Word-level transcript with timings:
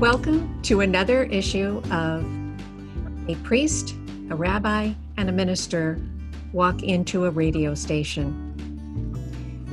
Welcome 0.00 0.62
to 0.62 0.80
another 0.80 1.24
issue 1.24 1.82
of 1.90 2.24
A 3.28 3.34
Priest, 3.44 3.94
a 4.30 4.34
Rabbi, 4.34 4.94
and 5.18 5.28
a 5.28 5.32
Minister 5.32 6.00
Walk 6.54 6.82
into 6.82 7.26
a 7.26 7.30
Radio 7.30 7.74
Station. 7.74 8.56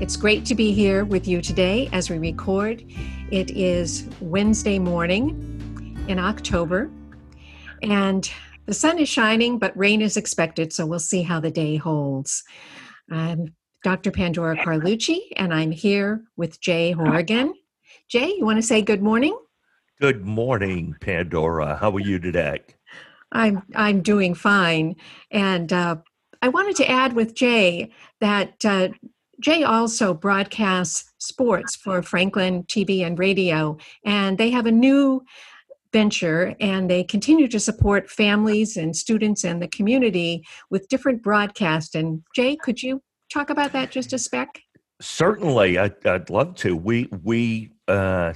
It's 0.02 0.18
great 0.18 0.44
to 0.48 0.54
be 0.54 0.74
here 0.74 1.06
with 1.06 1.30
you 1.30 1.42
today 1.42 1.88
as 1.94 2.10
we 2.10 2.18
record. 2.18 2.84
It 3.32 3.52
is 3.52 4.06
Wednesday 4.20 4.80
morning 4.80 5.98
in 6.10 6.20
October, 6.20 6.92
and 7.82 8.30
the 8.66 8.74
sun 8.74 9.00
is 9.00 9.08
shining, 9.08 9.58
but 9.58 9.78
rain 9.78 10.02
is 10.02 10.18
expected, 10.18 10.74
so 10.74 10.86
we'll 10.86 11.00
see 11.00 11.22
how 11.22 11.40
the 11.40 11.52
day 11.52 11.78
holds. 11.78 12.44
I'm 13.10 13.56
Dr. 13.82 14.12
Pandora 14.12 14.58
Carlucci, 14.58 15.20
and 15.38 15.54
I'm 15.54 15.72
here 15.72 16.26
with 16.36 16.60
Jay 16.60 16.92
Horrigan. 16.92 17.54
Jay, 18.10 18.36
you 18.38 18.44
want 18.44 18.58
to 18.58 18.62
say 18.62 18.82
good 18.82 19.02
morning? 19.02 19.38
Good 20.00 20.24
morning, 20.24 20.96
Pandora. 21.02 21.76
How 21.76 21.92
are 21.96 22.00
you 22.00 22.20
today? 22.20 22.60
I'm 23.32 23.64
I'm 23.74 24.02
doing 24.02 24.36
fine, 24.36 24.96
and 25.32 25.74
uh, 25.74 25.96
I 26.40 26.50
wanted 26.50 26.76
to 26.76 26.90
add 26.90 27.14
with 27.14 27.34
Jay 27.34 27.90
that 28.22 28.64
uh, 28.64 28.90
Jay 29.40 29.64
also 29.64 30.14
broadcasts 30.14 31.12
sports 31.18 31.76
for 31.76 32.04
Franklin 32.04 32.64
TV 32.66 33.04
and 33.04 33.18
radio, 33.18 33.76
and 34.06 34.38
they 34.38 34.52
have 34.52 34.68
a 34.68 34.72
new 34.72 35.26
venture 35.92 36.56
and 36.60 36.92
they 36.92 37.04
continue 37.04 37.48
to 37.48 37.60
support 37.60 38.08
families 38.08 38.78
and 38.78 38.96
students 38.96 39.44
and 39.44 39.64
the 39.64 39.68
community 39.68 40.46
with 40.70 40.88
different 40.90 41.24
broadcasts. 41.24 41.96
And 41.96 42.22
Jay, 42.36 42.56
could 42.56 42.84
you 42.84 43.02
talk 43.34 43.50
about 43.50 43.72
that 43.74 43.90
just 43.90 44.14
a 44.14 44.20
speck? 44.20 44.60
Certainly, 45.02 45.80
I'd, 45.80 46.06
I'd 46.06 46.30
love 46.30 46.54
to. 46.58 46.76
We 46.76 47.10
we 47.24 47.72
uh, 47.88 48.34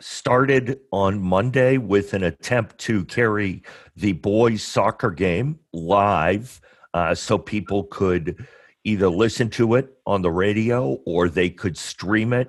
started 0.00 0.80
on 0.90 1.20
Monday 1.20 1.78
with 1.78 2.14
an 2.14 2.22
attempt 2.22 2.78
to 2.78 3.04
carry 3.06 3.62
the 3.96 4.12
boys' 4.12 4.62
soccer 4.62 5.10
game 5.10 5.58
live 5.72 6.60
uh, 6.94 7.14
so 7.14 7.38
people 7.38 7.84
could 7.84 8.46
either 8.84 9.08
listen 9.08 9.50
to 9.50 9.74
it 9.74 9.98
on 10.06 10.22
the 10.22 10.30
radio 10.30 10.98
or 11.04 11.28
they 11.28 11.50
could 11.50 11.76
stream 11.76 12.32
it. 12.32 12.48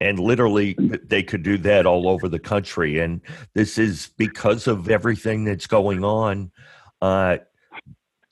And 0.00 0.18
literally, 0.18 0.76
they 1.04 1.22
could 1.22 1.42
do 1.42 1.56
that 1.58 1.86
all 1.86 2.08
over 2.08 2.28
the 2.28 2.38
country. 2.38 2.98
And 2.98 3.20
this 3.54 3.78
is 3.78 4.10
because 4.16 4.66
of 4.66 4.88
everything 4.88 5.44
that's 5.44 5.66
going 5.66 6.04
on. 6.04 6.50
Uh, 7.00 7.38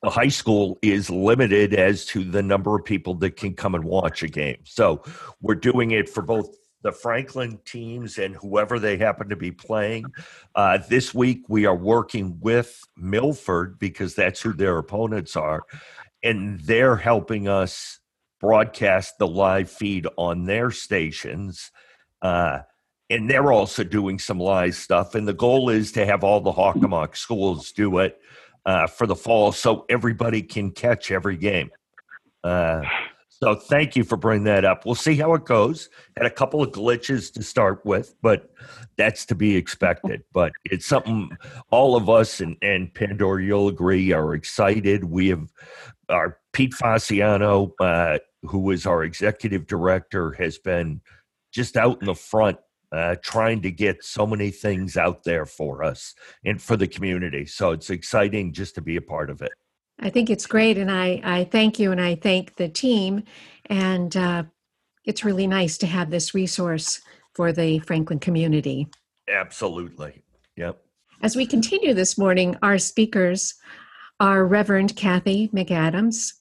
the 0.02 0.10
high 0.10 0.28
school 0.28 0.78
is 0.82 1.08
limited 1.08 1.74
as 1.74 2.04
to 2.06 2.24
the 2.24 2.42
number 2.42 2.76
of 2.76 2.84
people 2.84 3.14
that 3.14 3.36
can 3.36 3.54
come 3.54 3.74
and 3.74 3.84
watch 3.84 4.22
a 4.22 4.28
game. 4.28 4.58
So 4.64 5.02
we're 5.40 5.54
doing 5.54 5.92
it 5.92 6.08
for 6.08 6.22
both 6.22 6.48
the 6.82 6.92
Franklin 6.92 7.58
teams 7.64 8.18
and 8.18 8.34
whoever 8.34 8.78
they 8.78 8.96
happen 8.96 9.28
to 9.28 9.36
be 9.36 9.52
playing. 9.52 10.04
Uh, 10.54 10.78
this 10.88 11.14
week, 11.14 11.44
we 11.48 11.64
are 11.64 11.76
working 11.76 12.38
with 12.40 12.82
Milford 12.96 13.78
because 13.78 14.14
that's 14.14 14.40
who 14.40 14.52
their 14.52 14.78
opponents 14.78 15.36
are, 15.36 15.62
and 16.22 16.60
they're 16.60 16.96
helping 16.96 17.48
us 17.48 18.00
broadcast 18.40 19.18
the 19.18 19.26
live 19.26 19.70
feed 19.70 20.06
on 20.16 20.44
their 20.44 20.70
stations. 20.70 21.70
Uh, 22.20 22.60
and 23.08 23.30
they're 23.30 23.52
also 23.52 23.84
doing 23.84 24.18
some 24.18 24.40
live 24.40 24.74
stuff. 24.74 25.14
And 25.14 25.28
the 25.28 25.34
goal 25.34 25.68
is 25.68 25.92
to 25.92 26.06
have 26.06 26.24
all 26.24 26.40
the 26.40 26.52
Hockomock 26.52 27.16
schools 27.16 27.70
do 27.72 27.98
it 27.98 28.18
uh, 28.64 28.86
for 28.86 29.06
the 29.06 29.14
fall 29.14 29.52
so 29.52 29.84
everybody 29.88 30.42
can 30.42 30.70
catch 30.70 31.10
every 31.10 31.36
game. 31.36 31.70
Uh, 32.42 32.82
so 33.42 33.56
thank 33.56 33.96
you 33.96 34.04
for 34.04 34.16
bringing 34.16 34.44
that 34.44 34.64
up. 34.64 34.86
We'll 34.86 34.94
see 34.94 35.16
how 35.16 35.34
it 35.34 35.44
goes. 35.44 35.90
Had 36.16 36.26
a 36.26 36.30
couple 36.30 36.62
of 36.62 36.70
glitches 36.70 37.32
to 37.32 37.42
start 37.42 37.84
with, 37.84 38.14
but 38.22 38.54
that's 38.96 39.26
to 39.26 39.34
be 39.34 39.56
expected. 39.56 40.22
But 40.32 40.52
it's 40.66 40.86
something 40.86 41.28
all 41.72 41.96
of 41.96 42.08
us 42.08 42.40
and, 42.40 42.56
and 42.62 42.94
Pandora, 42.94 43.42
you'll 43.42 43.66
agree, 43.66 44.12
are 44.12 44.34
excited. 44.34 45.02
We 45.02 45.30
have 45.30 45.52
our 46.08 46.38
Pete 46.52 46.72
Fasciano, 46.72 47.72
uh, 47.80 48.20
who 48.42 48.70
is 48.70 48.86
our 48.86 49.02
executive 49.02 49.66
director, 49.66 50.30
has 50.34 50.58
been 50.58 51.00
just 51.50 51.76
out 51.76 52.00
in 52.00 52.06
the 52.06 52.14
front 52.14 52.58
uh, 52.92 53.16
trying 53.22 53.60
to 53.62 53.72
get 53.72 54.04
so 54.04 54.24
many 54.24 54.52
things 54.52 54.96
out 54.96 55.24
there 55.24 55.46
for 55.46 55.82
us 55.82 56.14
and 56.44 56.62
for 56.62 56.76
the 56.76 56.86
community. 56.86 57.44
So 57.46 57.72
it's 57.72 57.90
exciting 57.90 58.52
just 58.52 58.76
to 58.76 58.80
be 58.80 58.94
a 58.94 59.02
part 59.02 59.30
of 59.30 59.42
it. 59.42 59.50
I 60.00 60.10
think 60.10 60.30
it's 60.30 60.46
great, 60.46 60.78
and 60.78 60.90
I, 60.90 61.20
I 61.24 61.44
thank 61.44 61.78
you 61.78 61.92
and 61.92 62.00
I 62.00 62.16
thank 62.16 62.56
the 62.56 62.68
team. 62.68 63.22
And 63.66 64.16
uh, 64.16 64.44
it's 65.04 65.24
really 65.24 65.46
nice 65.46 65.78
to 65.78 65.86
have 65.86 66.10
this 66.10 66.34
resource 66.34 67.00
for 67.34 67.52
the 67.52 67.78
Franklin 67.80 68.18
community. 68.18 68.88
Absolutely. 69.28 70.22
Yep. 70.56 70.82
As 71.22 71.36
we 71.36 71.46
continue 71.46 71.94
this 71.94 72.18
morning, 72.18 72.56
our 72.62 72.78
speakers 72.78 73.54
are 74.18 74.44
Reverend 74.44 74.96
Kathy 74.96 75.48
McAdams, 75.48 76.32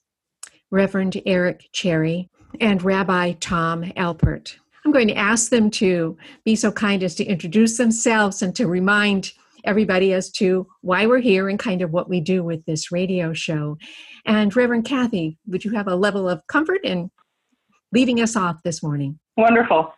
Reverend 0.71 1.21
Eric 1.25 1.69
Cherry, 1.71 2.29
and 2.59 2.81
Rabbi 2.83 3.33
Tom 3.33 3.83
Alpert. 3.95 4.55
I'm 4.83 4.91
going 4.91 5.07
to 5.07 5.15
ask 5.15 5.49
them 5.49 5.69
to 5.71 6.17
be 6.43 6.55
so 6.55 6.71
kind 6.71 7.03
as 7.03 7.15
to 7.15 7.25
introduce 7.25 7.77
themselves 7.77 8.41
and 8.41 8.55
to 8.55 8.67
remind 8.67 9.33
everybody 9.63 10.13
as 10.13 10.31
to 10.31 10.67
why 10.81 11.05
we're 11.05 11.19
here 11.19 11.49
and 11.49 11.59
kind 11.59 11.81
of 11.81 11.91
what 11.91 12.09
we 12.09 12.21
do 12.21 12.43
with 12.43 12.65
this 12.65 12.91
radio 12.91 13.33
show. 13.33 13.77
And 14.25 14.55
Reverend 14.55 14.85
Kathy, 14.85 15.37
would 15.47 15.63
you 15.63 15.71
have 15.71 15.87
a 15.87 15.95
level 15.95 16.29
of 16.29 16.45
comfort 16.47 16.81
in 16.83 17.11
leaving 17.91 18.21
us 18.21 18.35
off 18.35 18.63
this 18.63 18.81
morning? 18.81 19.19
Wonderful. 19.37 19.93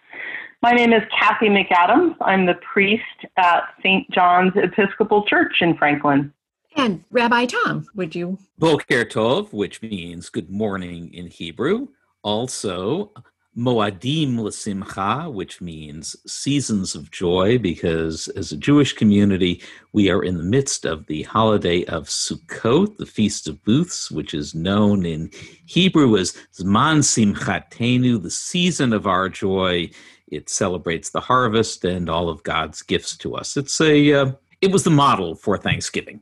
My 0.62 0.72
name 0.72 0.94
is 0.94 1.03
Kathy 1.18 1.47
McAdams. 1.47 2.16
I'm 2.22 2.46
the 2.46 2.56
priest 2.74 3.03
at 3.38 3.63
St. 3.79 4.09
John's 4.12 4.53
Episcopal 4.56 5.25
Church 5.25 5.57
in 5.62 5.75
Franklin. 5.75 6.31
And 6.75 7.03
Rabbi 7.12 7.45
Tom, 7.45 7.85
would 7.95 8.16
you? 8.16 8.40
Boker 8.57 9.06
Tov, 9.06 9.51
which 9.51 9.81
means 9.81 10.30
good 10.30 10.50
morning 10.50 11.13
in 11.13 11.28
Hebrew. 11.28 11.88
Also, 12.24 13.12
Moadim 13.56 14.40
L'Simcha, 14.40 15.31
which 15.31 15.62
means 15.62 16.16
seasons 16.25 16.96
of 16.96 17.12
joy, 17.12 17.59
because 17.59 18.28
as 18.30 18.52
a 18.52 18.58
Jewish 18.58 18.94
community, 18.94 19.62
we 19.91 20.09
are 20.09 20.24
in 20.24 20.38
the 20.38 20.44
midst 20.44 20.86
of 20.86 21.06
the 21.06 21.24
holiday 21.24 21.84
of 21.86 22.08
Sukkot, 22.08 22.97
the 22.97 23.06
Feast 23.06 23.47
of 23.47 23.63
Booths, 23.63 24.09
which 24.09 24.34
is 24.34 24.56
known 24.56 25.06
in 25.06 25.30
Hebrew 25.66 26.18
as 26.18 26.36
Zman 26.53 27.03
Simchatenu, 27.03 28.22
the 28.22 28.31
season 28.31 28.92
of 28.92 29.06
our 29.06 29.30
joy. 29.30 29.92
It 30.28 30.50
celebrates 30.50 31.12
the 31.12 31.19
harvest 31.19 31.86
and 31.86 32.09
all 32.09 32.30
of 32.30 32.42
God's 32.42 32.81
gifts 32.81 33.16
to 33.18 33.36
us. 33.36 33.56
It's 33.56 33.80
a, 33.80 34.13
uh, 34.13 34.31
it 34.62 34.72
was 34.72 34.84
the 34.84 34.90
model 34.90 35.36
for 35.36 35.59
Thanksgiving. 35.59 36.22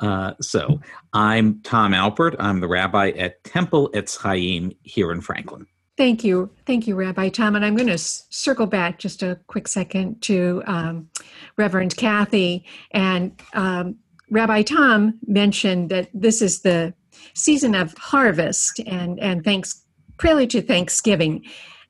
Uh, 0.00 0.34
so 0.40 0.80
I'm 1.12 1.60
Tom 1.62 1.92
Alpert. 1.92 2.34
I'm 2.40 2.58
the 2.58 2.66
rabbi 2.66 3.10
at 3.10 3.44
Temple 3.44 3.88
Etz 3.94 4.16
Chaim 4.16 4.72
here 4.82 5.12
in 5.12 5.20
Franklin. 5.20 5.66
Thank 5.96 6.24
you. 6.24 6.50
Thank 6.66 6.86
you, 6.86 6.94
Rabbi 6.94 7.28
Tom. 7.28 7.54
And 7.54 7.64
I'm 7.64 7.76
going 7.76 7.88
to 7.88 7.94
s- 7.94 8.26
circle 8.30 8.66
back 8.66 8.98
just 8.98 9.22
a 9.22 9.38
quick 9.46 9.68
second 9.68 10.22
to 10.22 10.62
um, 10.66 11.10
Reverend 11.58 11.96
Kathy. 11.96 12.64
And 12.92 13.38
um, 13.52 13.96
Rabbi 14.30 14.62
Tom 14.62 15.18
mentioned 15.26 15.90
that 15.90 16.08
this 16.14 16.40
is 16.40 16.62
the 16.62 16.94
season 17.34 17.74
of 17.74 17.96
harvest 17.98 18.80
and, 18.86 19.20
and 19.20 19.44
thanks, 19.44 19.82
prelude 20.16 20.50
to 20.50 20.62
Thanksgiving. 20.62 21.44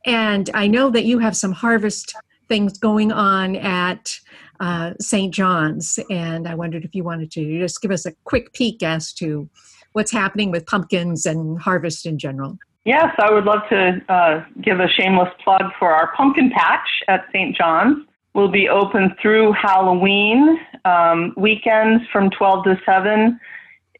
And 0.04 0.50
I 0.52 0.66
know 0.66 0.90
that 0.90 1.04
you 1.04 1.20
have 1.20 1.36
some 1.36 1.52
harvest 1.52 2.12
things 2.48 2.78
going 2.78 3.12
on 3.12 3.54
at 3.56 4.18
uh, 4.58 4.94
St. 5.00 5.32
John's. 5.32 6.00
And 6.10 6.48
I 6.48 6.56
wondered 6.56 6.84
if 6.84 6.94
you 6.94 7.04
wanted 7.04 7.30
to 7.32 7.58
just 7.60 7.80
give 7.80 7.92
us 7.92 8.04
a 8.04 8.12
quick 8.24 8.52
peek 8.52 8.82
as 8.82 9.12
to 9.14 9.48
what's 9.92 10.10
happening 10.10 10.50
with 10.50 10.66
pumpkins 10.66 11.24
and 11.24 11.60
harvest 11.60 12.04
in 12.04 12.18
general. 12.18 12.58
Yes, 12.84 13.14
I 13.18 13.30
would 13.30 13.44
love 13.44 13.60
to 13.70 14.00
uh, 14.08 14.44
give 14.60 14.80
a 14.80 14.88
shameless 14.88 15.28
plug 15.44 15.62
for 15.78 15.92
our 15.92 16.12
pumpkin 16.16 16.50
patch 16.50 16.88
at 17.06 17.26
St. 17.32 17.56
John's. 17.56 18.06
We'll 18.34 18.50
be 18.50 18.68
open 18.68 19.14
through 19.22 19.52
Halloween 19.52 20.58
um, 20.84 21.32
weekends 21.36 22.02
from 22.10 22.30
12 22.30 22.64
to 22.64 22.80
7, 22.84 23.38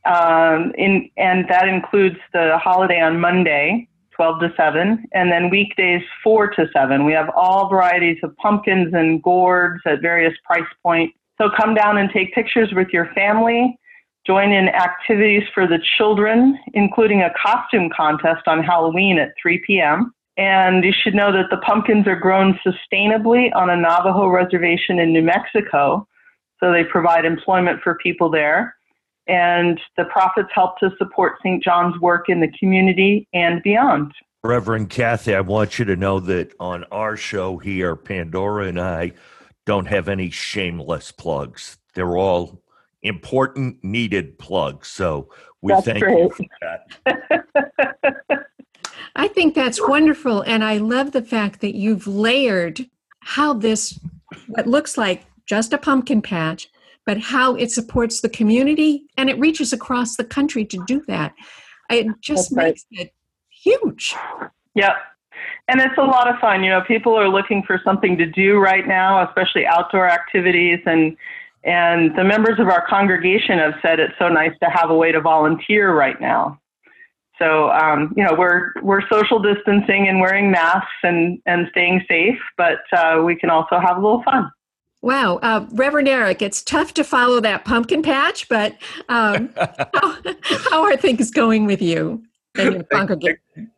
um, 0.05 0.73
in, 0.77 1.09
and 1.17 1.49
that 1.49 1.69
includes 1.69 2.17
the 2.33 2.59
holiday 2.59 3.01
on 3.01 3.21
Monday, 3.21 3.87
12 4.17 4.41
to 4.41 4.53
7, 4.57 5.05
and 5.13 5.31
then 5.31 5.49
weekdays 5.49 6.03
4 6.25 6.49
to 6.55 6.67
7. 6.73 7.05
We 7.05 7.13
have 7.13 7.31
all 7.37 7.69
varieties 7.69 8.19
of 8.25 8.37
pumpkins 8.39 8.95
and 8.95 9.23
gourds 9.23 9.81
at 9.87 10.01
various 10.01 10.35
price 10.45 10.69
points. 10.83 11.15
So 11.41 11.51
come 11.57 11.75
down 11.75 11.99
and 11.99 12.11
take 12.11 12.35
pictures 12.35 12.71
with 12.73 12.89
your 12.93 13.13
family 13.15 13.79
Join 14.27 14.53
in 14.53 14.69
activities 14.69 15.43
for 15.53 15.67
the 15.67 15.81
children, 15.99 16.57
including 16.75 17.23
a 17.23 17.33
costume 17.43 17.91
contest 17.91 18.47
on 18.47 18.63
Halloween 18.63 19.19
at 19.19 19.33
3 19.41 19.63
p.m. 19.67 20.15
And 20.37 20.85
you 20.85 20.93
should 20.93 21.15
know 21.15 21.33
that 21.33 21.51
the 21.51 21.59
pumpkins 21.59 22.07
are 22.07 22.17
grown 22.17 22.59
sustainably 22.65 23.51
on 23.55 23.69
a 23.69 23.77
Navajo 23.77 24.29
reservation 24.29 24.99
in 24.99 25.13
New 25.13 25.23
Mexico. 25.23 26.07
So 26.61 26.73
they 26.73 26.85
provide 26.85 27.25
employment 27.25 27.81
for 27.83 27.97
people 27.97 28.31
there. 28.31 28.77
And 29.27 29.81
the 29.97 30.05
profits 30.05 30.49
help 30.55 30.79
to 30.79 30.91
support 30.99 31.39
St. 31.45 31.63
John's 31.63 32.01
work 32.01 32.29
in 32.29 32.41
the 32.41 32.51
community 32.59 33.29
and 33.33 33.63
beyond. 33.63 34.13
Reverend 34.45 34.91
Kathy, 34.91 35.35
I 35.35 35.41
want 35.41 35.79
you 35.79 35.85
to 35.85 35.97
know 35.97 36.19
that 36.21 36.53
on 36.59 36.85
our 36.91 37.17
show 37.17 37.59
here, 37.59 37.95
Pandora 37.95 38.67
and 38.67 38.81
I 38.81 39.13
don't 39.67 39.87
have 39.87 40.09
any 40.09 40.31
shameless 40.31 41.13
plugs. 41.13 41.79
They're 41.95 42.17
all 42.17 42.62
important, 43.03 43.83
needed 43.83 44.39
plug. 44.39 44.85
So 44.85 45.29
we 45.61 45.73
That's 45.73 45.87
thank 45.87 46.01
great. 46.01 46.19
you 46.19 46.31
for 46.31 46.45
that. 46.61 48.47
I 49.17 49.29
think 49.29 49.55
that's 49.55 49.81
wonderful. 49.87 50.43
And 50.43 50.65
I 50.65 50.79
love 50.79 51.13
the 51.13 51.23
fact 51.23 51.61
that 51.61 51.75
you've 51.75 52.07
layered 52.07 52.87
how 53.21 53.53
this, 53.53 53.99
what 54.49 54.67
looks 54.67 54.97
like 54.97 55.25
just 55.47 55.73
a 55.73 55.79
pumpkin 55.79 56.23
patch, 56.23 56.69
but 57.05 57.19
how 57.19 57.55
it 57.55 57.71
supports 57.71 58.21
the 58.21 58.29
community 58.29 59.05
and 59.17 59.29
it 59.29 59.39
reaches 59.39 59.73
across 59.73 60.17
the 60.17 60.25
country 60.25 60.65
to 60.65 60.83
do 60.87 61.03
that. 61.09 61.35
It 61.91 62.07
just 62.21 62.51
That's 62.51 62.57
right. 62.57 62.67
makes 62.69 62.87
it 62.91 63.15
huge. 63.51 64.15
Yep. 64.75 64.93
And 65.69 65.81
it's 65.81 65.99
a 65.99 66.03
lot 66.03 66.29
of 66.29 66.39
fun. 66.41 66.65
You 66.65 66.71
know, 66.71 66.81
people 66.83 67.15
are 67.19 67.29
looking 67.29 67.63
for 67.63 67.81
something 67.85 68.17
to 68.19 68.27
do 68.27 68.59
right 68.59 68.87
now, 68.87 69.27
especially 69.27 69.67
outdoor 69.67 70.09
activities 70.09 70.81
and 70.87 71.17
and 71.65 72.17
the 72.17 72.25
members 72.25 72.59
of 72.59 72.69
our 72.69 72.87
congregation 72.87 73.59
have 73.59 73.75
said 73.83 74.01
it's 74.01 74.15
so 74.19 74.29
nice 74.29 74.53
to 74.63 74.69
have 74.69 74.91
a 74.91 74.95
way 74.95 75.13
to 75.13 75.21
volunteer 75.21 75.95
right 75.95 76.21
now. 76.21 76.59
So 77.41 77.71
um, 77.71 78.13
you 78.17 78.25
know 78.25 78.35
we're 78.35 78.73
we're 78.83 79.07
social 79.09 79.41
distancing 79.41 80.09
and 80.09 80.21
wearing 80.21 80.51
masks 80.51 80.91
and 81.03 81.41
and 81.47 81.67
staying 81.71 82.05
safe, 82.09 82.39
but 82.57 82.81
uh, 82.93 83.23
we 83.25 83.37
can 83.37 83.51
also 83.51 83.79
have 83.79 83.97
a 83.97 84.01
little 84.01 84.23
fun. 84.23 84.51
Wow, 85.03 85.41
uh, 85.43 85.67
Reverend 85.73 86.07
Eric, 86.07 86.43
it's 86.43 86.63
tough 86.63 86.95
to 86.95 87.03
follow 87.03 87.41
that 87.41 87.65
pumpkin 87.65 88.03
patch, 88.03 88.49
but 88.49 88.77
um, 89.09 89.51
how, 89.57 90.17
how 90.71 90.83
are 90.85 90.97
things 90.97 91.33
going 91.33 91.67
with 91.67 91.83
you 91.83 92.23
and 92.57 92.75
your 92.75 92.85
congregation? 92.85 93.73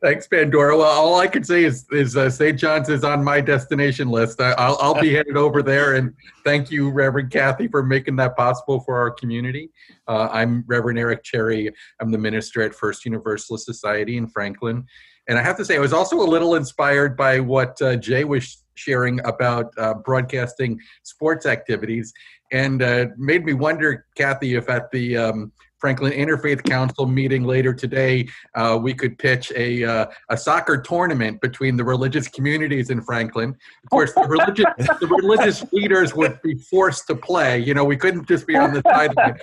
Thanks, 0.00 0.28
Pandora. 0.28 0.76
Well, 0.76 0.86
all 0.86 1.18
I 1.18 1.26
can 1.26 1.42
say 1.42 1.64
is, 1.64 1.84
is 1.90 2.16
uh, 2.16 2.30
St. 2.30 2.56
John's 2.56 2.88
is 2.88 3.02
on 3.02 3.24
my 3.24 3.40
destination 3.40 4.08
list. 4.08 4.40
I, 4.40 4.52
I'll, 4.52 4.78
I'll 4.80 5.00
be 5.00 5.12
headed 5.12 5.36
over 5.36 5.60
there, 5.60 5.96
and 5.96 6.14
thank 6.44 6.70
you, 6.70 6.88
Reverend 6.88 7.32
Kathy, 7.32 7.66
for 7.66 7.82
making 7.82 8.14
that 8.16 8.36
possible 8.36 8.78
for 8.80 8.96
our 8.96 9.10
community. 9.10 9.70
Uh, 10.06 10.28
I'm 10.30 10.62
Reverend 10.68 11.00
Eric 11.00 11.24
Cherry. 11.24 11.72
I'm 12.00 12.12
the 12.12 12.18
minister 12.18 12.62
at 12.62 12.76
First 12.76 13.04
Universalist 13.04 13.66
Society 13.66 14.18
in 14.18 14.28
Franklin. 14.28 14.86
And 15.26 15.36
I 15.36 15.42
have 15.42 15.56
to 15.56 15.64
say, 15.64 15.74
I 15.74 15.80
was 15.80 15.92
also 15.92 16.20
a 16.20 16.22
little 16.22 16.54
inspired 16.54 17.16
by 17.16 17.40
what 17.40 17.80
uh, 17.82 17.96
Jay 17.96 18.22
was 18.22 18.62
sharing 18.76 19.18
about 19.26 19.72
uh, 19.78 19.94
broadcasting 19.94 20.78
sports 21.02 21.44
activities, 21.44 22.12
and 22.52 22.82
uh, 22.82 23.06
made 23.16 23.44
me 23.44 23.52
wonder, 23.52 24.06
Kathy, 24.16 24.54
if 24.54 24.70
at 24.70 24.92
the 24.92 25.16
um, 25.16 25.52
Franklin 25.78 26.12
Interfaith 26.12 26.64
Council 26.64 27.06
meeting 27.06 27.44
later 27.44 27.72
today, 27.72 28.28
uh, 28.54 28.78
we 28.80 28.94
could 28.94 29.18
pitch 29.18 29.52
a 29.56 29.84
uh, 29.84 30.06
a 30.28 30.36
soccer 30.36 30.80
tournament 30.80 31.40
between 31.40 31.76
the 31.76 31.84
religious 31.84 32.28
communities 32.28 32.90
in 32.90 33.00
Franklin. 33.02 33.56
Of 33.84 33.90
course, 33.90 34.12
the 34.12 34.22
religious 34.22 34.66
the 34.76 35.06
religious 35.06 35.64
leaders 35.72 36.14
would 36.14 36.40
be 36.42 36.54
forced 36.54 37.06
to 37.08 37.14
play. 37.14 37.58
You 37.58 37.74
know, 37.74 37.84
we 37.84 37.96
couldn't 37.96 38.26
just 38.26 38.46
be 38.46 38.56
on 38.56 38.72
the 38.72 38.82
sideline 38.86 39.38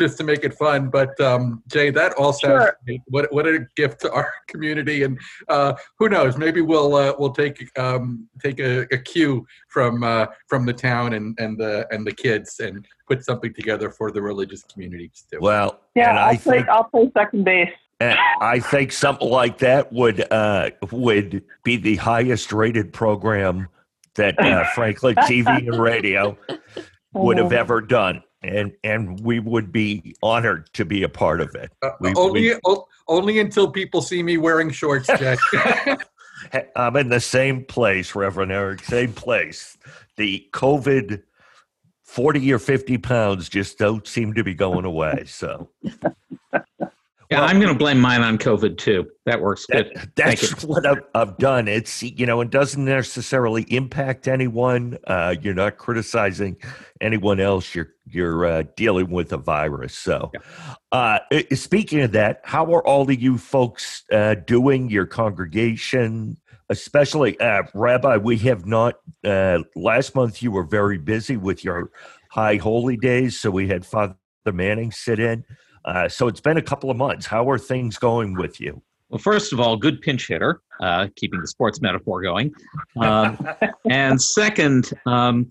just 0.00 0.16
to 0.18 0.24
make 0.24 0.42
it 0.42 0.54
fun. 0.54 0.88
But 0.90 1.18
um, 1.20 1.62
Jay, 1.68 1.90
that 1.90 2.14
all 2.14 2.32
sounds 2.32 2.40
Sure. 2.64 2.76
great. 2.84 3.00
what 3.08 3.32
what 3.32 3.46
a 3.46 3.66
gift 3.76 4.00
to 4.00 4.12
our 4.12 4.32
community. 4.48 5.02
And 5.04 5.18
uh, 5.48 5.74
who 5.98 6.08
knows? 6.08 6.36
Maybe 6.36 6.60
we'll 6.62 6.94
uh, 6.96 7.14
we'll 7.18 7.32
take 7.32 7.68
um, 7.78 8.26
take 8.42 8.58
a, 8.58 8.82
a 8.92 8.98
cue 8.98 9.46
from 9.68 10.02
uh, 10.02 10.26
from 10.48 10.66
the 10.66 10.72
town 10.72 11.12
and 11.12 11.38
and 11.38 11.58
the 11.58 11.86
and 11.92 12.06
the 12.06 12.12
kids 12.12 12.58
and 12.60 12.84
put 13.06 13.24
something 13.24 13.52
together 13.54 13.90
for 13.90 14.10
the 14.10 14.22
religious 14.22 14.62
communities 14.64 15.24
too. 15.30 15.38
Well, 15.40 15.80
Yeah, 15.94 16.12
I'll 16.16 16.30
I 16.30 16.36
play 16.36 16.56
think 16.58 16.68
I'll 16.68 16.84
play 16.84 17.10
second 17.16 17.44
base. 17.44 17.68
and 18.00 18.18
I 18.40 18.58
think 18.60 18.92
something 18.92 19.28
like 19.28 19.58
that 19.58 19.92
would 19.92 20.26
uh, 20.32 20.70
would 20.90 21.42
be 21.62 21.76
the 21.76 21.96
highest 21.96 22.52
rated 22.52 22.92
program 22.92 23.68
that 24.16 24.38
uh, 24.40 24.64
Franklin 24.74 25.14
TV 25.16 25.46
and 25.68 25.78
radio 25.80 26.36
would 27.14 27.38
have 27.38 27.52
ever 27.52 27.80
done, 27.80 28.22
and 28.42 28.72
and 28.84 29.20
we 29.20 29.38
would 29.38 29.72
be 29.72 30.14
honored 30.22 30.72
to 30.74 30.84
be 30.84 31.02
a 31.02 31.08
part 31.08 31.40
of 31.40 31.54
it. 31.54 31.72
Uh, 31.82 31.90
We- 32.00 32.14
only 32.14 32.40
we- 32.42 32.60
o- 32.66 32.86
only 33.08 33.38
until 33.40 33.70
people 33.70 34.00
see 34.02 34.22
me 34.22 34.38
wearing 34.38 34.70
shorts, 34.70 35.08
Jay. 35.18 35.36
Hey, 36.52 36.66
I'm 36.74 36.96
in 36.96 37.08
the 37.08 37.20
same 37.20 37.64
place, 37.64 38.14
Reverend 38.14 38.50
Eric, 38.52 38.84
same 38.84 39.12
place. 39.12 39.76
The 40.16 40.46
COVID 40.52 41.22
40 42.02 42.52
or 42.52 42.58
50 42.58 42.98
pounds 42.98 43.48
just 43.48 43.78
don't 43.78 44.06
seem 44.06 44.34
to 44.34 44.42
be 44.42 44.54
going 44.54 44.84
away. 44.84 45.24
So 45.26 45.68
Yeah, 47.30 47.44
I'm 47.44 47.60
going 47.60 47.72
to 47.72 47.78
blame 47.78 48.00
mine 48.00 48.22
on 48.22 48.38
COVID 48.38 48.76
too. 48.76 49.06
That 49.24 49.40
works 49.40 49.64
good. 49.66 49.92
that, 49.94 50.08
Thank 50.16 50.40
that's 50.40 50.64
what 50.64 50.84
I've, 50.84 51.04
I've 51.14 51.38
done. 51.38 51.68
It's, 51.68 52.02
you 52.02 52.26
know, 52.26 52.40
it 52.40 52.50
doesn't 52.50 52.84
necessarily 52.84 53.62
impact 53.68 54.26
anyone. 54.26 54.98
Uh, 55.06 55.36
you're 55.40 55.54
not 55.54 55.78
criticizing 55.78 56.56
anyone 57.00 57.38
else. 57.38 57.72
You're, 57.72 57.90
you're 58.04 58.46
uh, 58.46 58.64
dealing 58.74 59.10
with 59.10 59.32
a 59.32 59.36
virus. 59.36 59.96
So, 59.96 60.32
uh, 60.90 61.20
speaking 61.54 62.00
of 62.00 62.10
that, 62.12 62.40
how 62.42 62.74
are 62.74 62.84
all 62.84 63.08
of 63.08 63.22
you 63.22 63.38
folks 63.38 64.02
uh, 64.10 64.34
doing, 64.34 64.90
your 64.90 65.06
congregation? 65.06 66.36
Especially, 66.68 67.38
uh, 67.38 67.62
Rabbi, 67.74 68.16
we 68.16 68.38
have 68.38 68.66
not, 68.66 68.96
uh, 69.24 69.58
last 69.76 70.16
month 70.16 70.42
you 70.42 70.50
were 70.50 70.64
very 70.64 70.98
busy 70.98 71.36
with 71.36 71.64
your 71.64 71.92
high 72.30 72.56
holy 72.56 72.96
days. 72.96 73.38
So 73.38 73.52
we 73.52 73.68
had 73.68 73.86
Father 73.86 74.16
Manning 74.46 74.90
sit 74.90 75.20
in. 75.20 75.44
Uh, 75.84 76.08
so 76.08 76.28
it's 76.28 76.40
been 76.40 76.56
a 76.56 76.62
couple 76.62 76.90
of 76.90 76.96
months. 76.96 77.26
How 77.26 77.48
are 77.50 77.58
things 77.58 77.98
going 77.98 78.34
with 78.34 78.60
you? 78.60 78.82
Well, 79.08 79.18
first 79.18 79.52
of 79.52 79.60
all, 79.60 79.76
good 79.76 80.00
pinch 80.00 80.28
hitter, 80.28 80.62
uh, 80.80 81.08
keeping 81.16 81.40
the 81.40 81.46
sports 81.48 81.80
metaphor 81.80 82.22
going. 82.22 82.52
Um, 82.96 83.48
and 83.90 84.20
second, 84.22 84.92
um, 85.06 85.48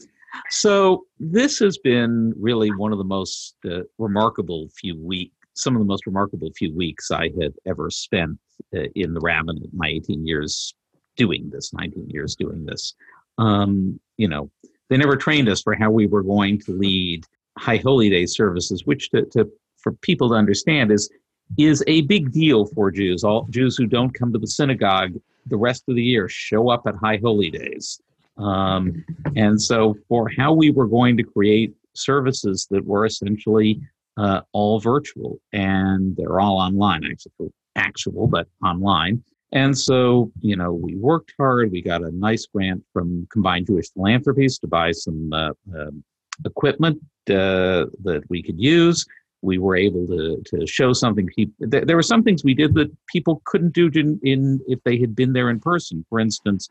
so 0.49 1.05
this 1.19 1.59
has 1.59 1.77
been 1.77 2.33
really 2.39 2.69
one 2.71 2.91
of 2.91 2.97
the 2.97 3.03
most 3.03 3.55
uh, 3.65 3.81
remarkable 3.97 4.69
few 4.79 4.97
weeks, 4.97 5.35
some 5.55 5.75
of 5.75 5.79
the 5.79 5.85
most 5.85 6.05
remarkable 6.05 6.51
few 6.55 6.73
weeks 6.73 7.11
I 7.11 7.31
had 7.41 7.53
ever 7.65 7.89
spent 7.89 8.37
uh, 8.75 8.83
in 8.95 9.13
the 9.13 9.19
rabbin 9.19 9.57
in 9.57 9.69
my 9.73 9.89
18 9.89 10.25
years 10.25 10.73
doing 11.17 11.49
this, 11.49 11.73
19 11.73 12.09
years 12.09 12.35
doing 12.35 12.65
this. 12.65 12.93
Um, 13.37 13.99
you 14.17 14.27
know, 14.27 14.49
they 14.89 14.97
never 14.97 15.17
trained 15.17 15.49
us 15.49 15.61
for 15.61 15.75
how 15.75 15.91
we 15.91 16.07
were 16.07 16.23
going 16.23 16.59
to 16.61 16.71
lead 16.71 17.25
high 17.57 17.77
holy 17.77 18.09
day 18.09 18.25
services, 18.25 18.85
which 18.85 19.09
to, 19.11 19.25
to 19.25 19.49
for 19.81 19.93
people 19.93 20.29
to 20.29 20.35
understand 20.35 20.91
is 20.91 21.09
is 21.57 21.83
a 21.87 22.01
big 22.01 22.31
deal 22.31 22.65
for 22.67 22.91
Jews. 22.91 23.23
All 23.23 23.47
Jews 23.49 23.75
who 23.75 23.87
don't 23.87 24.13
come 24.13 24.31
to 24.33 24.39
the 24.39 24.47
synagogue 24.47 25.13
the 25.47 25.57
rest 25.57 25.83
of 25.87 25.95
the 25.95 26.03
year 26.03 26.29
show 26.29 26.69
up 26.69 26.83
at 26.87 26.95
high 26.95 27.19
holy 27.21 27.49
days. 27.49 27.99
Um, 28.37 29.03
and 29.35 29.61
so, 29.61 29.95
for 30.07 30.29
how 30.37 30.53
we 30.53 30.69
were 30.69 30.87
going 30.87 31.17
to 31.17 31.23
create 31.23 31.73
services 31.93 32.67
that 32.71 32.85
were 32.85 33.05
essentially 33.05 33.81
uh, 34.17 34.41
all 34.53 34.79
virtual 34.79 35.39
and 35.51 36.15
they're 36.15 36.39
all 36.39 36.57
online, 36.57 37.03
actually, 37.03 37.51
actual, 37.75 38.27
but 38.27 38.47
online. 38.63 39.23
And 39.51 39.77
so, 39.77 40.31
you 40.41 40.55
know, 40.55 40.71
we 40.71 40.95
worked 40.95 41.33
hard. 41.37 41.71
We 41.71 41.81
got 41.81 42.03
a 42.03 42.11
nice 42.11 42.45
grant 42.45 42.83
from 42.93 43.27
Combined 43.31 43.65
Jewish 43.65 43.91
Philanthropies 43.91 44.59
to 44.59 44.67
buy 44.67 44.91
some 44.91 45.33
uh, 45.33 45.51
um, 45.75 46.03
equipment 46.45 46.99
uh, 47.29 47.85
that 48.03 48.21
we 48.29 48.43
could 48.43 48.59
use 48.59 49.05
we 49.41 49.57
were 49.57 49.75
able 49.75 50.05
to 50.07 50.41
to 50.45 50.67
show 50.67 50.93
something 50.93 51.29
there 51.59 51.95
were 51.95 52.03
some 52.03 52.23
things 52.23 52.43
we 52.43 52.53
did 52.53 52.73
that 52.73 52.91
people 53.07 53.41
couldn't 53.45 53.73
do 53.73 53.89
in, 53.93 54.19
in 54.23 54.59
if 54.67 54.79
they 54.83 54.97
had 54.99 55.15
been 55.15 55.33
there 55.33 55.49
in 55.49 55.59
person. 55.59 56.05
For 56.09 56.19
instance 56.19 56.69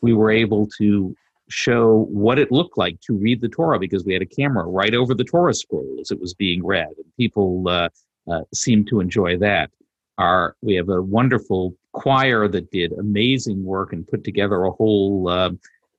we 0.00 0.12
were 0.12 0.30
able 0.30 0.68
to 0.78 1.16
show 1.48 2.06
what 2.10 2.38
it 2.38 2.52
looked 2.52 2.76
like 2.76 3.00
to 3.00 3.14
read 3.14 3.40
the 3.40 3.48
torah 3.48 3.78
because 3.78 4.04
we 4.04 4.12
had 4.12 4.22
a 4.22 4.26
camera 4.26 4.64
right 4.64 4.94
over 4.94 5.14
the 5.14 5.24
torah 5.24 5.54
scroll 5.54 5.96
as 6.00 6.10
it 6.10 6.20
was 6.20 6.34
being 6.34 6.64
read 6.64 6.88
and 6.88 7.16
people 7.16 7.68
uh, 7.68 7.88
uh, 8.30 8.42
seemed 8.52 8.88
to 8.88 9.00
enjoy 9.00 9.38
that. 9.38 9.70
Our 10.18 10.56
we 10.62 10.74
have 10.74 10.88
a 10.88 11.02
wonderful 11.02 11.74
choir 11.92 12.48
that 12.48 12.70
did 12.70 12.92
amazing 12.92 13.62
work 13.64 13.92
and 13.92 14.06
put 14.06 14.24
together 14.24 14.64
a 14.64 14.70
whole 14.70 15.28
uh, 15.28 15.50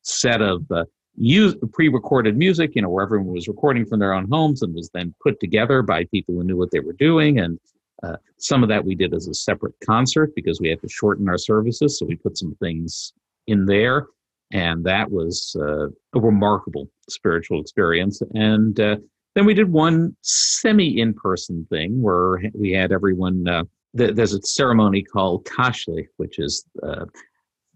set 0.02 0.42
of 0.42 0.70
uh, 0.72 0.86
use 1.18 1.56
pre-recorded 1.74 2.38
music 2.38 2.76
you 2.76 2.82
know 2.82 2.90
where 2.90 3.04
everyone 3.04 3.34
was 3.34 3.48
recording 3.48 3.86
from 3.86 4.00
their 4.00 4.14
own 4.14 4.28
homes 4.30 4.62
and 4.62 4.74
was 4.74 4.90
then 4.94 5.14
put 5.22 5.40
together 5.40 5.82
by 5.82 6.06
people 6.06 6.36
who 6.36 6.44
knew 6.44 6.56
what 6.56 6.70
they 6.72 6.80
were 6.80 6.94
doing. 6.94 7.40
And 7.40 7.60
uh, 8.04 8.18
some 8.38 8.62
of 8.62 8.70
that 8.70 8.86
we 8.86 8.94
did 8.94 9.14
as 9.16 9.28
a 9.28 9.34
separate 9.34 9.74
concert 9.84 10.34
because 10.36 10.62
we 10.62 10.70
had 10.70 10.80
to 10.82 10.90
shorten 10.90 11.28
our 11.28 11.40
services 11.40 11.98
so 11.98 12.06
we 12.06 12.16
put 12.16 12.38
some 12.38 12.56
things 12.62 13.14
in 13.48 13.66
there. 13.66 14.08
And 14.54 14.84
that 14.86 15.10
was 15.12 15.56
uh, 15.60 15.88
a 15.88 16.20
remarkable 16.22 16.88
spiritual 17.10 17.60
experience. 17.60 18.22
And 18.34 18.80
uh, 18.80 18.98
then 19.34 19.46
we 19.46 19.56
did 19.56 19.72
one 19.72 20.16
semi 20.22 21.00
in-person 21.00 21.66
thing 21.70 22.02
where 22.02 22.42
we 22.54 22.72
had 22.72 22.92
everyone 22.92 23.48
uh, 23.48 23.64
th- 23.98 24.16
there's 24.16 24.34
a 24.34 24.42
ceremony 24.44 25.02
called 25.02 25.46
Tashlich 25.46 26.08
which 26.18 26.38
is 26.40 26.64
uh, 26.84 27.06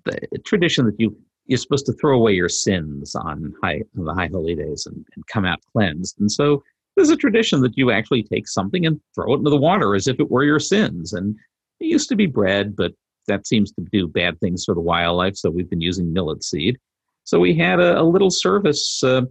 the 0.05 0.39
tradition 0.45 0.85
that 0.85 0.99
you 0.99 1.15
you're 1.51 1.57
supposed 1.57 1.85
to 1.85 1.93
throw 1.93 2.15
away 2.15 2.31
your 2.31 2.47
sins 2.47 3.13
on 3.13 3.53
high 3.61 3.81
on 3.97 4.05
the 4.05 4.13
high 4.13 4.29
holy 4.31 4.55
days 4.55 4.85
and, 4.85 5.05
and 5.13 5.27
come 5.27 5.43
out 5.43 5.59
cleansed. 5.73 6.17
And 6.17 6.31
so 6.31 6.63
there's 6.95 7.09
a 7.09 7.17
tradition 7.17 7.59
that 7.59 7.77
you 7.77 7.91
actually 7.91 8.23
take 8.23 8.47
something 8.47 8.85
and 8.85 9.01
throw 9.13 9.33
it 9.33 9.39
into 9.39 9.49
the 9.49 9.57
water 9.57 9.93
as 9.93 10.07
if 10.07 10.17
it 10.17 10.31
were 10.31 10.45
your 10.45 10.61
sins. 10.61 11.11
And 11.11 11.35
it 11.81 11.87
used 11.87 12.07
to 12.07 12.15
be 12.15 12.25
bread, 12.25 12.73
but 12.73 12.93
that 13.27 13.45
seems 13.45 13.73
to 13.73 13.85
do 13.91 14.07
bad 14.07 14.39
things 14.39 14.63
for 14.63 14.73
the 14.73 14.79
wildlife. 14.79 15.35
So 15.35 15.49
we've 15.49 15.69
been 15.69 15.81
using 15.81 16.13
millet 16.13 16.41
seed. 16.41 16.77
so 17.25 17.37
we 17.37 17.53
had 17.53 17.81
a, 17.81 17.99
a 17.99 18.03
little 18.03 18.31
service 18.31 19.03
uh, 19.03 19.23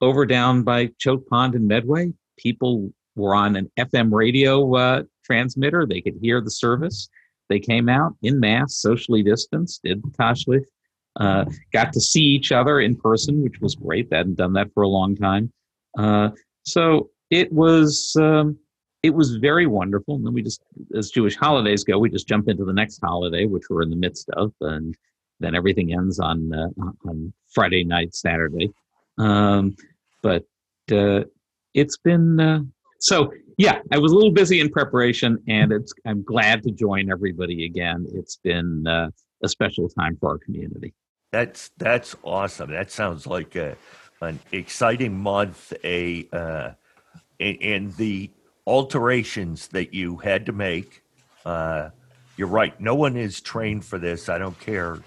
over 0.00 0.24
down 0.26 0.62
by 0.62 0.90
Choate 1.00 1.26
Pond 1.26 1.56
in 1.56 1.66
Medway. 1.66 2.12
People 2.38 2.92
were 3.16 3.34
on 3.34 3.56
an 3.56 3.68
FM 3.80 4.12
radio 4.12 4.76
uh, 4.76 5.02
transmitter. 5.24 5.86
They 5.86 6.00
could 6.00 6.18
hear 6.22 6.40
the 6.40 6.52
service. 6.52 7.08
They 7.48 7.58
came 7.58 7.88
out 7.88 8.14
in 8.22 8.38
mass, 8.38 8.76
socially 8.76 9.24
distanced, 9.24 9.82
did 9.82 10.04
the 10.04 10.10
Tashlich, 10.10 10.66
uh, 11.20 11.44
got 11.72 11.92
to 11.92 12.00
see 12.00 12.22
each 12.22 12.52
other 12.52 12.80
in 12.80 12.96
person, 12.96 13.42
which 13.42 13.60
was 13.60 13.74
great. 13.74 14.10
They 14.10 14.16
hadn't 14.16 14.36
done 14.36 14.52
that 14.54 14.72
for 14.74 14.82
a 14.82 14.88
long 14.88 15.16
time. 15.16 15.52
Uh, 15.98 16.30
so 16.64 17.10
it 17.30 17.52
was 17.52 18.16
um, 18.20 18.58
it 19.02 19.14
was 19.14 19.36
very 19.36 19.66
wonderful. 19.66 20.16
And 20.16 20.26
then 20.26 20.32
we 20.32 20.42
just, 20.42 20.62
as 20.96 21.10
Jewish 21.10 21.36
holidays 21.36 21.84
go, 21.84 21.98
we 21.98 22.08
just 22.08 22.26
jump 22.26 22.48
into 22.48 22.64
the 22.64 22.72
next 22.72 23.00
holiday, 23.02 23.44
which 23.44 23.64
we're 23.68 23.82
in 23.82 23.90
the 23.90 23.96
midst 23.96 24.30
of, 24.30 24.52
and 24.62 24.96
then 25.40 25.54
everything 25.54 25.92
ends 25.92 26.18
on 26.18 26.52
uh, 26.54 26.68
on 27.06 27.32
Friday 27.52 27.84
night, 27.84 28.14
Saturday. 28.14 28.70
Um, 29.18 29.76
but 30.22 30.44
uh, 30.90 31.24
it's 31.74 31.98
been 31.98 32.40
uh, 32.40 32.60
so. 33.00 33.32
Yeah, 33.56 33.78
I 33.92 33.98
was 33.98 34.10
a 34.10 34.16
little 34.16 34.32
busy 34.32 34.58
in 34.58 34.68
preparation, 34.68 35.38
and 35.46 35.70
it's. 35.70 35.92
I'm 36.06 36.24
glad 36.24 36.64
to 36.64 36.72
join 36.72 37.08
everybody 37.08 37.66
again. 37.66 38.04
It's 38.12 38.36
been 38.42 38.84
uh, 38.84 39.10
a 39.44 39.48
special 39.48 39.88
time 39.88 40.16
for 40.18 40.30
our 40.30 40.38
community. 40.38 40.92
That's 41.34 41.70
that's 41.78 42.14
awesome. 42.22 42.70
That 42.70 42.92
sounds 42.92 43.26
like 43.26 43.56
a, 43.56 43.76
an 44.20 44.38
exciting 44.52 45.18
month. 45.18 45.72
A 45.82 46.28
uh, 46.32 46.70
and 47.40 47.92
the 47.94 48.30
alterations 48.68 49.66
that 49.68 49.92
you 49.92 50.16
had 50.18 50.46
to 50.46 50.52
make. 50.52 51.02
Uh, 51.44 51.90
you're 52.36 52.46
right. 52.46 52.80
No 52.80 52.94
one 52.94 53.16
is 53.16 53.40
trained 53.40 53.84
for 53.84 53.98
this. 53.98 54.28
I 54.28 54.38
don't 54.38 54.58
care 54.60 55.00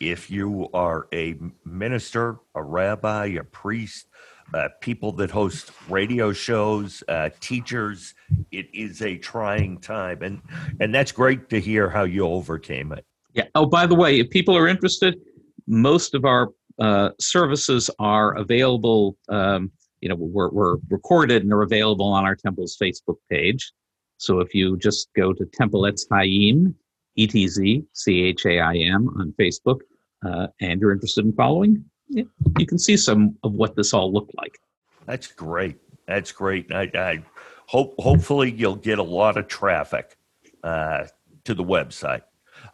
if 0.00 0.30
you 0.30 0.70
are 0.72 1.08
a 1.12 1.36
minister, 1.66 2.38
a 2.54 2.62
rabbi, 2.62 3.26
a 3.38 3.44
priest, 3.44 4.06
uh, 4.54 4.70
people 4.80 5.12
that 5.12 5.30
host 5.30 5.72
radio 5.90 6.32
shows, 6.32 7.04
uh, 7.08 7.28
teachers. 7.40 8.14
It 8.50 8.70
is 8.72 9.02
a 9.02 9.18
trying 9.18 9.78
time, 9.80 10.22
and 10.22 10.40
and 10.80 10.94
that's 10.94 11.12
great 11.12 11.50
to 11.50 11.60
hear 11.60 11.90
how 11.90 12.04
you 12.04 12.26
overcame 12.26 12.92
it. 12.92 13.04
Yeah. 13.34 13.44
Oh, 13.54 13.66
by 13.66 13.84
the 13.84 13.94
way, 13.94 14.18
if 14.18 14.30
people 14.30 14.56
are 14.56 14.66
interested, 14.66 15.20
most 15.66 16.14
of 16.14 16.24
our 16.24 16.50
uh, 16.78 17.10
services 17.18 17.90
are 17.98 18.36
available. 18.36 19.16
Um, 19.28 19.72
you 20.00 20.08
know, 20.08 20.16
we're, 20.16 20.50
we're 20.50 20.76
recorded 20.88 21.42
and 21.42 21.52
are 21.52 21.62
available 21.62 22.06
on 22.06 22.24
our 22.24 22.36
temple's 22.36 22.76
Facebook 22.76 23.16
page. 23.30 23.72
So 24.18 24.40
if 24.40 24.54
you 24.54 24.76
just 24.76 25.08
go 25.14 25.32
to 25.32 25.44
Temple 25.46 25.82
Etz 25.82 26.02
Chaim, 26.10 26.74
E 27.16 27.26
T 27.26 27.48
Z 27.48 27.84
C 27.92 28.22
H 28.22 28.46
A 28.46 28.60
I 28.60 28.76
M 28.76 29.08
on 29.18 29.34
Facebook, 29.38 29.80
uh, 30.24 30.48
and 30.60 30.80
you're 30.80 30.92
interested 30.92 31.24
in 31.24 31.32
following, 31.32 31.84
yeah, 32.08 32.24
you 32.58 32.66
can 32.66 32.78
see 32.78 32.96
some 32.96 33.36
of 33.42 33.52
what 33.52 33.74
this 33.74 33.92
all 33.92 34.12
looked 34.12 34.34
like. 34.36 34.58
That's 35.06 35.26
great. 35.26 35.76
That's 36.06 36.32
great. 36.32 36.70
I, 36.72 36.90
I 36.94 37.22
hope 37.66 37.94
hopefully 37.98 38.52
you'll 38.52 38.76
get 38.76 38.98
a 38.98 39.02
lot 39.02 39.36
of 39.36 39.48
traffic 39.48 40.16
uh, 40.62 41.04
to 41.44 41.54
the 41.54 41.64
website. 41.64 42.22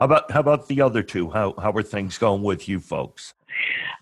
How 0.02 0.06
about 0.06 0.32
how 0.32 0.40
about 0.40 0.66
the 0.66 0.80
other 0.80 1.04
two? 1.04 1.30
How 1.30 1.54
how 1.62 1.70
are 1.70 1.82
things 1.84 2.18
going 2.18 2.42
with 2.42 2.68
you 2.68 2.80
folks? 2.80 3.34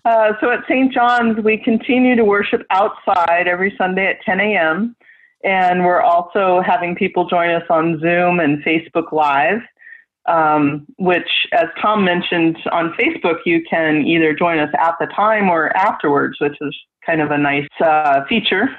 Uh, 0.03 0.33
so 0.41 0.49
at 0.49 0.61
St. 0.67 0.91
John's, 0.91 1.37
we 1.43 1.57
continue 1.57 2.15
to 2.15 2.25
worship 2.25 2.65
outside 2.71 3.47
every 3.47 3.71
Sunday 3.77 4.07
at 4.07 4.19
10 4.23 4.39
a.m. 4.39 4.95
And 5.43 5.85
we're 5.85 6.01
also 6.01 6.59
having 6.65 6.95
people 6.95 7.29
join 7.29 7.51
us 7.51 7.61
on 7.69 7.99
Zoom 7.99 8.39
and 8.39 8.63
Facebook 8.63 9.11
Live 9.11 9.61
um, 10.25 10.87
which, 10.97 11.29
as 11.51 11.67
Tom 11.79 12.03
mentioned 12.03 12.57
on 12.71 12.93
Facebook, 12.93 13.37
you 13.45 13.63
can 13.69 14.03
either 14.03 14.33
join 14.33 14.57
us 14.57 14.73
at 14.79 14.95
the 14.99 15.05
time 15.07 15.49
or 15.49 15.75
afterwards, 15.77 16.39
which 16.41 16.57
is 16.61 16.75
kind 17.05 17.21
of 17.21 17.29
a 17.29 17.37
nice 17.37 17.67
uh, 17.79 18.23
feature. 18.27 18.69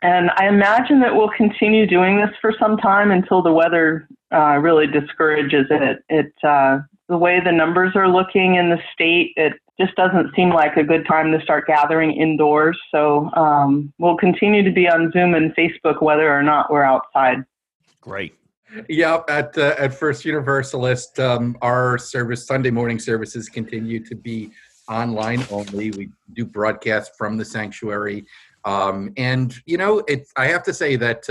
And 0.00 0.30
I 0.36 0.48
imagine 0.48 1.00
that 1.00 1.14
we'll 1.14 1.30
continue 1.36 1.86
doing 1.86 2.18
this 2.18 2.30
for 2.40 2.54
some 2.58 2.78
time 2.78 3.10
until 3.10 3.42
the 3.42 3.52
weather 3.52 4.08
uh, 4.32 4.58
really 4.58 4.86
discourages 4.86 5.66
it. 5.70 5.98
It 6.08 6.32
uh, 6.42 6.78
the 7.08 7.16
way 7.16 7.40
the 7.40 7.52
numbers 7.52 7.92
are 7.94 8.08
looking 8.08 8.56
in 8.56 8.68
the 8.68 8.78
state, 8.92 9.32
it 9.36 9.54
just 9.78 9.94
doesn't 9.94 10.34
seem 10.34 10.50
like 10.50 10.76
a 10.76 10.82
good 10.82 11.06
time 11.06 11.30
to 11.32 11.40
start 11.42 11.66
gathering 11.66 12.12
indoors. 12.12 12.78
So 12.90 13.30
um, 13.34 13.92
we'll 13.98 14.16
continue 14.16 14.62
to 14.62 14.72
be 14.72 14.88
on 14.88 15.12
Zoom 15.12 15.34
and 15.34 15.54
Facebook 15.54 16.02
whether 16.02 16.32
or 16.32 16.42
not 16.42 16.70
we're 16.70 16.82
outside. 16.82 17.44
Great. 18.00 18.34
Yep, 18.88 19.30
at 19.30 19.56
uh, 19.56 19.74
at 19.78 19.94
First 19.94 20.24
Universalist, 20.24 21.20
um, 21.20 21.56
our 21.62 21.98
service 21.98 22.46
Sunday 22.46 22.70
morning 22.70 22.98
services 22.98 23.48
continue 23.48 24.04
to 24.04 24.14
be 24.16 24.50
online 24.88 25.44
only. 25.50 25.92
We 25.92 26.10
do 26.32 26.44
broadcast 26.44 27.12
from 27.16 27.36
the 27.36 27.44
sanctuary, 27.44 28.26
um, 28.64 29.12
and 29.16 29.54
you 29.66 29.78
know, 29.78 29.98
it. 30.08 30.26
I 30.36 30.48
have 30.48 30.64
to 30.64 30.74
say 30.74 30.96
that. 30.96 31.30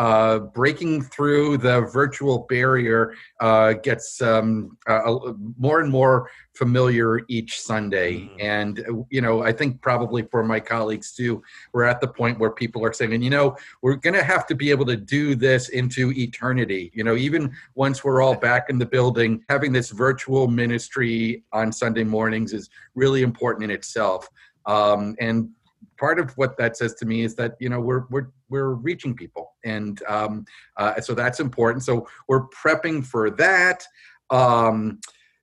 Uh, 0.00 0.38
breaking 0.38 1.02
through 1.02 1.58
the 1.58 1.82
virtual 1.92 2.46
barrier 2.48 3.12
uh, 3.40 3.74
gets 3.74 4.22
um, 4.22 4.78
uh, 4.86 5.34
more 5.58 5.80
and 5.80 5.90
more 5.90 6.30
familiar 6.54 7.20
each 7.28 7.60
Sunday. 7.60 8.20
Mm-hmm. 8.20 8.40
And, 8.40 9.04
you 9.10 9.20
know, 9.20 9.42
I 9.42 9.52
think 9.52 9.82
probably 9.82 10.22
for 10.22 10.42
my 10.42 10.58
colleagues 10.58 11.12
too, 11.12 11.42
we're 11.74 11.84
at 11.84 12.00
the 12.00 12.08
point 12.08 12.38
where 12.38 12.50
people 12.50 12.82
are 12.82 12.94
saying, 12.94 13.12
and, 13.12 13.22
you 13.22 13.28
know, 13.28 13.54
we're 13.82 13.96
going 13.96 14.14
to 14.14 14.22
have 14.22 14.46
to 14.46 14.54
be 14.54 14.70
able 14.70 14.86
to 14.86 14.96
do 14.96 15.34
this 15.34 15.68
into 15.68 16.12
eternity. 16.12 16.90
You 16.94 17.04
know, 17.04 17.16
even 17.16 17.52
once 17.74 18.02
we're 18.02 18.22
all 18.22 18.36
back 18.36 18.70
in 18.70 18.78
the 18.78 18.86
building, 18.86 19.44
having 19.50 19.70
this 19.70 19.90
virtual 19.90 20.48
ministry 20.48 21.44
on 21.52 21.72
Sunday 21.72 22.04
mornings 22.04 22.54
is 22.54 22.70
really 22.94 23.20
important 23.20 23.64
in 23.64 23.70
itself. 23.70 24.30
Um, 24.64 25.14
and 25.20 25.50
part 25.98 26.18
of 26.18 26.30
what 26.38 26.56
that 26.56 26.78
says 26.78 26.94
to 26.94 27.04
me 27.04 27.20
is 27.20 27.34
that 27.34 27.56
you 27.60 27.68
know 27.68 27.80
we're 27.80 28.04
we're 28.08 28.28
we're 28.50 28.74
reaching 28.74 29.14
people, 29.14 29.52
and 29.64 30.02
um, 30.08 30.44
uh, 30.76 31.00
so 31.00 31.14
that's 31.14 31.40
important. 31.40 31.84
So 31.84 32.06
we're 32.28 32.46
prepping 32.48 33.04
for 33.04 33.30
that. 33.30 33.84
Um, 34.30 35.00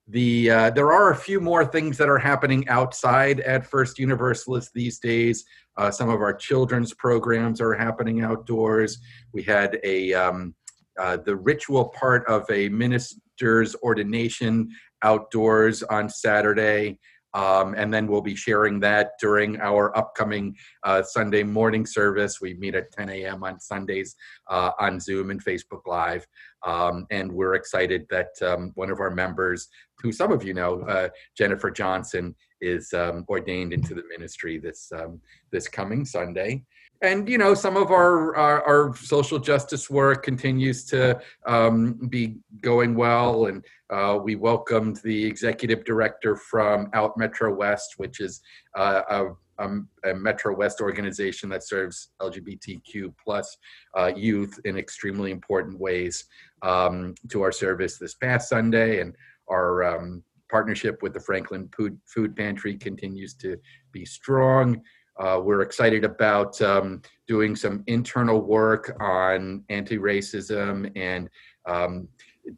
the 0.08 0.50
uh, 0.50 0.70
there 0.70 0.92
are 0.92 1.12
a 1.12 1.16
few 1.16 1.42
more 1.42 1.66
things 1.66 1.98
that 1.98 2.10
are 2.10 2.18
happening 2.18 2.68
outside 2.70 3.42
at 3.42 3.66
First 3.66 4.00
Universalist 4.00 4.72
these 4.74 5.00
days. 5.00 5.44
Uh, 5.76 5.92
some 5.92 6.10
of 6.10 6.22
our 6.22 6.34
children's 6.34 6.94
programs 6.94 7.60
are 7.60 7.74
happening 7.74 8.22
outdoors. 8.22 9.00
We 9.34 9.44
had 9.44 9.80
a 9.84 10.14
um, 10.14 10.56
uh, 10.98 11.18
the 11.18 11.36
ritual 11.36 11.90
part 11.90 12.26
of 12.28 12.50
a 12.50 12.70
minister's 12.70 13.76
ordination 13.84 14.70
outdoors 15.04 15.84
on 15.84 16.10
Saturday. 16.10 17.00
Um, 17.38 17.75
and 17.77 17.94
then 17.94 18.08
we'll 18.08 18.22
be 18.22 18.36
sharing 18.36 18.79
that 18.79 19.12
during 19.22 19.62
our 19.62 19.96
upcoming 19.96 20.56
uh, 20.84 21.03
Sunday 21.03 21.44
morning 21.44 21.86
service. 21.86 22.41
We 22.41 22.56
meet 22.56 22.74
at 22.74 22.91
10 22.91 23.10
a.m. 23.10 23.44
on 23.44 23.60
Sundays 23.60 24.15
uh, 24.48 24.72
on 24.79 25.00
Zoom 25.00 25.29
and 25.29 25.44
Facebook 25.44 25.86
Live. 25.86 26.25
Um, 26.65 27.06
and 27.12 27.32
we're 27.32 27.53
excited 27.53 28.08
that 28.10 28.29
um, 28.41 28.72
one 28.74 28.89
of 28.89 29.00
our 29.00 29.12
members, 29.12 29.67
who 30.00 30.12
some 30.12 30.32
of 30.32 30.44
you 30.44 30.56
know, 30.56 30.82
uh, 30.82 31.10
Jennifer 31.38 31.70
Johnson, 31.70 32.34
is 32.60 32.91
um, 32.94 33.24
ordained 33.29 33.72
into 33.72 33.94
the 33.94 34.01
ministry 34.10 34.58
this 34.58 34.91
um, 34.91 35.22
this 35.51 35.67
coming 35.67 36.06
Sunday 36.06 36.63
and 37.01 37.30
you 37.30 37.38
know 37.38 37.54
some 37.54 37.77
of 37.77 37.92
our, 37.92 38.36
our, 38.36 38.63
our 38.63 38.96
social 38.96 39.39
justice 39.39 39.89
work 39.89 40.24
continues 40.24 40.86
to 40.86 41.20
um, 41.46 41.94
be 42.10 42.38
going 42.62 42.96
well. 42.96 43.46
And 43.46 43.63
uh, 43.89 44.20
we 44.22 44.36
welcomed 44.36 44.98
the 45.04 45.25
executive 45.25 45.86
director 45.86 46.36
from 46.36 46.89
out 46.94 47.18
metro 47.18 47.54
west 47.54 47.96
which 47.98 48.20
is 48.20 48.42
uh, 48.75 49.01
a, 49.10 49.25
a, 49.66 50.12
a, 50.12 50.13
metro 50.13 50.56
west 50.56 50.82
organization 50.82 51.50
that 51.50 51.66
serves 51.66 52.10
lgbtq 52.22 53.13
plus 53.24 53.58
uh, 53.98 54.12
youth 54.13 54.60
in 54.66 54.77
extremely 54.77 55.32
important 55.32 55.80
ways 55.80 56.25
um, 56.63 57.16
to 57.30 57.42
our 57.42 57.51
service 57.51 57.98
this 57.98 58.16
past 58.16 58.50
sunday. 58.50 59.00
And 59.00 59.16
our 59.50 59.84
um, 59.84 60.24
partnership 60.50 61.01
with 61.01 61.13
the 61.13 61.20
franklin 61.20 61.70
food, 61.75 61.98
food 62.06 62.36
pantry 62.36 62.75
continues 62.75 63.34
to 63.36 63.58
be 63.92 64.04
strong 64.06 64.82
uh, 65.20 65.40
we're 65.44 65.62
excited 65.62 66.04
about 66.04 66.62
um, 66.62 67.02
doing 67.28 67.56
some 67.56 67.84
internal 67.88 68.42
work 68.42 68.96
on 69.00 69.64
anti-racism 69.70 70.92
and 70.96 71.30
um, 71.66 72.08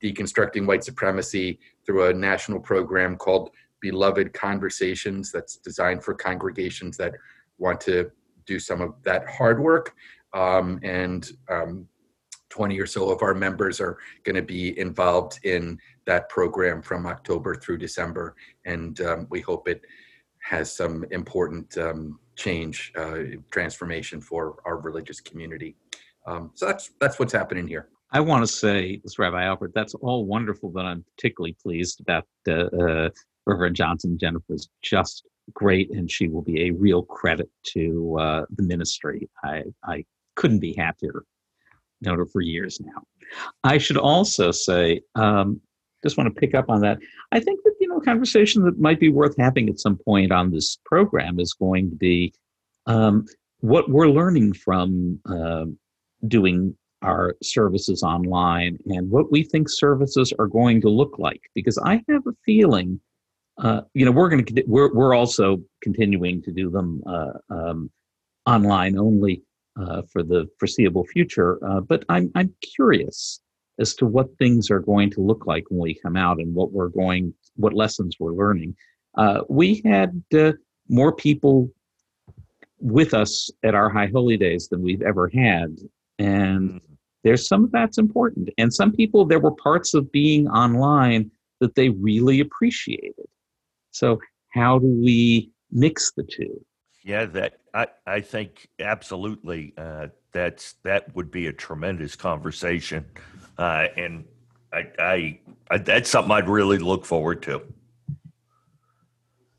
deconstructing 0.03 0.67
white 0.67 0.83
supremacy 0.83 1.59
through 1.85 2.09
a 2.09 2.13
national 2.13 2.59
program 2.59 3.15
called 3.15 3.49
Beloved 3.81 4.33
Conversations 4.33 5.31
that's 5.31 5.57
designed 5.57 6.03
for 6.03 6.13
congregations 6.13 6.97
that 6.97 7.13
want 7.57 7.79
to 7.81 8.11
do 8.45 8.59
some 8.59 8.81
of 8.81 8.93
that 9.03 9.27
hard 9.29 9.61
work. 9.61 9.95
Um, 10.33 10.79
and 10.83 11.31
um, 11.49 11.87
20 12.49 12.79
or 12.79 12.85
so 12.85 13.09
of 13.09 13.21
our 13.21 13.33
members 13.33 13.79
are 13.79 13.97
going 14.23 14.35
to 14.35 14.41
be 14.41 14.77
involved 14.79 15.39
in 15.43 15.77
that 16.05 16.29
program 16.29 16.81
from 16.81 17.05
October 17.05 17.55
through 17.55 17.77
December. 17.77 18.35
And 18.65 18.99
um, 19.01 19.27
we 19.29 19.41
hope 19.41 19.67
it 19.67 19.81
has 20.41 20.75
some 20.75 21.05
important 21.11 21.77
um, 21.77 22.19
change, 22.35 22.91
uh, 22.97 23.19
transformation 23.51 24.21
for 24.21 24.57
our 24.65 24.77
religious 24.77 25.19
community. 25.19 25.75
Um, 26.25 26.51
so 26.53 26.65
that's 26.65 26.91
that's 26.99 27.19
what's 27.19 27.33
happening 27.33 27.67
here. 27.67 27.89
I 28.11 28.19
want 28.21 28.45
to 28.45 28.51
say, 28.51 28.99
this 29.03 29.19
Rabbi 29.19 29.43
Alpert, 29.43 29.71
that's 29.73 29.93
all 29.95 30.25
wonderful, 30.25 30.69
but 30.69 30.85
I'm 30.85 31.05
particularly 31.15 31.55
pleased 31.61 32.01
about 32.01 32.25
uh, 32.47 32.65
uh, 32.65 33.09
Reverend 33.45 33.75
Johnson 33.75 34.17
Jennifer's 34.19 34.67
just 34.81 35.25
great, 35.53 35.91
and 35.91 36.09
she 36.09 36.27
will 36.27 36.41
be 36.41 36.67
a 36.67 36.71
real 36.71 37.03
credit 37.03 37.49
to 37.73 38.17
uh, 38.19 38.45
the 38.55 38.63
ministry. 38.63 39.29
I, 39.43 39.63
I 39.83 40.05
couldn't 40.35 40.59
be 40.59 40.73
happier. 40.73 41.23
Known 42.01 42.19
her 42.19 42.25
for 42.25 42.41
years 42.41 42.79
now. 42.79 43.03
I 43.63 43.77
should 43.77 43.97
also 43.97 44.51
say, 44.51 45.01
um, 45.15 45.59
just 46.01 46.17
want 46.17 46.33
to 46.33 46.39
pick 46.39 46.55
up 46.55 46.69
on 46.69 46.81
that. 46.81 46.97
I 47.31 47.39
think 47.39 47.59
that 47.63 47.75
conversation 47.99 48.63
that 48.63 48.79
might 48.79 48.99
be 48.99 49.09
worth 49.09 49.35
having 49.37 49.69
at 49.69 49.79
some 49.79 49.97
point 49.97 50.31
on 50.31 50.51
this 50.51 50.77
program 50.85 51.39
is 51.39 51.53
going 51.53 51.89
to 51.89 51.95
be 51.95 52.33
um, 52.85 53.25
what 53.59 53.89
we're 53.89 54.07
learning 54.07 54.53
from 54.53 55.19
uh, 55.29 55.65
doing 56.27 56.75
our 57.01 57.35
services 57.41 58.03
online 58.03 58.77
and 58.87 59.09
what 59.09 59.31
we 59.31 59.43
think 59.43 59.69
services 59.69 60.33
are 60.37 60.47
going 60.47 60.81
to 60.81 60.89
look 60.89 61.17
like. 61.17 61.41
Because 61.55 61.77
I 61.77 62.01
have 62.09 62.27
a 62.27 62.33
feeling, 62.45 62.99
uh, 63.57 63.81
you 63.93 64.05
know, 64.05 64.11
we're 64.11 64.29
going 64.29 64.45
to 64.45 64.63
we're 64.67 64.93
we're 64.93 65.13
also 65.13 65.61
continuing 65.81 66.41
to 66.43 66.51
do 66.51 66.69
them 66.69 67.01
uh, 67.05 67.33
um, 67.49 67.89
online 68.45 68.97
only 68.97 69.43
uh, 69.79 70.01
for 70.11 70.23
the 70.23 70.47
foreseeable 70.57 71.05
future. 71.05 71.59
Uh, 71.65 71.81
but 71.81 72.03
I'm 72.09 72.31
I'm 72.35 72.53
curious 72.75 73.39
as 73.79 73.95
to 73.95 74.05
what 74.05 74.37
things 74.37 74.69
are 74.69 74.79
going 74.79 75.09
to 75.09 75.21
look 75.21 75.45
like 75.45 75.63
when 75.69 75.79
we 75.79 75.93
come 75.93 76.17
out 76.17 76.39
and 76.39 76.53
what 76.53 76.71
we're 76.71 76.89
going 76.89 77.33
what 77.59 77.73
lessons 77.73 78.15
we're 78.19 78.33
learning. 78.33 78.75
Uh, 79.15 79.41
we 79.49 79.81
had 79.85 80.23
uh, 80.33 80.53
more 80.87 81.13
people 81.13 81.71
with 82.79 83.13
us 83.13 83.49
at 83.63 83.75
our 83.75 83.89
high 83.89 84.07
holy 84.07 84.37
days 84.37 84.67
than 84.69 84.81
we've 84.81 85.01
ever 85.01 85.29
had 85.33 85.77
and 86.17 86.69
mm-hmm. 86.69 86.93
there's 87.23 87.47
some 87.47 87.63
of 87.65 87.71
that's 87.71 87.97
important 87.97 88.49
and 88.57 88.73
some 88.73 88.91
people 88.91 89.25
there 89.25 89.39
were 89.39 89.51
parts 89.51 89.93
of 89.93 90.11
being 90.11 90.47
online 90.47 91.29
that 91.59 91.75
they 91.75 91.89
really 91.89 92.39
appreciated 92.39 93.27
so 93.91 94.19
how 94.49 94.79
do 94.79 94.87
we 94.87 95.51
mix 95.71 96.13
the 96.15 96.23
two 96.23 96.63
yeah 97.03 97.25
that 97.25 97.55
i 97.73 97.85
i 98.07 98.21
think 98.21 98.69
absolutely 98.79 99.73
uh, 99.77 100.07
that's 100.31 100.75
that 100.83 101.13
would 101.15 101.29
be 101.29 101.47
a 101.47 101.53
tremendous 101.53 102.15
conversation 102.15 103.05
uh, 103.57 103.87
and 103.97 104.23
I, 104.71 104.87
I, 104.99 105.39
I 105.71 105.77
that's 105.77 106.09
something 106.09 106.31
i'd 106.31 106.47
really 106.47 106.77
look 106.77 107.05
forward 107.05 107.41
to. 107.43 107.61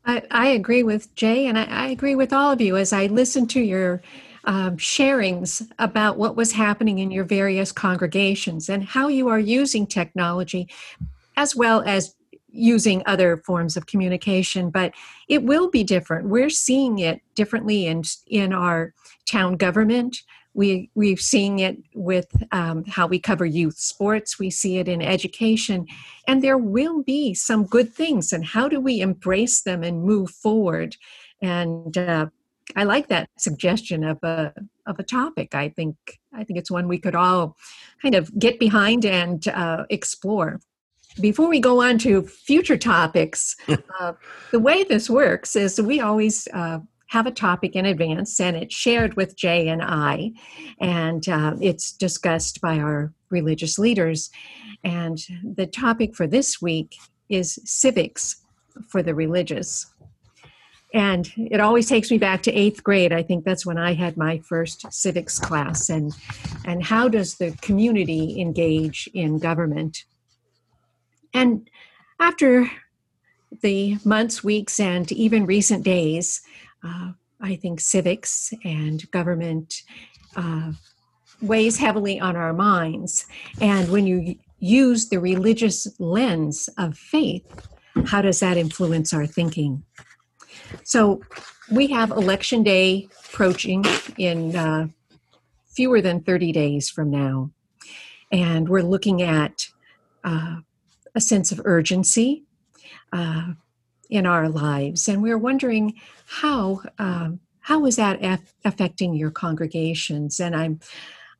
I, 0.05 0.23
I 0.31 0.47
agree 0.47 0.83
with 0.83 1.13
Jay, 1.15 1.45
and 1.45 1.59
I, 1.59 1.65
I, 1.65 1.87
agree 1.89 2.15
with 2.15 2.33
all 2.33 2.51
of 2.51 2.59
you 2.59 2.75
as 2.75 2.91
I 2.91 3.05
listen 3.05 3.47
to 3.49 3.61
your 3.61 4.01
um, 4.45 4.77
sharings 4.77 5.69
about 5.77 6.17
what 6.17 6.35
was 6.35 6.53
happening 6.53 6.97
in 6.99 7.11
your 7.11 7.23
various 7.23 7.71
congregations 7.71 8.67
and 8.67 8.83
how 8.83 9.07
you 9.07 9.27
are 9.27 9.39
using 9.39 9.85
technology 9.85 10.67
as 11.37 11.55
well 11.55 11.83
as 11.85 12.15
using 12.49 13.03
other 13.05 13.37
forms 13.37 13.77
of 13.77 13.85
communication 13.85 14.71
but 14.71 14.93
it 15.29 15.43
will 15.43 15.69
be 15.69 15.83
different. 15.83 16.27
We're 16.27 16.49
seeing 16.49 16.99
it 16.99 17.21
differently 17.35 17.85
in 17.85 18.03
in 18.27 18.51
our 18.51 18.93
town 19.25 19.55
government 19.55 20.17
we 20.53 20.89
we're 20.95 21.17
seeing 21.17 21.59
it 21.59 21.77
with 21.93 22.27
um, 22.51 22.83
how 22.85 23.07
we 23.07 23.19
cover 23.19 23.45
youth 23.45 23.77
sports 23.77 24.39
we 24.39 24.49
see 24.49 24.77
it 24.77 24.87
in 24.87 25.01
education 25.01 25.87
and 26.27 26.43
there 26.43 26.57
will 26.57 27.03
be 27.03 27.33
some 27.33 27.65
good 27.65 27.93
things 27.93 28.33
and 28.33 28.45
how 28.45 28.67
do 28.67 28.79
we 28.79 29.01
embrace 29.01 29.61
them 29.61 29.83
and 29.83 30.03
move 30.03 30.29
forward 30.29 30.95
and 31.41 31.97
uh, 31.97 32.27
I 32.75 32.83
like 32.83 33.07
that 33.07 33.29
suggestion 33.37 34.03
of 34.03 34.23
a 34.23 34.53
of 34.85 34.99
a 34.99 35.03
topic. 35.03 35.55
I 35.55 35.69
think 35.69 35.95
I 36.33 36.43
think 36.43 36.59
it's 36.59 36.71
one 36.71 36.87
we 36.87 36.99
could 36.99 37.15
all 37.15 37.57
kind 38.01 38.15
of 38.15 38.37
get 38.37 38.59
behind 38.59 39.05
and 39.05 39.45
uh, 39.47 39.85
explore. 39.89 40.59
Before 41.19 41.49
we 41.49 41.59
go 41.59 41.81
on 41.81 41.97
to 41.99 42.21
future 42.23 42.77
topics, 42.77 43.57
uh, 43.99 44.13
the 44.51 44.59
way 44.59 44.83
this 44.83 45.09
works 45.09 45.55
is 45.55 45.81
we 45.81 45.99
always 45.99 46.47
uh, 46.53 46.79
have 47.11 47.27
a 47.27 47.31
topic 47.31 47.75
in 47.75 47.85
advance, 47.85 48.39
and 48.39 48.55
it's 48.55 48.73
shared 48.73 49.15
with 49.15 49.35
Jay 49.35 49.67
and 49.67 49.81
I, 49.81 50.31
and 50.79 51.27
uh, 51.27 51.55
it's 51.59 51.91
discussed 51.91 52.61
by 52.61 52.79
our 52.79 53.11
religious 53.29 53.77
leaders. 53.77 54.31
And 54.85 55.19
the 55.43 55.67
topic 55.67 56.15
for 56.15 56.25
this 56.25 56.61
week 56.61 56.95
is 57.27 57.59
civics 57.65 58.37
for 58.87 59.03
the 59.03 59.13
religious. 59.13 59.87
And 60.93 61.29
it 61.35 61.59
always 61.59 61.89
takes 61.89 62.09
me 62.09 62.17
back 62.17 62.43
to 62.43 62.53
eighth 62.53 62.81
grade. 62.81 63.11
I 63.11 63.23
think 63.23 63.43
that's 63.43 63.65
when 63.65 63.77
I 63.77 63.93
had 63.93 64.15
my 64.15 64.39
first 64.39 64.85
civics 64.93 65.37
class. 65.37 65.89
And, 65.89 66.13
and 66.63 66.81
how 66.81 67.09
does 67.09 67.35
the 67.35 67.51
community 67.61 68.39
engage 68.39 69.09
in 69.13 69.37
government? 69.37 70.05
And 71.33 71.69
after 72.21 72.71
the 73.61 73.97
months, 74.05 74.45
weeks, 74.45 74.79
and 74.79 75.11
even 75.11 75.45
recent 75.45 75.83
days, 75.83 76.41
uh, 76.83 77.11
I 77.39 77.55
think 77.55 77.79
civics 77.79 78.53
and 78.63 79.09
government 79.11 79.81
uh, 80.35 80.71
weighs 81.41 81.77
heavily 81.77 82.19
on 82.19 82.35
our 82.35 82.53
minds. 82.53 83.25
And 83.59 83.89
when 83.89 84.05
you 84.05 84.35
use 84.59 85.09
the 85.09 85.19
religious 85.19 85.87
lens 85.99 86.69
of 86.77 86.97
faith, 86.97 87.45
how 88.05 88.21
does 88.21 88.39
that 88.39 88.57
influence 88.57 89.13
our 89.13 89.25
thinking? 89.25 89.83
So 90.83 91.21
we 91.71 91.87
have 91.87 92.11
election 92.11 92.63
day 92.63 93.09
approaching 93.25 93.83
in 94.17 94.55
uh, 94.55 94.87
fewer 95.67 96.01
than 96.01 96.21
30 96.21 96.51
days 96.51 96.89
from 96.89 97.09
now. 97.09 97.51
And 98.31 98.69
we're 98.69 98.83
looking 98.83 99.21
at 99.21 99.67
uh, 100.23 100.57
a 101.15 101.21
sense 101.21 101.51
of 101.51 101.61
urgency 101.65 102.43
uh, 103.11 103.53
in 104.11 104.27
our 104.27 104.49
lives. 104.49 105.07
And 105.07 105.23
we're 105.23 105.37
wondering 105.37 105.95
how, 106.27 106.81
um, 106.99 107.39
how 107.61 107.85
is 107.85 107.95
that 107.95 108.23
af- 108.23 108.53
affecting 108.63 109.15
your 109.15 109.31
congregations? 109.31 110.39
And 110.39 110.55
I'm, 110.55 110.79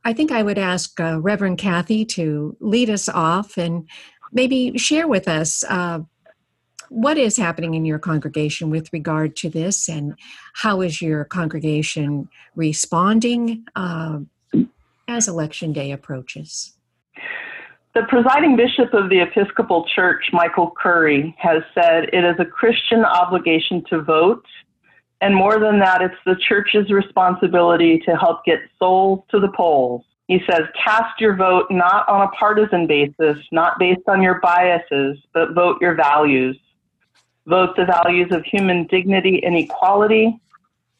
I 0.04 0.14
think 0.14 0.32
I 0.32 0.42
would 0.42 0.58
ask 0.58 1.00
uh, 1.00 1.20
Reverend 1.20 1.60
Kathy 1.60 2.06
to 2.06 2.56
lead 2.60 2.90
us 2.90 3.08
off 3.08 3.58
and 3.58 3.88
maybe 4.32 4.78
share 4.78 5.08
with 5.08 5.28
us 5.28 5.64
uh, 5.70 6.00
what 6.90 7.18
is 7.18 7.38
happening 7.38 7.74
in 7.74 7.86
your 7.86 8.00
congregation 8.00 8.70
with 8.70 8.92
regard 8.92 9.36
to 9.38 9.50
this, 9.50 9.88
and 9.88 10.14
how 10.56 10.82
is 10.82 11.02
your 11.02 11.24
congregation 11.24 12.28
responding 12.54 13.66
uh, 13.78 14.20
as 15.08 15.30
Election 15.30 15.72
Day 15.72 15.92
approaches? 15.92 16.74
The 17.94 18.04
presiding 18.08 18.56
bishop 18.56 18.94
of 18.94 19.10
the 19.10 19.20
Episcopal 19.20 19.86
Church, 19.94 20.30
Michael 20.32 20.72
Curry, 20.72 21.36
has 21.38 21.62
said 21.74 22.06
it 22.14 22.24
is 22.24 22.36
a 22.40 22.46
Christian 22.46 23.04
obligation 23.04 23.84
to 23.90 24.02
vote. 24.02 24.46
And 25.20 25.36
more 25.36 25.60
than 25.60 25.78
that, 25.80 26.02
it's 26.02 26.16
the 26.26 26.38
church's 26.38 26.90
responsibility 26.90 28.00
to 28.06 28.16
help 28.16 28.46
get 28.46 28.60
souls 28.80 29.26
to 29.30 29.42
the 29.42 29.50
polls. 29.50 30.06
He 30.28 30.40
says, 30.50 30.62
cast 30.82 31.20
your 31.20 31.36
vote 31.36 31.66
not 31.70 32.08
on 32.08 32.22
a 32.22 32.30
partisan 32.30 32.88
basis, 32.88 33.38
not 33.52 33.78
based 33.78 34.08
on 34.08 34.22
your 34.22 34.40
biases, 34.40 35.18
but 35.34 35.54
vote 35.54 35.82
your 35.82 35.94
values. 35.94 36.58
Vote 37.46 37.76
the 37.76 37.84
values 37.84 38.32
of 38.32 38.46
human 38.46 38.88
dignity 38.88 39.44
and 39.44 39.58
equality. 39.58 40.40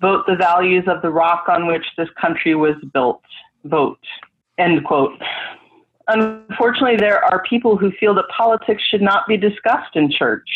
Vote 0.02 0.26
the 0.28 0.36
values 0.36 0.84
of 0.88 1.02
the 1.02 1.10
rock 1.10 1.46
on 1.48 1.68
which 1.68 1.86
this 1.98 2.10
country 2.20 2.54
was 2.54 2.76
built. 2.92 3.22
Vote. 3.64 4.04
End 4.58 4.84
quote. 4.84 5.18
Unfortunately, 6.08 6.98
there 6.98 7.24
are 7.24 7.44
people 7.44 7.78
who 7.78 7.92
feel 8.00 8.14
that 8.16 8.26
politics 8.36 8.84
should 8.90 9.02
not 9.02 9.28
be 9.28 9.38
discussed 9.38 9.96
in 9.96 10.12
church. 10.12 10.48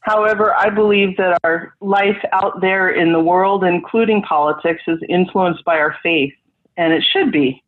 However, 0.00 0.54
I 0.54 0.70
believe 0.70 1.16
that 1.16 1.38
our 1.42 1.74
life 1.80 2.22
out 2.32 2.60
there 2.60 2.90
in 2.90 3.12
the 3.12 3.20
world, 3.20 3.64
including 3.64 4.22
politics, 4.22 4.82
is 4.86 5.00
influenced 5.08 5.64
by 5.64 5.78
our 5.78 5.96
faith, 6.02 6.32
and 6.76 6.92
it 6.92 7.02
should 7.12 7.32
be. 7.32 7.62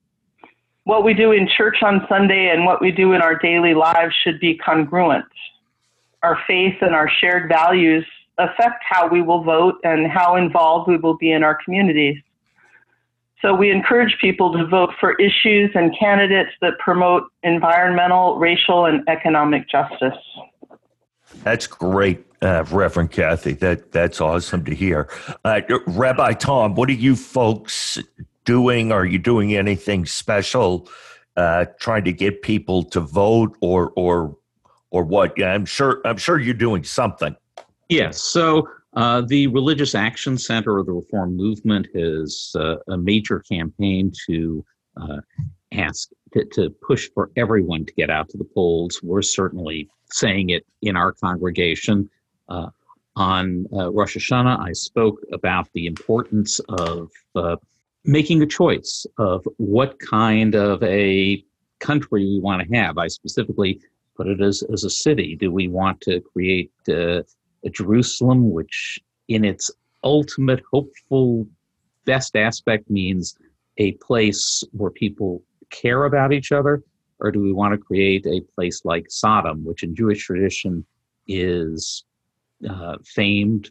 What 0.85 1.05
we 1.05 1.15
do 1.15 1.33
in 1.33 1.49
church 1.49 1.83
on 1.83 2.07
Sunday 2.09 2.51
and 2.51 2.65
what 2.65 2.81
we 2.81 2.93
do 2.93 3.13
in 3.13 3.21
our 3.21 3.37
daily 3.37 3.75
lives 3.75 4.15
should 4.23 4.41
be 4.41 4.57
congruent 4.57 5.27
our 6.23 6.39
faith 6.47 6.75
and 6.81 6.95
our 6.95 7.11
shared 7.21 7.49
values 7.49 8.05
affect 8.39 8.83
how 8.89 9.09
we 9.09 9.23
will 9.23 9.43
vote 9.43 9.77
and 9.85 10.11
how 10.11 10.37
involved 10.37 10.89
we 10.89 10.97
will 10.97 11.17
be 11.17 11.33
in 11.33 11.43
our 11.43 11.59
communities. 11.65 12.17
So 13.41 13.55
we 13.55 13.71
encourage 13.71 14.17
people 14.21 14.53
to 14.53 14.67
vote 14.67 14.91
for 14.99 15.15
issues 15.15 15.71
and 15.75 15.97
candidates 15.97 16.51
that 16.61 16.79
promote 16.79 17.25
environmental, 17.45 18.37
racial, 18.37 18.87
and 18.87 19.09
economic 19.09 19.69
justice. 19.71 20.19
That's 21.45 21.67
great, 21.67 22.27
uh, 22.43 22.65
Reverend 22.71 23.13
Kathy. 23.13 23.53
That 23.53 23.93
that's 23.93 24.21
awesome 24.21 24.65
to 24.65 24.75
hear. 24.75 25.09
Uh, 25.45 25.61
Rabbi 25.87 26.33
Tom, 26.33 26.75
what 26.75 26.89
are 26.89 26.93
you 26.93 27.15
folks 27.15 27.99
doing? 28.45 28.91
Are 28.91 29.05
you 29.05 29.19
doing 29.19 29.55
anything 29.55 30.05
special, 30.05 30.89
uh, 31.37 31.67
trying 31.79 32.05
to 32.05 32.13
get 32.13 32.43
people 32.43 32.83
to 32.85 33.01
vote, 33.01 33.57
or 33.61 33.93
or 33.95 34.37
or 34.91 35.05
what? 35.05 35.35
Yeah, 35.37 35.53
I'm 35.53 35.67
sure. 35.67 36.01
I'm 36.05 36.17
sure 36.17 36.41
you're 36.41 36.55
doing 36.55 36.83
something. 36.83 37.37
Yes. 37.89 38.21
So 38.21 38.69
uh, 38.95 39.23
the 39.23 39.47
Religious 39.49 39.95
Action 39.95 40.39
Center 40.39 40.79
of 40.79 40.87
the 40.87 40.93
Reform 40.93 41.37
Movement 41.37 41.89
is 41.95 42.55
uh, 42.59 42.77
a 42.89 42.97
major 42.97 43.41
campaign 43.41 44.13
to 44.27 44.65
uh, 44.97 45.21
ask 45.73 46.09
to, 46.33 46.45
to, 46.47 46.71
push 46.71 47.09
for 47.15 47.31
everyone 47.37 47.85
to 47.85 47.93
get 47.95 48.11
out 48.11 48.29
to 48.31 48.39
the 48.39 48.45
polls. 48.45 49.01
We're 49.03 49.23
certainly 49.23 49.89
saying 50.11 50.51
it 50.51 50.67
in 50.83 50.97
our 50.97 51.13
congregation. 51.13 52.09
Uh, 52.49 52.69
on 53.17 53.67
uh, 53.73 53.91
Rosh 53.91 54.17
Hashanah, 54.17 54.61
I 54.61 54.73
spoke 54.73 55.19
about 55.33 55.69
the 55.75 55.87
importance 55.87 56.61
of 56.69 57.11
uh, 57.35 57.57
making 58.05 58.43
a 58.43 58.47
choice 58.47 59.07
of 59.19 59.47
what 59.57 59.99
kind 59.99 60.55
of 60.55 60.83
a 60.83 61.43
country 61.81 62.25
we 62.25 62.41
want 62.41 62.63
to 62.63 62.77
have. 62.77 62.97
I 62.97 63.09
specifically 63.09 63.81
put 64.17 64.29
it 64.29 64.41
as, 64.41 64.63
as 64.73 64.85
a 64.85 64.91
city. 64.91 65.37
Do 65.37 65.51
we 65.53 65.69
want 65.69 66.01
to 66.03 66.21
create 66.21 66.73
uh, 66.89 67.23
Jerusalem, 67.71 68.51
which 68.51 69.01
in 69.29 69.45
its 69.45 69.71
ultimate 70.05 70.63
hopeful 70.71 71.47
best 72.05 72.37
aspect 72.37 72.89
means 72.91 73.37
a 73.79 73.93
place 73.93 74.65
where 74.73 74.91
people 74.91 75.43
care 75.71 76.05
about 76.05 76.33
each 76.33 76.53
other? 76.53 76.83
Or 77.21 77.33
do 77.33 77.41
we 77.41 77.53
want 77.53 77.73
to 77.73 77.79
create 77.79 78.27
a 78.27 78.41
place 78.55 78.85
like 78.85 79.07
Sodom, 79.09 79.65
which 79.65 79.83
in 79.83 79.95
Jewish 79.95 80.25
tradition 80.25 80.85
is 81.27 82.05
uh, 82.69 82.97
famed, 83.05 83.71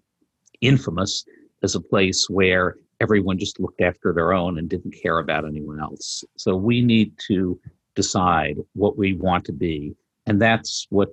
infamous 0.61 1.25
as 1.63 1.75
a 1.75 1.81
place 1.81 2.27
where 2.29 2.75
everyone 2.99 3.37
just 3.37 3.59
looked 3.59 3.81
after 3.81 4.11
their 4.11 4.33
own 4.33 4.57
and 4.57 4.69
didn't 4.69 4.95
care 5.01 5.19
about 5.19 5.45
anyone 5.45 5.79
else. 5.79 6.23
So 6.35 6.55
we 6.55 6.81
need 6.81 7.13
to 7.27 7.59
decide 7.95 8.57
what 8.73 8.97
we 8.97 9.13
want 9.13 9.45
to 9.45 9.53
be. 9.53 9.95
And 10.25 10.41
that's 10.41 10.87
what 10.89 11.09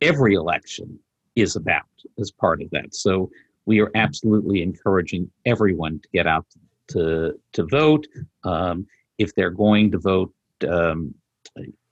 every 0.00 0.34
election 0.34 0.98
is 1.36 1.56
about 1.56 1.84
as 2.18 2.30
part 2.30 2.60
of 2.62 2.70
that. 2.70 2.94
So 2.94 3.30
we 3.66 3.80
are 3.80 3.90
absolutely 3.94 4.62
encouraging 4.62 5.30
everyone 5.44 6.00
to 6.00 6.08
get 6.12 6.26
out 6.26 6.46
to, 6.88 7.38
to 7.52 7.66
vote. 7.66 8.06
Um, 8.44 8.86
if 9.18 9.34
they're 9.34 9.50
going 9.50 9.90
to 9.92 9.98
vote, 9.98 10.32
um, 10.68 11.14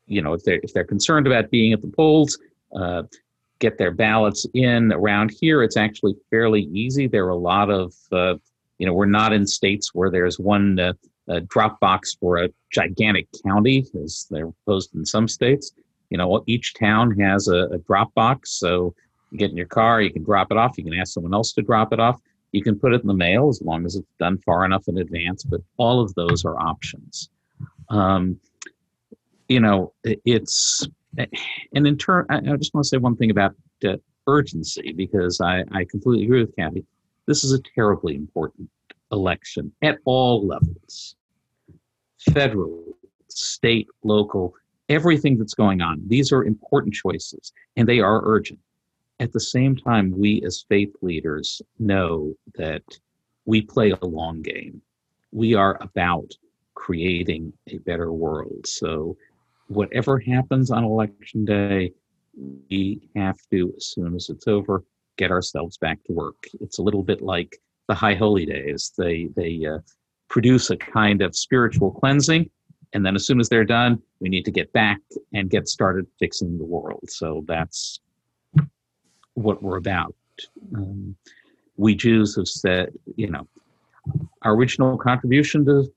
you 0.07 0.23
know, 0.23 0.33
if 0.33 0.43
they're, 0.45 0.61
if 0.63 0.73
they're 0.73 0.85
concerned 0.85 1.27
about 1.27 1.51
being 1.51 1.73
at 1.73 1.81
the 1.81 1.89
polls, 1.89 2.39
uh, 2.75 3.03
get 3.59 3.79
their 3.79 3.93
ballots 3.93 4.47
in. 4.55 4.93
Around 4.93 5.33
here, 5.41 5.63
it's 5.63 5.77
actually 5.77 6.15
fairly 6.31 6.63
easy. 6.73 7.07
There 7.07 7.25
are 7.27 7.31
a 7.31 7.37
lot 7.37 7.71
of, 7.71 7.95
uh, 8.13 8.35
you 8.79 8.87
know, 8.87 8.93
we're 8.93 9.07
not 9.07 9.33
in 9.33 9.47
states 9.47 9.95
where 9.95 10.11
there's 10.11 10.39
one 10.39 10.79
uh, 10.79 10.93
drop 11.49 11.81
box 11.81 12.15
for 12.21 12.39
a 12.39 12.51
gigantic 12.71 13.29
county, 13.47 13.87
as 14.03 14.27
they're 14.31 14.51
proposed 14.51 14.95
in 14.95 15.07
some 15.07 15.29
states. 15.29 15.73
You 16.11 16.19
know, 16.19 16.45
each 16.47 16.75
town 16.75 17.19
has 17.19 17.49
a, 17.49 17.69
a 17.69 17.79
drop 17.79 18.13
box, 18.15 18.51
so 18.53 18.95
get 19.39 19.51
in 19.51 19.57
your 19.57 19.67
car, 19.67 20.01
you 20.01 20.13
can 20.13 20.23
drop 20.23 20.51
it 20.51 20.57
off. 20.57 20.77
You 20.79 20.85
can 20.85 20.95
ask 20.95 21.13
someone 21.13 21.35
else 21.35 21.53
to 21.53 21.63
drop 21.63 21.93
it 21.93 22.01
off. 22.01 22.21
You 22.53 22.63
can 22.63 22.79
put 22.79 22.95
it 22.95 23.01
in 23.01 23.07
the 23.07 23.15
mail 23.15 23.49
as 23.49 23.61
long 23.63 23.85
as 23.85 23.97
it's 23.97 24.07
done 24.19 24.39
far 24.39 24.65
enough 24.65 24.87
in 24.87 24.99
advance. 24.99 25.43
But 25.43 25.61
all 25.77 26.01
of 26.01 26.15
those 26.15 26.45
are 26.45 26.59
options. 26.59 27.31
Um, 27.89 28.39
you 29.49 29.61
know, 29.61 29.93
it's 30.05 30.87
and 31.17 31.87
in 31.87 31.97
turn, 31.97 32.27
I, 32.31 32.37
I 32.37 32.57
just 32.57 32.75
want 32.75 32.85
to 32.85 32.89
say 32.89 32.97
one 32.97 33.17
thing 33.17 33.31
about 33.31 33.55
uh, 33.87 33.97
urgency 34.27 34.93
because 34.93 35.41
I, 35.41 35.65
I 35.73 35.85
completely 35.85 36.25
agree 36.25 36.41
with 36.41 36.57
Kathy. 36.57 36.85
This 37.27 37.45
is 37.45 37.53
a 37.53 37.61
terribly 37.75 38.15
important 38.15 38.69
election 39.13 39.73
at 39.83 39.99
all 40.05 40.47
levels 40.47 41.17
federal, 42.33 42.83
state, 43.29 43.87
local, 44.03 44.55
everything 44.89 45.37
that's 45.39 45.55
going 45.55 45.83
on. 45.83 46.03
These 46.07 46.33
are 46.33 46.45
important 46.45 46.95
choices 46.95 47.53
and 47.77 47.89
they 47.89 48.01
are 48.01 48.23
urgent. 48.25 48.59
At 49.21 49.33
the 49.33 49.41
same 49.41 49.77
time, 49.77 50.13
we 50.17 50.43
as 50.45 50.65
faith 50.69 50.95
leaders 51.01 51.63
know 51.79 52.35
that 52.57 52.83
we 53.45 53.63
play 53.63 53.91
a 53.91 54.07
long 54.07 54.43
game. 54.43 54.83
We 55.33 55.55
are 55.55 55.79
about 55.81 56.33
creating 56.75 57.53
a 57.69 57.79
better 57.79 58.13
world. 58.13 58.67
So 58.67 59.17
whatever 59.69 60.19
happens 60.19 60.71
on 60.71 60.85
election 60.85 61.45
day, 61.45 61.93
we 62.69 63.09
have 63.15 63.39
to, 63.51 63.73
as 63.77 63.87
soon 63.87 64.15
as 64.15 64.29
it's 64.29 64.49
over, 64.49 64.83
get 65.17 65.31
ourselves 65.31 65.79
back 65.79 66.03
to 66.05 66.13
work. 66.13 66.47
It's 66.61 66.79
a 66.79 66.83
little 66.83 67.03
bit 67.03 67.23
like 67.23 67.57
the 67.89 67.95
high 67.95 68.15
holy 68.15 68.47
days. 68.47 68.93
They 68.97 69.29
they 69.37 69.65
uh, 69.65 69.79
produce 70.29 70.71
a 70.71 70.77
kind 70.77 71.23
of 71.23 71.37
spiritual 71.37 71.93
cleansing, 71.93 72.51
and 72.93 73.07
then 73.07 73.15
as 73.15 73.27
soon 73.27 73.41
as 73.41 73.49
they're 73.49 73.65
done, 73.65 74.03
we 74.21 74.29
need 74.29 74.45
to 74.47 74.51
get 74.51 74.73
back 74.73 74.99
and 75.33 75.51
get 75.51 75.69
started 75.69 76.07
fixing 76.19 76.59
the 76.59 76.65
world. 76.65 77.05
So 77.09 77.45
that's 77.47 78.01
what 79.35 79.63
we're 79.63 79.77
about. 79.77 80.15
Um, 80.75 81.17
we 81.77 81.95
Jews 81.95 82.37
have 82.37 82.49
said, 82.49 82.93
you 83.17 83.31
know, 83.31 83.47
our 84.43 84.55
original 84.55 84.97
contribution 84.97 85.65
to 85.67 85.93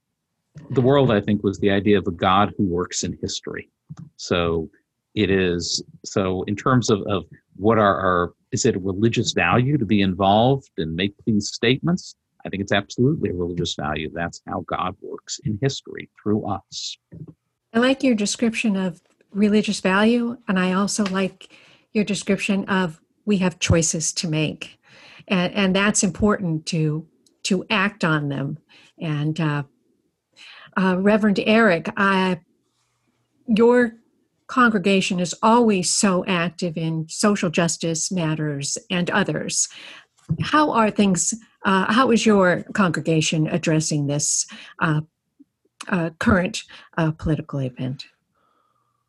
the 0.72 0.82
world, 0.82 1.12
I 1.12 1.22
think, 1.22 1.44
was 1.44 1.60
the 1.60 1.70
idea 1.70 1.98
of 1.98 2.08
a 2.08 2.12
God 2.12 2.54
who 2.58 2.64
works 2.64 3.04
in 3.04 3.18
history. 3.22 3.70
So 4.16 4.70
it 5.14 5.32
is 5.32 5.84
so 6.06 6.44
in 6.44 6.56
terms 6.56 6.90
of, 6.90 7.02
of 7.08 7.26
what 7.56 7.78
are 7.78 8.00
our 8.00 8.34
is 8.52 8.66
it 8.66 8.76
a 8.76 8.80
religious 8.80 9.34
value 9.34 9.78
to 9.78 9.86
be 9.86 10.02
involved 10.02 10.70
and 10.78 10.96
make 10.96 11.14
these 11.26 11.50
statements? 11.50 12.16
I 12.46 12.50
think 12.50 12.62
it's 12.62 12.72
absolutely 12.72 13.30
a 13.32 13.34
religious 13.34 13.76
value. 13.76 14.10
That's 14.14 14.42
how 14.48 14.64
God 14.68 14.96
works 15.02 15.40
in 15.44 15.60
history 15.62 16.10
through 16.22 16.46
us. 16.46 16.98
I 17.74 17.80
like 17.80 18.04
your 18.04 18.16
description 18.16 18.78
of 18.78 19.02
religious 19.32 19.82
value, 19.82 20.38
and 20.48 20.58
I 20.58 20.72
also 20.72 21.04
like 21.06 21.54
your 21.92 22.06
description 22.06 22.64
of 22.66 23.02
we 23.28 23.38
have 23.38 23.60
choices 23.60 24.14
to 24.14 24.28
make, 24.28 24.80
and, 25.28 25.54
and 25.54 25.76
that's 25.76 26.02
important 26.04 26.66
to 26.68 27.06
to 27.44 27.66
act 27.70 28.04
on 28.04 28.30
them. 28.30 28.58
And 29.00 29.40
uh, 29.40 29.64
uh, 30.76 30.98
Reverend 31.00 31.40
Eric, 31.46 31.90
I, 31.96 32.40
your 33.48 33.94
congregation 34.48 35.20
is 35.20 35.36
always 35.44 35.94
so 35.94 36.26
active 36.26 36.78
in 36.78 37.08
social 37.10 37.50
justice 37.50 38.12
matters 38.12 38.78
and 38.90 39.10
others. 39.12 39.70
How 40.42 40.72
are 40.72 40.90
things? 40.90 41.34
Uh, 41.64 41.92
how 41.92 42.12
is 42.12 42.26
your 42.26 42.64
congregation 42.74 43.48
addressing 43.48 44.08
this 44.08 44.48
uh, 44.80 45.02
uh, 45.90 46.10
current 46.20 46.64
uh, 46.98 47.12
political 47.12 47.60
event? 47.60 48.06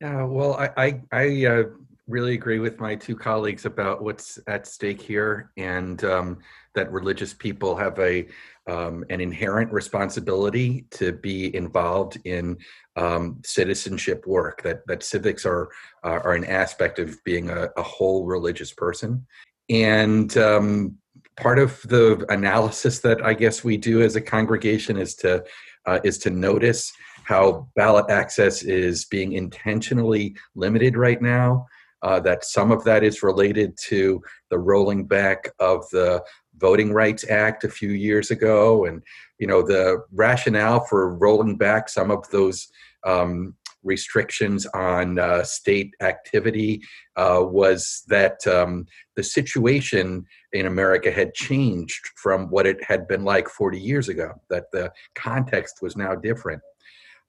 Yeah, 0.00 0.24
well, 0.24 0.54
I 0.54 0.70
I, 0.76 1.00
I 1.12 1.64
really 2.08 2.34
agree 2.34 2.58
with 2.58 2.80
my 2.80 2.94
two 2.94 3.14
colleagues 3.14 3.66
about 3.66 4.02
what's 4.02 4.38
at 4.46 4.66
stake 4.66 5.00
here, 5.00 5.52
and 5.56 6.02
um, 6.04 6.38
that 6.74 6.90
religious 6.90 7.34
people 7.34 7.76
have 7.76 7.98
a 7.98 8.26
um, 8.66 9.04
an 9.08 9.20
inherent 9.20 9.72
responsibility 9.72 10.86
to 10.90 11.12
be 11.12 11.54
involved 11.54 12.18
in 12.24 12.58
um, 12.96 13.40
citizenship 13.44 14.26
work. 14.26 14.62
That 14.62 14.86
that 14.86 15.02
civics 15.02 15.44
are 15.44 15.68
uh, 16.02 16.20
are 16.24 16.34
an 16.34 16.44
aspect 16.44 16.98
of 16.98 17.22
being 17.24 17.50
a, 17.50 17.68
a 17.76 17.82
whole 17.82 18.24
religious 18.24 18.72
person, 18.72 19.26
and 19.68 20.36
um, 20.38 20.96
part 21.36 21.58
of 21.58 21.80
the 21.82 22.24
analysis 22.30 23.00
that 23.00 23.24
I 23.24 23.34
guess 23.34 23.62
we 23.62 23.76
do 23.76 24.02
as 24.02 24.16
a 24.16 24.20
congregation 24.20 24.96
is 24.96 25.14
to 25.16 25.44
uh, 25.86 26.00
is 26.04 26.18
to 26.18 26.30
notice 26.30 26.92
how 27.24 27.68
ballot 27.76 28.10
access 28.10 28.62
is 28.62 29.04
being 29.04 29.32
intentionally 29.32 30.34
limited 30.54 30.96
right 30.96 31.20
now. 31.20 31.66
Uh, 32.02 32.20
that 32.20 32.44
some 32.44 32.70
of 32.70 32.84
that 32.84 33.02
is 33.02 33.22
related 33.22 33.76
to 33.76 34.22
the 34.50 34.58
rolling 34.58 35.04
back 35.04 35.50
of 35.58 35.84
the 35.90 36.22
Voting 36.58 36.92
Rights 36.92 37.28
Act 37.28 37.64
a 37.64 37.68
few 37.68 37.90
years 37.90 38.30
ago, 38.30 38.84
and 38.84 39.02
you 39.38 39.46
know 39.46 39.62
the 39.62 40.04
rationale 40.12 40.80
for 40.80 41.14
rolling 41.14 41.56
back 41.56 41.88
some 41.88 42.10
of 42.10 42.28
those 42.30 42.68
um, 43.04 43.54
restrictions 43.82 44.66
on 44.66 45.18
uh, 45.18 45.42
state 45.44 45.94
activity 46.00 46.82
uh, 47.16 47.40
was 47.42 48.02
that 48.08 48.46
um, 48.46 48.86
the 49.16 49.22
situation 49.22 50.24
in 50.52 50.66
America 50.66 51.10
had 51.10 51.34
changed 51.34 52.10
from 52.16 52.48
what 52.50 52.66
it 52.66 52.82
had 52.82 53.06
been 53.06 53.24
like 53.24 53.48
40 53.48 53.78
years 53.78 54.08
ago. 54.08 54.32
That 54.50 54.70
the 54.72 54.92
context 55.14 55.78
was 55.82 55.96
now 55.96 56.14
different. 56.14 56.62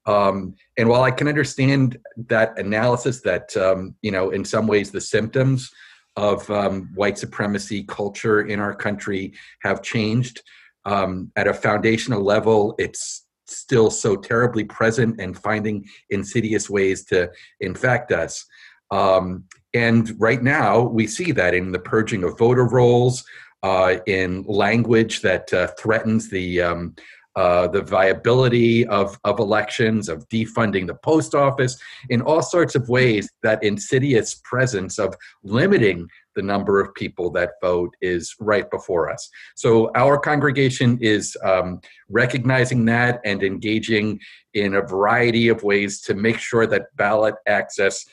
Um, 0.10 0.56
and 0.78 0.89
while 0.89 1.04
I 1.04 1.12
can 1.12 1.28
understand 1.28 1.98
that 2.28 2.58
analysis, 2.58 3.22
that 3.22 3.56
um, 3.56 3.95
you 4.02 4.12
know, 4.12 4.32
in 4.32 4.43
some 4.43 4.65
ways, 4.65 4.89
the 4.89 5.02
symptoms 5.02 5.69
of 6.15 6.50
um, 6.50 6.89
white 6.95 7.17
supremacy 7.17 7.84
culture 7.84 8.41
in 8.41 8.60
our 8.60 8.74
country 8.74 9.34
have 9.62 9.84
changed. 9.84 10.41
Um, 10.86 11.32
at 11.36 11.48
a 11.48 11.54
foundational 11.54 12.24
level, 12.24 12.74
it's 12.80 13.28
still 13.45 13.91
so 13.91 14.15
terribly 14.15 14.63
present 14.63 15.19
and 15.22 15.38
finding 15.38 15.86
insidious 16.10 16.69
ways 16.69 17.06
to 17.06 17.30
infect 17.60 18.12
us. 18.12 18.45
Um, 18.89 19.43
and 19.76 20.12
right 20.19 20.41
now, 20.41 20.82
we 20.82 21.06
see 21.06 21.32
that 21.34 21.54
in 21.54 21.72
the 21.72 21.80
purging 21.80 22.24
of 22.24 22.38
voter 22.39 22.65
rolls, 22.65 23.24
uh, 23.62 23.98
in 24.08 24.43
language 24.43 25.22
that 25.22 25.54
uh, 25.54 25.67
threatens 25.80 26.30
the 26.30 26.62
um, 26.62 26.95
uh, 27.39 27.69
the 27.69 27.82
viability 27.82 28.86
of, 28.88 29.17
of 29.23 29.39
elections, 29.39 30.10
of 30.10 30.28
defunding 30.28 30.86
the 30.86 30.99
post 31.10 31.34
office, 31.34 31.80
in 32.10 32.19
all 32.21 32.41
sorts 32.41 32.75
of 32.75 32.89
ways, 32.89 33.30
that 33.43 33.63
insidious 33.63 34.41
presence 34.43 34.99
of 34.99 35.15
limiting 35.41 36.06
the 36.36 36.41
number 36.41 36.82
of 36.82 36.93
people 36.95 37.30
that 37.30 37.52
vote 37.62 37.91
is 38.02 38.36
right 38.41 38.69
before 38.69 39.10
us. 39.10 39.30
So 39.56 39.89
our 39.95 40.17
congregation 40.17 40.97
is 40.99 41.38
um, 41.41 41.80
recognizing 42.10 42.84
that 42.86 43.21
and 43.23 43.41
engaging 43.41 44.19
in 44.54 44.75
a 44.75 44.82
variety 44.82 45.47
of 45.47 45.63
ways 45.63 46.02
to 46.02 46.15
make 46.15 46.39
sure 46.39 46.67
that 46.67 46.93
ballot 46.97 47.36
access 47.47 48.06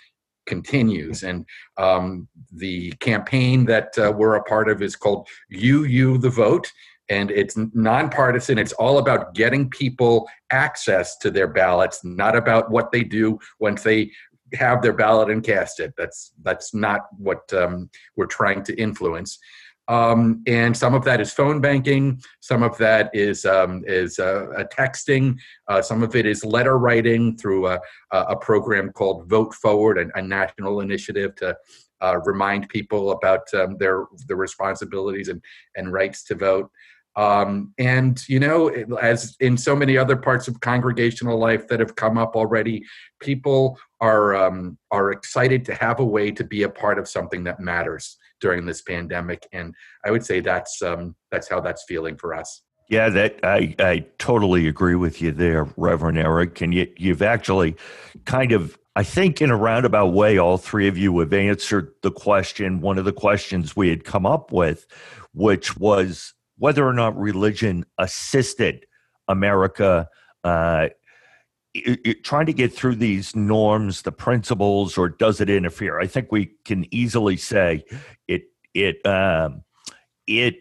continues. 0.47 1.25
And 1.25 1.45
um, 1.79 2.29
the 2.53 2.93
campaign 3.01 3.65
that 3.67 3.99
uh, 3.99 4.13
we're 4.17 4.37
a 4.37 4.45
part 4.45 4.69
of 4.69 4.83
is 4.83 4.95
called 4.95 5.27
UU 5.53 6.19
the 6.19 6.31
Vote. 6.31 6.71
And 7.09 7.31
it's 7.31 7.57
nonpartisan. 7.73 8.59
It's 8.59 8.73
all 8.73 8.99
about 8.99 9.35
getting 9.35 9.71
people 9.71 10.29
access 10.51 11.17
to 11.19 11.31
their 11.31 11.47
ballots, 11.47 12.05
not 12.05 12.35
about 12.37 12.71
what 12.71 12.91
they 12.91 13.05
do 13.05 13.39
once 13.61 13.83
they 13.83 14.11
have 14.55 14.83
their 14.83 14.93
ballot 14.93 15.31
and 15.31 15.43
cast 15.43 15.81
it. 15.81 15.95
That's 15.97 16.33
that's 16.43 16.75
not 16.75 17.03
what 17.19 17.53
um, 17.53 17.91
we're 18.17 18.27
trying 18.27 18.63
to 18.65 18.75
influence. 18.75 19.39
Um, 19.89 20.43
and 20.49 20.77
some 20.77 20.95
of 20.95 21.05
that 21.05 21.21
is 21.21 21.33
phone 21.33 21.61
banking. 21.61 22.21
Some 22.41 22.63
of 22.65 22.77
that 22.79 23.11
is 23.15 23.45
um, 23.45 23.85
is 23.87 24.19
uh, 24.19 24.65
texting. 24.77 25.39
Uh, 25.69 25.81
some 25.81 26.03
of 26.03 26.17
it 26.17 26.27
is 26.27 26.45
letter 26.45 26.79
writing 26.79 27.37
through 27.37 27.69
a, 27.69 27.81
a 28.11 28.37
program 28.37 28.91
called 28.91 29.29
Vote 29.29 29.55
Forward, 29.55 29.99
a, 29.99 30.19
a 30.19 30.23
national 30.23 30.81
initiative 30.81 31.37
to 31.37 31.57
uh, 32.03 32.19
remind 32.25 32.69
people 32.69 33.13
about 33.13 33.43
um, 33.55 33.77
their 33.79 34.07
their 34.27 34.37
responsibilities 34.37 35.29
and 35.29 35.41
and 35.77 35.93
rights 35.93 36.25
to 36.25 36.35
vote. 36.35 36.71
Um, 37.17 37.73
and 37.79 38.23
you 38.29 38.39
know, 38.39 38.69
as 39.01 39.37
in 39.41 39.57
so 39.57 39.75
many 39.75 39.97
other 39.97 40.17
parts 40.17 40.49
of 40.49 40.61
congregational 40.61 41.39
life 41.39 41.67
that 41.69 41.81
have 41.81 41.97
come 41.97 42.19
up 42.19 42.37
already, 42.37 42.85
people 43.21 43.79
are 44.01 44.37
um, 44.37 44.77
are 44.91 45.11
excited 45.13 45.65
to 45.67 45.75
have 45.75 45.99
a 45.99 46.05
way 46.05 46.31
to 46.33 46.45
be 46.45 46.63
a 46.63 46.69
part 46.69 46.99
of 46.99 47.09
something 47.09 47.45
that 47.45 47.59
matters 47.59 48.19
during 48.41 48.67
this 48.67 48.83
pandemic. 48.83 49.47
And 49.53 49.75
I 50.05 50.11
would 50.11 50.25
say 50.25 50.41
that's 50.41 50.83
um, 50.83 51.17
that's 51.31 51.49
how 51.49 51.61
that's 51.61 51.85
feeling 51.89 52.17
for 52.17 52.35
us. 52.35 52.63
Yeah, 52.89 53.09
that 53.09 53.41
I, 53.43 53.75
I 53.79 54.05
totally 54.19 54.69
agree 54.69 54.95
with 54.95 55.21
you 55.21 55.33
there, 55.33 55.67
Reverend 55.77 56.19
Eric. 56.19 56.61
And 56.61 56.73
you, 56.73 56.87
you've 56.97 57.23
actually 57.23 57.75
kind 58.27 58.53
of, 58.53 58.79
I 58.95 59.03
think, 59.03 59.43
in 59.43 59.51
a 59.51 59.57
roundabout 59.57 60.13
way, 60.13 60.39
all 60.39 60.57
three 60.57 60.87
of 60.87 60.97
you 60.97 61.19
have 61.19 61.33
answered 61.33 61.93
the 62.03 62.13
question. 62.13 62.81
One 62.81 62.97
of 62.97 63.05
the 63.05 63.13
questions 63.13 63.75
we 63.75 63.89
had 63.89 64.05
come 64.05 64.25
up 64.25 64.53
with, 64.53 64.87
which 65.33 65.77
was 65.77 66.35
whether 66.59 66.87
or 66.87 66.93
not 66.93 67.17
religion 67.19 67.85
assisted 67.99 68.87
America 69.29 70.09
uh, 70.45 70.89
it, 71.75 72.01
it, 72.05 72.25
trying 72.25 72.47
to 72.47 72.53
get 72.53 72.73
through 72.73 72.95
these 72.97 73.37
norms, 73.37 74.03
the 74.03 74.13
principles, 74.13 74.97
or 74.97 75.09
does 75.09 75.41
it 75.41 75.51
interfere? 75.51 76.01
I 76.01 76.07
think 76.07 76.33
we 76.33 76.53
can 76.65 76.87
easily 76.95 77.37
say 77.37 77.85
it 78.29 78.45
it 78.73 79.05
um, 79.05 79.63
it 80.27 80.57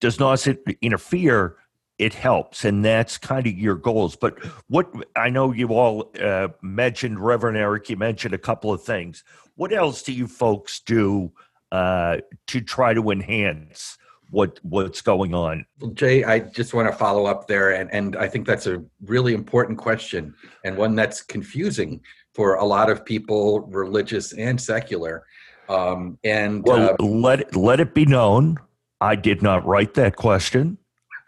does 0.00 0.20
not 0.20 0.46
interfere. 0.80 1.56
It 1.98 2.12
helps, 2.12 2.64
and 2.64 2.84
that's 2.84 3.18
kind 3.18 3.46
of 3.46 3.52
your 3.54 3.76
goals. 3.76 4.16
But 4.16 4.44
what 4.68 4.92
I 5.16 5.30
know 5.30 5.52
you 5.52 5.68
all 5.68 6.10
uh, 6.20 6.48
mentioned, 6.60 7.20
Reverend 7.20 7.56
Eric, 7.56 7.88
you 7.88 7.96
mentioned 7.96 8.34
a 8.34 8.38
couple 8.38 8.72
of 8.72 8.82
things. 8.82 9.22
What 9.54 9.72
else 9.72 10.02
do 10.02 10.12
you 10.12 10.26
folks 10.26 10.80
do 10.80 11.32
uh, 11.70 12.18
to 12.48 12.60
try 12.60 12.94
to 12.94 13.10
enhance 13.10 13.96
what 14.30 14.58
what's 14.62 15.00
going 15.00 15.34
on. 15.34 15.64
Well, 15.80 15.92
Jay, 15.92 16.24
I 16.24 16.40
just 16.40 16.74
want 16.74 16.88
to 16.88 16.96
follow 16.96 17.26
up 17.26 17.46
there, 17.46 17.72
and 17.72 17.92
and 17.92 18.16
I 18.16 18.28
think 18.28 18.46
that's 18.46 18.66
a 18.66 18.82
really 19.04 19.34
important 19.34 19.78
question 19.78 20.34
and 20.64 20.76
one 20.76 20.94
that's 20.94 21.22
confusing 21.22 22.00
for 22.34 22.54
a 22.54 22.64
lot 22.64 22.90
of 22.90 23.04
people, 23.04 23.60
religious 23.60 24.32
and 24.32 24.60
secular. 24.60 25.24
Um, 25.68 26.18
and 26.24 26.62
well, 26.66 26.96
uh, 27.00 27.04
let 27.04 27.54
let 27.54 27.80
it 27.80 27.94
be 27.94 28.04
known, 28.04 28.58
I 29.00 29.16
did 29.16 29.42
not 29.42 29.64
write 29.66 29.94
that 29.94 30.16
question. 30.16 30.78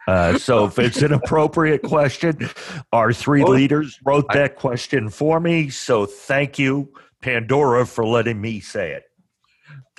Uh, 0.07 0.39
so 0.39 0.67
if 0.67 0.79
it's 0.79 1.03
an 1.03 1.13
appropriate 1.13 1.83
question, 1.83 2.49
our 2.93 3.13
three 3.13 3.43
oh, 3.43 3.51
leaders 3.51 3.99
wrote 4.05 4.27
that 4.33 4.57
question 4.57 5.09
for 5.09 5.41
me. 5.41 5.69
So 5.69 6.07
thank 6.07 6.59
you, 6.59 6.93
Pandora, 7.23 7.87
for 7.87 8.07
letting 8.07 8.41
me 8.41 8.61
say 8.61 8.93
it. 8.93 9.05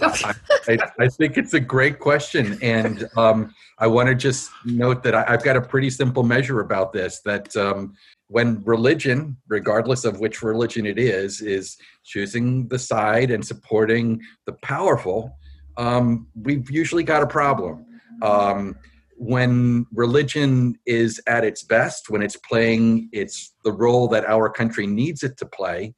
I, 0.01 0.77
I, 0.99 1.07
think 1.07 1.37
it's 1.37 1.53
a 1.53 1.59
great 1.59 1.99
question, 1.99 2.57
and 2.61 3.09
um, 3.17 3.53
I 3.79 3.87
want 3.87 4.09
to 4.09 4.15
just 4.15 4.51
note 4.63 5.03
that 5.03 5.15
I, 5.15 5.31
have 5.31 5.43
got 5.43 5.57
a 5.57 5.61
pretty 5.61 5.89
simple 5.89 6.23
measure 6.23 6.59
about 6.59 6.93
this. 6.93 7.21
That 7.25 7.55
um, 7.55 7.93
when 8.27 8.63
religion, 8.63 9.37
regardless 9.47 10.05
of 10.05 10.19
which 10.19 10.43
religion 10.43 10.85
it 10.85 10.99
is, 10.99 11.41
is 11.41 11.77
choosing 12.03 12.67
the 12.67 12.79
side 12.79 13.31
and 13.31 13.45
supporting 13.45 14.21
the 14.45 14.53
powerful, 14.61 15.35
um, 15.77 16.27
we've 16.35 16.69
usually 16.69 17.03
got 17.03 17.23
a 17.23 17.27
problem. 17.27 17.85
Um, 18.21 18.75
when 19.15 19.87
religion 19.93 20.77
is 20.85 21.19
at 21.25 21.43
its 21.43 21.63
best, 21.63 22.09
when 22.09 22.21
it's 22.21 22.35
playing 22.35 23.09
its 23.11 23.53
the 23.63 23.71
role 23.71 24.07
that 24.09 24.25
our 24.25 24.49
country 24.49 24.85
needs 24.85 25.23
it 25.23 25.37
to 25.37 25.45
play, 25.45 25.95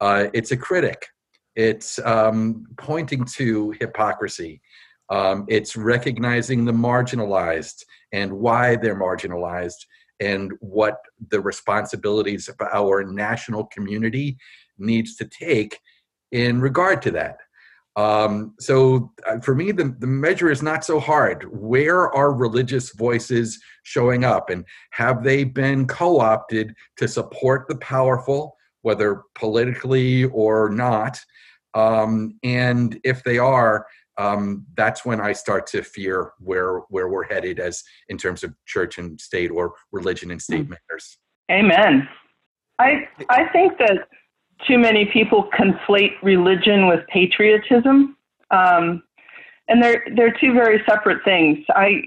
uh, 0.00 0.28
it's 0.32 0.52
a 0.52 0.56
critic 0.56 1.06
it's 1.56 1.98
um, 2.04 2.66
pointing 2.76 3.24
to 3.36 3.74
hypocrisy. 3.80 4.60
Um, 5.10 5.44
it's 5.48 5.76
recognizing 5.76 6.64
the 6.64 6.72
marginalized 6.72 7.84
and 8.12 8.32
why 8.32 8.76
they're 8.76 8.98
marginalized 8.98 9.86
and 10.20 10.52
what 10.60 10.98
the 11.30 11.40
responsibilities 11.40 12.48
of 12.48 12.56
our 12.72 13.04
national 13.04 13.64
community 13.66 14.38
needs 14.78 15.16
to 15.16 15.24
take 15.26 15.78
in 16.30 16.60
regard 16.60 17.02
to 17.02 17.10
that. 17.10 17.38
Um, 17.94 18.54
so 18.58 19.12
uh, 19.26 19.38
for 19.40 19.54
me, 19.54 19.70
the, 19.72 19.94
the 19.98 20.06
measure 20.06 20.50
is 20.50 20.62
not 20.62 20.84
so 20.84 20.98
hard. 20.98 21.44
Where 21.50 22.10
are 22.14 22.32
religious 22.32 22.94
voices 22.94 23.60
showing 23.82 24.24
up 24.24 24.48
and 24.48 24.64
have 24.92 25.22
they 25.22 25.44
been 25.44 25.86
co 25.86 26.20
opted 26.20 26.74
to 26.96 27.06
support 27.06 27.68
the 27.68 27.76
powerful, 27.76 28.56
whether 28.82 29.22
politically 29.34 30.24
or 30.26 30.68
not? 30.68 31.20
Um, 31.74 32.38
and 32.42 33.00
if 33.02 33.24
they 33.24 33.38
are, 33.38 33.86
um, 34.18 34.66
that's 34.76 35.04
when 35.04 35.20
I 35.20 35.32
start 35.32 35.66
to 35.68 35.82
fear 35.82 36.32
where 36.38 36.80
where 36.90 37.08
we're 37.08 37.24
headed 37.24 37.58
as 37.58 37.82
in 38.08 38.18
terms 38.18 38.44
of 38.44 38.54
church 38.66 38.98
and 38.98 39.20
state 39.20 39.50
or 39.50 39.74
religion 39.90 40.30
and 40.30 40.40
state 40.40 40.66
mm. 40.66 40.70
matters. 40.70 41.18
Amen. 41.50 42.08
I 42.78 43.08
I 43.30 43.46
think 43.52 43.78
that 43.78 44.08
too 44.66 44.78
many 44.78 45.06
people 45.06 45.48
conflate 45.58 46.12
religion 46.22 46.86
with 46.86 47.00
patriotism, 47.08 48.16
um, 48.50 49.02
and 49.68 49.82
they're 49.82 50.04
they're 50.14 50.36
two 50.38 50.52
very 50.52 50.82
separate 50.86 51.24
things. 51.24 51.58
I 51.70 52.02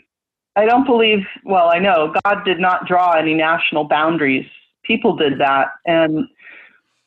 I 0.55 0.65
don't 0.65 0.85
believe. 0.85 1.25
Well, 1.43 1.69
I 1.73 1.79
know 1.79 2.13
God 2.23 2.43
did 2.45 2.59
not 2.59 2.87
draw 2.87 3.13
any 3.13 3.33
national 3.33 3.85
boundaries. 3.85 4.45
People 4.83 5.15
did 5.15 5.39
that, 5.39 5.69
and 5.85 6.27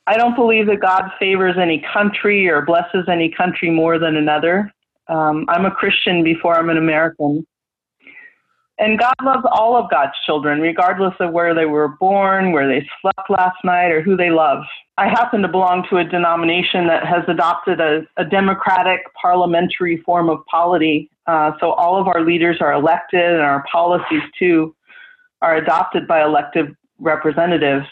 I 0.09 0.16
don't 0.16 0.35
believe 0.35 0.66
that 0.68 0.81
God 0.81 1.11
favors 1.18 1.57
any 1.61 1.85
country 1.92 2.49
or 2.49 2.62
blesses 2.62 3.05
any 3.09 3.29
country 3.29 3.71
more 3.71 3.99
than 3.99 4.16
another. 4.16 4.73
Um, 5.07 5.44
I'm 5.49 5.66
a 5.66 5.71
Christian 5.71 6.25
before 6.25 6.59
I'm 6.59 6.71
an 6.71 6.79
American. 6.79 7.47
And 8.79 8.99
God 8.99 9.14
loves 9.23 9.44
all 9.53 9.77
of 9.77 9.90
God's 9.90 10.14
children, 10.25 10.61
regardless 10.61 11.12
of 11.21 11.33
where 11.33 11.55
they 11.55 11.66
were 11.66 11.88
born, 11.88 12.53
where 12.53 12.66
they 12.66 12.88
slept 13.03 13.29
last 13.29 13.59
night, 13.64 13.88
or 13.88 14.01
who 14.01 14.16
they 14.16 14.31
love. 14.31 14.64
I 14.97 15.09
happen 15.09 15.42
to 15.42 15.49
belong 15.49 15.87
to 15.90 15.99
a 15.99 16.05
denomination 16.05 16.87
that 16.87 17.05
has 17.07 17.25
adopted 17.29 17.79
a, 17.79 18.07
a 18.16 18.25
democratic 18.25 19.01
parliamentary 19.21 19.99
form 19.99 20.31
of 20.31 20.38
polity. 20.47 21.11
Uh, 21.27 21.53
so 21.61 21.73
all 21.73 22.01
of 22.01 22.07
our 22.07 22.23
leaders 22.23 22.59
are 22.61 22.73
elected, 22.73 23.21
and 23.21 23.42
our 23.42 23.62
policies, 23.71 24.23
too, 24.38 24.75
are 25.42 25.57
adopted 25.57 26.09
by 26.09 26.23
elected 26.23 26.75
representatives. 26.99 27.87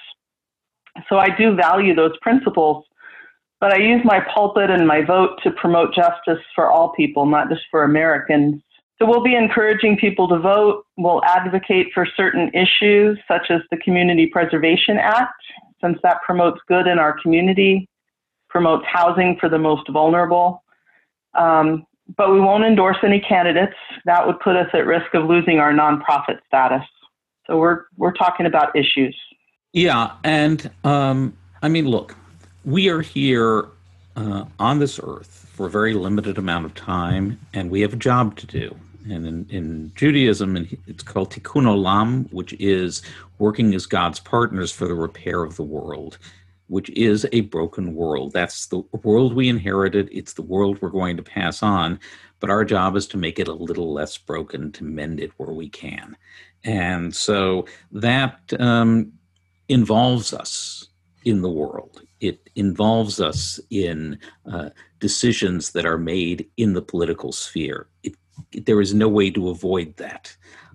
So 1.08 1.18
I 1.18 1.28
do 1.36 1.54
value 1.54 1.94
those 1.94 2.16
principles, 2.22 2.84
but 3.60 3.72
I 3.72 3.78
use 3.78 4.02
my 4.04 4.20
pulpit 4.34 4.70
and 4.70 4.86
my 4.86 5.02
vote 5.04 5.38
to 5.42 5.50
promote 5.52 5.94
justice 5.94 6.42
for 6.54 6.70
all 6.70 6.92
people, 6.92 7.26
not 7.26 7.48
just 7.48 7.62
for 7.70 7.84
Americans. 7.84 8.62
So 8.98 9.06
we'll 9.06 9.22
be 9.22 9.34
encouraging 9.34 9.98
people 9.98 10.26
to 10.28 10.38
vote. 10.38 10.84
We'll 10.96 11.22
advocate 11.24 11.88
for 11.92 12.06
certain 12.16 12.50
issues, 12.54 13.18
such 13.28 13.50
as 13.50 13.60
the 13.70 13.76
Community 13.78 14.26
Preservation 14.26 14.96
Act, 14.98 15.34
since 15.82 15.98
that 16.02 16.18
promotes 16.24 16.60
good 16.66 16.86
in 16.86 16.98
our 16.98 17.16
community, 17.20 17.88
promotes 18.48 18.86
housing 18.90 19.36
for 19.38 19.50
the 19.50 19.58
most 19.58 19.86
vulnerable. 19.90 20.62
Um, 21.34 21.86
but 22.16 22.32
we 22.32 22.40
won't 22.40 22.64
endorse 22.64 22.96
any 23.02 23.20
candidates. 23.20 23.74
That 24.06 24.26
would 24.26 24.40
put 24.40 24.56
us 24.56 24.68
at 24.72 24.86
risk 24.86 25.12
of 25.14 25.26
losing 25.26 25.58
our 25.58 25.72
nonprofit 25.72 26.38
status. 26.46 26.86
So 27.46 27.58
we're, 27.58 27.82
we're 27.96 28.14
talking 28.14 28.46
about 28.46 28.74
issues. 28.74 29.16
Yeah, 29.76 30.12
and 30.24 30.70
um, 30.84 31.36
I 31.60 31.68
mean, 31.68 31.86
look, 31.86 32.16
we 32.64 32.88
are 32.88 33.02
here 33.02 33.68
uh, 34.16 34.46
on 34.58 34.78
this 34.78 34.98
earth 35.02 35.50
for 35.52 35.66
a 35.66 35.70
very 35.70 35.92
limited 35.92 36.38
amount 36.38 36.64
of 36.64 36.74
time, 36.74 37.38
and 37.52 37.70
we 37.70 37.82
have 37.82 37.92
a 37.92 37.96
job 37.96 38.36
to 38.36 38.46
do. 38.46 38.74
And 39.04 39.26
in, 39.26 39.46
in 39.50 39.92
Judaism, 39.94 40.56
it's 40.86 41.02
called 41.02 41.30
tikkun 41.30 41.64
olam, 41.64 42.32
which 42.32 42.54
is 42.54 43.02
working 43.36 43.74
as 43.74 43.84
God's 43.84 44.18
partners 44.18 44.72
for 44.72 44.88
the 44.88 44.94
repair 44.94 45.44
of 45.44 45.56
the 45.56 45.62
world, 45.62 46.16
which 46.68 46.88
is 46.96 47.26
a 47.32 47.42
broken 47.42 47.94
world. 47.94 48.32
That's 48.32 48.68
the 48.68 48.78
world 49.02 49.34
we 49.34 49.50
inherited. 49.50 50.08
It's 50.10 50.32
the 50.32 50.40
world 50.40 50.80
we're 50.80 50.88
going 50.88 51.18
to 51.18 51.22
pass 51.22 51.62
on. 51.62 52.00
But 52.40 52.48
our 52.48 52.64
job 52.64 52.96
is 52.96 53.06
to 53.08 53.18
make 53.18 53.38
it 53.38 53.46
a 53.46 53.52
little 53.52 53.92
less 53.92 54.16
broken, 54.16 54.72
to 54.72 54.84
mend 54.84 55.20
it 55.20 55.32
where 55.36 55.52
we 55.52 55.68
can. 55.68 56.16
And 56.64 57.14
so 57.14 57.66
that 57.92 58.40
um, 58.58 59.12
involves 59.68 60.32
us 60.32 60.88
in 61.24 61.42
the 61.42 61.50
world. 61.50 62.02
It 62.20 62.48
involves 62.54 63.20
us 63.20 63.60
in 63.70 64.18
uh, 64.50 64.70
decisions 65.00 65.72
that 65.72 65.84
are 65.84 65.98
made 65.98 66.48
in 66.56 66.72
the 66.72 66.82
political 66.82 67.32
sphere. 67.32 67.88
It, 68.02 68.14
there 68.52 68.80
is 68.80 68.94
no 68.94 69.08
way 69.08 69.30
to 69.30 69.48
avoid 69.48 69.96
that. 69.96 70.34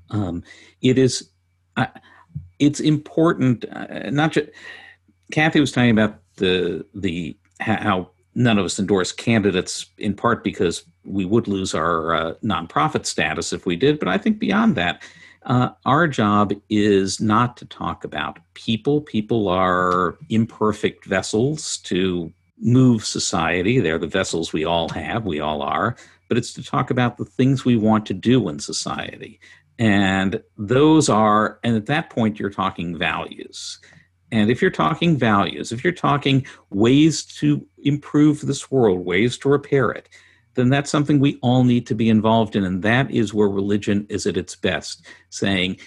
Um, 0.10 0.44
it 0.82 0.98
is. 0.98 1.30
Uh, 1.78 1.88
it's 2.60 2.80
important. 2.80 3.66
Uh, 3.72 4.10
not 4.10 4.34
just. 4.34 4.50
Kathy 5.32 5.60
was 5.60 5.72
talking 5.72 5.92
about 5.92 6.20
the 6.36 6.86
the 6.94 7.38
how 7.60 8.12
none 8.36 8.58
of 8.58 8.66
us 8.66 8.80
endorse 8.80 9.12
candidates 9.12 9.86
in 9.98 10.14
part 10.16 10.44
because 10.44 10.84
we 11.04 11.26
would 11.26 11.48
lose 11.48 11.74
our 11.74 12.14
uh, 12.14 12.34
nonprofit 12.44 13.06
status 13.06 13.54
if 13.54 13.66
we 13.66 13.76
did. 13.76 14.00
But 14.00 14.08
I 14.08 14.18
think 14.18 14.40
beyond 14.40 14.76
that, 14.76 15.02
uh, 15.46 15.70
our 15.86 16.08
job 16.08 16.54
is 16.70 17.20
not 17.20 17.58
to 17.58 17.66
talk 17.66 18.04
about 18.04 18.40
people. 18.54 19.02
People 19.02 19.48
are 19.48 20.18
imperfect 20.30 21.06
vessels 21.06 21.78
to 21.80 22.32
move 22.60 23.04
society. 23.04 23.80
They're 23.80 23.98
the 23.98 24.08
vessels 24.08 24.54
we 24.54 24.66
all 24.66 24.90
have, 24.90 25.26
we 25.26 25.40
all 25.40 25.62
are. 25.62 25.96
But 26.28 26.38
it's 26.38 26.54
to 26.54 26.64
talk 26.64 26.92
about 26.92 27.18
the 27.18 27.26
things 27.26 27.66
we 27.66 27.76
want 27.76 28.06
to 28.06 28.14
do 28.14 28.48
in 28.48 28.60
society. 28.60 29.40
And 29.80 30.42
those 30.58 31.10
are, 31.10 31.60
and 31.64 31.76
at 31.76 31.88
that 31.88 32.10
point, 32.12 32.40
you're 32.40 32.52
talking 32.52 32.98
values. 32.98 33.80
And 34.32 34.50
if 34.50 34.62
you're 34.62 34.72
talking 34.72 35.18
values, 35.18 35.72
if 35.72 35.84
you're 35.84 35.92
talking 35.92 36.46
ways 36.70 37.26
to 37.40 37.66
improve 37.80 38.42
this 38.42 38.72
world, 38.72 39.06
ways 39.06 39.38
to 39.40 39.50
repair 39.50 39.90
it, 39.92 40.08
then 40.56 40.70
that's 40.70 40.90
something 40.90 41.20
we 41.20 41.40
all 41.42 41.64
need 41.64 41.88
to 41.88 41.96
be 41.96 42.10
involved 42.10 42.56
in. 42.56 42.64
And 42.64 42.82
that 42.84 43.10
is 43.12 43.34
where 43.34 43.48
religion 43.50 44.06
is 44.10 44.26
at 44.28 44.38
its 44.38 44.56
best, 44.56 45.06
saying 45.30 45.78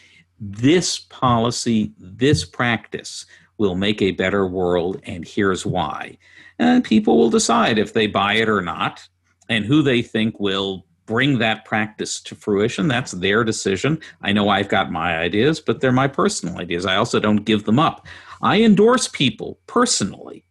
this 0.40 0.98
policy, 0.98 1.92
this 1.98 2.44
practice 2.44 3.26
will 3.58 3.74
make 3.74 4.02
a 4.02 4.10
better 4.10 4.46
world, 4.46 5.00
and 5.04 5.26
here's 5.26 5.64
why. 5.64 6.18
And 6.58 6.82
people 6.82 7.16
will 7.16 7.30
decide 7.30 7.78
if 7.78 7.92
they 7.92 8.06
buy 8.06 8.34
it 8.34 8.48
or 8.48 8.60
not, 8.60 9.06
and 9.48 9.64
who 9.64 9.82
they 9.82 10.02
think 10.02 10.40
will 10.40 10.86
bring 11.06 11.38
that 11.38 11.64
practice 11.64 12.20
to 12.22 12.34
fruition. 12.34 12.88
That's 12.88 13.12
their 13.12 13.44
decision. 13.44 14.00
I 14.22 14.32
know 14.32 14.48
I've 14.48 14.68
got 14.68 14.90
my 14.90 15.18
ideas, 15.18 15.60
but 15.60 15.80
they're 15.80 15.92
my 15.92 16.08
personal 16.08 16.58
ideas. 16.58 16.86
I 16.86 16.96
also 16.96 17.20
don't 17.20 17.44
give 17.44 17.64
them 17.64 17.78
up. 17.78 18.06
I 18.40 18.62
endorse 18.62 19.08
people 19.08 19.58
personally. 19.66 20.44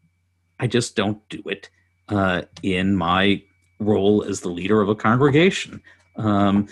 I 0.60 0.68
just 0.68 0.96
don't 0.96 1.28
do 1.30 1.42
it 1.48 1.70
uh, 2.10 2.44
in 2.62 2.96
my 2.96 3.42
role 3.84 4.24
as 4.24 4.42
the 4.42 4.50
leader 4.50 4.82
of 4.82 4.90
a 4.90 4.96
congregation. 4.96 5.82
Um, 6.16 6.68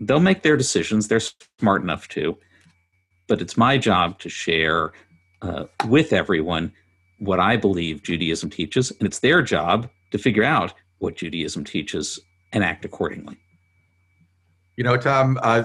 they'll 0.00 0.20
make 0.20 0.42
their 0.42 0.56
decisions, 0.56 1.08
they're 1.08 1.20
smart 1.60 1.82
enough 1.82 2.08
to, 2.08 2.36
but 3.28 3.40
it's 3.40 3.56
my 3.56 3.78
job 3.78 4.18
to 4.20 4.28
share 4.28 4.92
uh, 5.42 5.64
with 5.86 6.12
everyone 6.12 6.72
what 7.18 7.40
I 7.40 7.56
believe 7.56 8.02
Judaism 8.02 8.50
teaches, 8.50 8.90
and 8.90 9.06
it's 9.06 9.20
their 9.20 9.42
job 9.42 9.88
to 10.10 10.18
figure 10.18 10.44
out 10.44 10.74
what 10.98 11.16
Judaism 11.16 11.64
teaches 11.64 12.20
and 12.52 12.62
act 12.62 12.84
accordingly. 12.84 13.38
You 14.76 14.84
know, 14.84 14.96
Tom, 14.96 15.38
uh, 15.42 15.62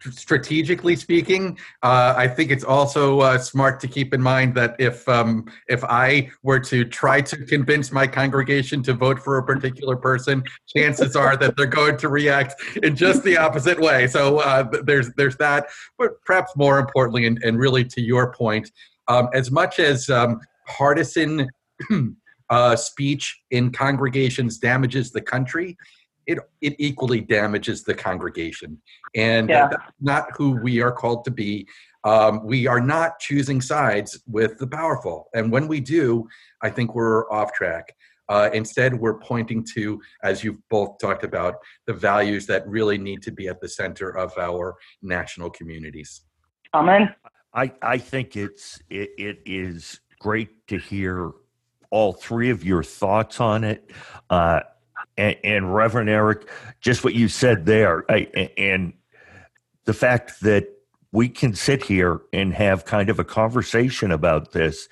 strategically 0.00 0.96
speaking, 0.96 1.58
uh, 1.82 2.14
I 2.16 2.28
think 2.28 2.50
it's 2.50 2.64
also 2.64 3.20
uh, 3.20 3.38
smart 3.38 3.80
to 3.80 3.88
keep 3.88 4.14
in 4.14 4.22
mind 4.22 4.54
that 4.54 4.76
if 4.78 5.08
um, 5.08 5.50
if 5.68 5.84
I 5.84 6.30
were 6.42 6.60
to 6.60 6.84
try 6.84 7.20
to 7.20 7.44
convince 7.44 7.92
my 7.92 8.06
congregation 8.06 8.82
to 8.84 8.94
vote 8.94 9.18
for 9.18 9.38
a 9.38 9.42
particular 9.42 9.96
person, 9.96 10.42
chances 10.66 11.16
are 11.16 11.36
that 11.36 11.56
they're 11.56 11.66
going 11.66 11.96
to 11.98 12.08
react 12.08 12.54
in 12.82 12.96
just 12.96 13.22
the 13.24 13.36
opposite 13.36 13.78
way. 13.78 14.06
So 14.06 14.38
uh, 14.38 14.70
there's 14.82 15.12
there's 15.16 15.36
that, 15.36 15.66
but 15.98 16.22
perhaps 16.24 16.56
more 16.56 16.78
importantly, 16.78 17.26
and, 17.26 17.42
and 17.42 17.58
really 17.58 17.84
to 17.84 18.00
your 18.00 18.32
point, 18.32 18.70
um, 19.08 19.28
as 19.34 19.50
much 19.50 19.78
as 19.78 20.08
um, 20.10 20.40
partisan. 20.66 21.48
Uh, 22.50 22.74
speech 22.74 23.42
in 23.50 23.70
congregations 23.70 24.56
damages 24.56 25.10
the 25.10 25.20
country 25.20 25.76
it 26.28 26.38
it 26.60 26.76
equally 26.78 27.20
damages 27.20 27.82
the 27.82 27.94
congregation, 27.94 28.80
and 29.16 29.48
yeah. 29.48 29.68
that's 29.68 29.82
not 30.00 30.26
who 30.36 30.52
we 30.52 30.80
are 30.80 30.92
called 30.92 31.24
to 31.24 31.32
be. 31.32 31.66
Um, 32.04 32.44
we 32.44 32.68
are 32.68 32.80
not 32.80 33.18
choosing 33.18 33.60
sides 33.60 34.20
with 34.28 34.58
the 34.58 34.66
powerful, 34.66 35.28
and 35.34 35.50
when 35.50 35.66
we 35.66 35.80
do, 35.80 36.28
I 36.62 36.70
think 36.70 36.94
we're 36.94 37.28
off 37.32 37.52
track. 37.52 37.94
Uh, 38.28 38.50
instead, 38.52 38.94
we're 38.94 39.18
pointing 39.18 39.64
to, 39.74 39.98
as 40.22 40.44
you've 40.44 40.60
both 40.68 40.98
talked 40.98 41.24
about, 41.24 41.54
the 41.86 41.94
values 41.94 42.46
that 42.46 42.68
really 42.68 42.98
need 42.98 43.22
to 43.22 43.32
be 43.32 43.48
at 43.48 43.58
the 43.58 43.68
center 43.68 44.10
of 44.10 44.36
our 44.36 44.76
national 45.00 45.48
communities. 45.48 46.22
Amen. 46.74 47.14
I, 47.54 47.72
I 47.80 47.96
think 47.96 48.36
it's 48.36 48.78
it, 48.90 49.10
it 49.16 49.38
is 49.46 50.00
great 50.20 50.66
to 50.68 50.76
hear 50.76 51.32
all 51.90 52.12
three 52.12 52.50
of 52.50 52.62
your 52.64 52.82
thoughts 52.82 53.40
on 53.40 53.64
it. 53.64 53.90
Uh, 54.28 54.60
and, 55.18 55.36
and 55.44 55.74
Reverend 55.74 56.08
Eric, 56.08 56.48
just 56.80 57.04
what 57.04 57.14
you 57.14 57.28
said 57.28 57.66
there, 57.66 58.10
I, 58.10 58.50
and 58.56 58.94
the 59.84 59.92
fact 59.92 60.40
that 60.40 60.68
we 61.12 61.28
can 61.28 61.54
sit 61.54 61.84
here 61.84 62.22
and 62.32 62.54
have 62.54 62.84
kind 62.84 63.10
of 63.10 63.18
a 63.18 63.24
conversation 63.24 64.10
about 64.10 64.52
this 64.52 64.88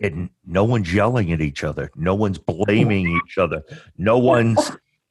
and 0.00 0.30
no 0.46 0.64
one's 0.64 0.94
yelling 0.94 1.32
at 1.32 1.40
each 1.40 1.64
other 1.64 1.90
no 1.96 2.14
one's 2.14 2.38
blaming 2.38 3.08
each 3.08 3.36
other 3.36 3.62
no 3.98 4.16
one's 4.16 4.70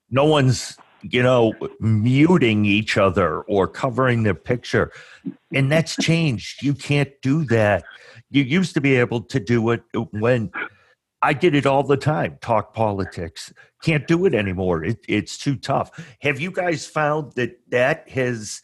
no 0.09 0.23
one's 0.23 0.77
you 1.01 1.23
know 1.23 1.53
muting 1.79 2.65
each 2.65 2.97
other 2.97 3.41
or 3.41 3.67
covering 3.67 4.23
their 4.23 4.35
picture. 4.35 4.91
And 5.53 5.71
that's 5.71 5.95
changed. 5.95 6.63
You 6.63 6.73
can't 6.73 7.11
do 7.21 7.45
that. 7.45 7.83
You 8.29 8.43
used 8.43 8.73
to 8.75 8.81
be 8.81 8.95
able 8.95 9.21
to 9.21 9.39
do 9.39 9.71
it 9.71 9.83
when 10.11 10.51
I 11.21 11.33
did 11.33 11.55
it 11.55 11.65
all 11.65 11.83
the 11.83 11.97
time, 11.97 12.37
talk 12.41 12.73
politics. 12.73 13.53
Can't 13.83 14.07
do 14.07 14.25
it 14.25 14.33
anymore. 14.33 14.83
It, 14.83 14.99
it's 15.07 15.37
too 15.37 15.55
tough. 15.55 15.91
Have 16.21 16.39
you 16.39 16.51
guys 16.51 16.85
found 16.85 17.33
that 17.33 17.59
that 17.69 18.09
has 18.09 18.61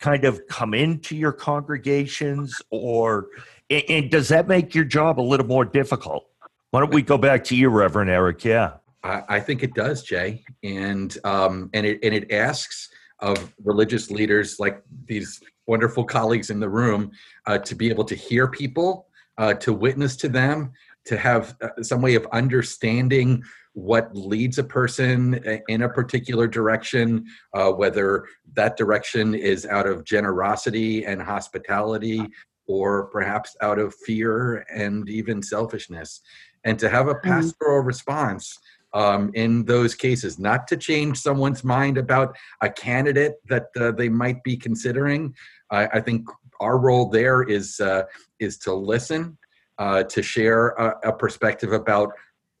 kind 0.00 0.24
of 0.24 0.40
come 0.48 0.74
into 0.74 1.16
your 1.16 1.32
congregations, 1.32 2.60
or 2.70 3.28
and, 3.70 3.84
and 3.88 4.10
does 4.10 4.28
that 4.28 4.48
make 4.48 4.74
your 4.74 4.84
job 4.84 5.20
a 5.20 5.22
little 5.22 5.46
more 5.46 5.64
difficult? 5.64 6.26
Why 6.70 6.80
don't 6.80 6.92
we 6.92 7.02
go 7.02 7.18
back 7.18 7.44
to 7.44 7.56
you, 7.56 7.68
Reverend 7.68 8.10
Eric? 8.10 8.44
Yeah, 8.44 8.74
I, 9.02 9.22
I 9.28 9.40
think 9.40 9.62
it 9.62 9.74
does, 9.74 10.02
Jay, 10.02 10.44
and 10.62 11.16
um, 11.24 11.70
and 11.72 11.86
it 11.86 12.00
and 12.02 12.14
it 12.14 12.32
asks 12.32 12.88
of 13.20 13.54
religious 13.62 14.10
leaders 14.10 14.58
like 14.58 14.82
these 15.06 15.40
wonderful 15.66 16.04
colleagues 16.04 16.50
in 16.50 16.60
the 16.60 16.68
room 16.68 17.10
uh, 17.46 17.58
to 17.58 17.74
be 17.74 17.88
able 17.88 18.04
to 18.04 18.14
hear 18.14 18.48
people, 18.48 19.06
uh, 19.38 19.54
to 19.54 19.72
witness 19.72 20.16
to 20.16 20.28
them, 20.28 20.72
to 21.06 21.16
have 21.16 21.56
uh, 21.60 21.82
some 21.82 22.00
way 22.00 22.14
of 22.14 22.26
understanding 22.32 23.42
what 23.74 24.14
leads 24.14 24.58
a 24.58 24.64
person 24.64 25.40
in 25.68 25.82
a 25.82 25.88
particular 25.88 26.46
direction, 26.46 27.26
uh, 27.54 27.70
whether 27.70 28.26
that 28.54 28.76
direction 28.76 29.34
is 29.34 29.66
out 29.66 29.86
of 29.86 30.04
generosity 30.04 31.04
and 31.04 31.20
hospitality 31.20 32.24
or 32.66 33.06
perhaps 33.06 33.56
out 33.60 33.78
of 33.78 33.94
fear 34.06 34.64
and 34.72 35.10
even 35.10 35.42
selfishness. 35.42 36.20
And 36.62 36.78
to 36.78 36.88
have 36.88 37.08
a 37.08 37.14
mm-hmm. 37.14 37.28
pastoral 37.28 37.80
mm-hmm. 37.80 37.88
response 37.88 38.58
um, 38.94 39.32
in 39.34 39.64
those 39.64 39.94
cases, 39.94 40.38
not 40.38 40.68
to 40.68 40.76
change 40.76 41.18
someone's 41.18 41.64
mind 41.64 41.98
about 41.98 42.36
a 42.62 42.70
candidate 42.70 43.34
that 43.48 43.66
uh, 43.78 43.90
they 43.90 44.08
might 44.08 44.42
be 44.44 44.56
considering. 44.56 45.34
I, 45.70 45.86
I, 45.86 46.00
think 46.00 46.28
our 46.60 46.78
role 46.78 47.10
there 47.10 47.42
is 47.42 47.80
uh, 47.80 48.04
is 48.38 48.56
to 48.58 48.72
listen 48.72 49.36
uh, 49.78 50.04
to 50.04 50.22
share 50.22 50.68
a, 50.70 51.08
a, 51.08 51.12
perspective 51.12 51.72
about 51.72 52.12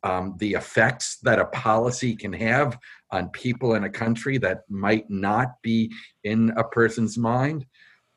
um, 0.02 0.34
the 0.38 0.52
effects 0.52 1.18
that 1.22 1.38
a 1.38 1.46
policy 1.46 2.16
can 2.16 2.32
have 2.32 2.78
on 3.10 3.28
people 3.30 3.74
in 3.74 3.84
a 3.84 3.90
country 3.90 4.36
that 4.38 4.62
might 4.68 5.08
not 5.08 5.62
be 5.62 5.92
in 6.24 6.50
a 6.56 6.64
person's 6.64 7.16
mind. 7.16 7.64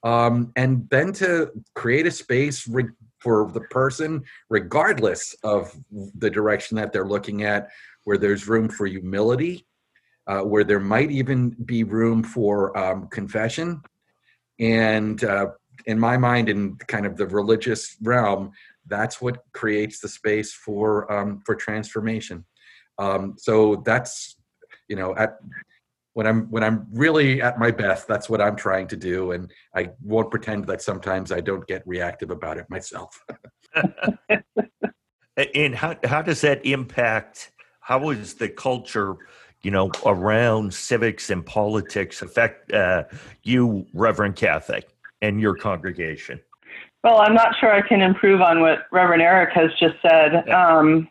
Um, 0.04 0.52
and 0.56 0.88
then 0.90 1.12
to 1.14 1.52
create 1.76 2.08
a 2.08 2.12
space 2.12 2.68
re- 2.68 2.86
for 3.20 3.52
the 3.52 3.62
person, 3.62 4.24
regardless 4.50 5.36
of 5.44 5.76
the 5.92 6.30
direction 6.30 6.78
that 6.78 6.92
they're 6.92 7.08
looking 7.08 7.44
at, 7.44 7.70
where 8.04 8.18
there's 8.18 8.48
room 8.48 8.70
for 8.70 8.86
humility, 8.86 9.66
uh, 10.28 10.42
where 10.42 10.64
there 10.64 10.80
might 10.80 11.12
even 11.12 11.50
be 11.66 11.84
room 11.84 12.24
for 12.24 12.78
um, 12.78 13.08
confession. 13.08 13.82
And 14.60 15.24
uh, 15.24 15.48
in 15.86 16.00
my 16.00 16.18
mind, 16.18 16.50
in 16.50 16.76
kind 16.76 17.06
of 17.06 17.18
the 17.18 17.28
religious 17.28 17.96
realm, 18.02 18.52
that's 18.88 19.22
what 19.22 19.44
creates 19.54 20.00
the 20.00 20.08
space 20.08 20.54
for 20.54 21.12
um, 21.12 21.42
for 21.46 21.56
transformation. 21.56 22.46
Um, 22.98 23.36
so 23.38 23.84
that's 23.86 24.38
you 24.88 24.96
know 24.96 25.16
at 25.16 25.38
when 26.18 26.26
I'm 26.26 26.50
when 26.50 26.64
I'm 26.64 26.88
really 26.92 27.44
at 27.44 27.60
my 27.60 27.70
best, 27.70 28.08
that's 28.08 28.28
what 28.28 28.42
I'm 28.42 28.56
trying 28.56 28.88
to 28.88 28.98
do, 28.98 29.34
and 29.34 29.52
I 29.76 29.92
won't 30.02 30.32
pretend 30.32 30.66
that 30.66 30.82
sometimes 30.82 31.32
I 31.32 31.42
don't 31.42 31.68
get 31.68 31.84
reactive 31.86 32.32
about 32.32 32.58
it 32.58 32.66
myself. 32.72 33.24
and 35.56 35.76
how 35.76 35.96
how 36.04 36.24
does 36.24 36.42
that 36.42 36.66
impact? 36.66 37.52
How 37.82 38.10
is 38.10 38.34
the 38.34 38.50
culture, 38.50 39.16
you 39.62 39.70
know, 39.70 39.92
around 40.08 40.74
civics 40.74 41.30
and 41.30 41.46
politics 41.46 42.24
affect 42.24 42.74
uh, 42.74 43.04
you, 43.44 43.86
Reverend 43.94 44.38
Kathy, 44.38 44.82
and 45.22 45.40
your 45.40 45.56
congregation? 45.56 46.40
Well, 47.04 47.22
I'm 47.22 47.34
not 47.34 47.56
sure 47.60 47.72
I 47.72 47.88
can 47.88 48.02
improve 48.02 48.42
on 48.42 48.62
what 48.62 48.80
Reverend 48.92 49.22
Eric 49.22 49.54
has 49.54 49.72
just 49.80 49.96
said. 50.02 50.44
Yeah. 50.48 50.78
Um, 50.78 51.08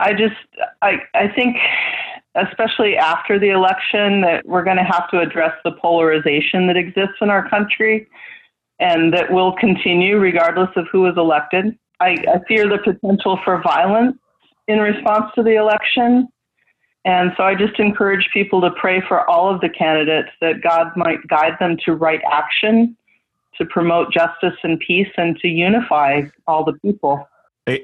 I 0.00 0.12
just, 0.12 0.36
I, 0.82 0.98
I 1.14 1.28
think, 1.28 1.56
especially 2.34 2.96
after 2.96 3.38
the 3.38 3.50
election, 3.50 4.20
that 4.22 4.46
we're 4.46 4.64
going 4.64 4.76
to 4.76 4.84
have 4.84 5.10
to 5.10 5.20
address 5.20 5.52
the 5.64 5.72
polarization 5.72 6.66
that 6.68 6.76
exists 6.76 7.16
in 7.20 7.30
our 7.30 7.48
country, 7.48 8.08
and 8.78 9.12
that 9.12 9.32
will 9.32 9.54
continue 9.56 10.18
regardless 10.18 10.70
of 10.76 10.86
who 10.90 11.06
is 11.06 11.14
elected. 11.16 11.76
I, 12.00 12.16
I 12.32 12.38
fear 12.46 12.68
the 12.68 12.78
potential 12.78 13.38
for 13.44 13.60
violence 13.62 14.16
in 14.68 14.78
response 14.78 15.32
to 15.34 15.42
the 15.42 15.56
election. 15.56 16.28
And 17.04 17.32
so 17.36 17.42
I 17.42 17.54
just 17.54 17.78
encourage 17.80 18.28
people 18.32 18.60
to 18.60 18.70
pray 18.72 19.02
for 19.08 19.28
all 19.28 19.52
of 19.52 19.60
the 19.60 19.68
candidates 19.68 20.28
that 20.40 20.62
God 20.62 20.88
might 20.94 21.26
guide 21.26 21.54
them 21.58 21.76
to 21.86 21.94
right 21.94 22.20
action, 22.30 22.96
to 23.58 23.66
promote 23.66 24.12
justice 24.12 24.56
and 24.62 24.78
peace, 24.80 25.08
and 25.16 25.38
to 25.40 25.48
unify 25.48 26.22
all 26.46 26.64
the 26.64 26.74
people. 26.74 27.28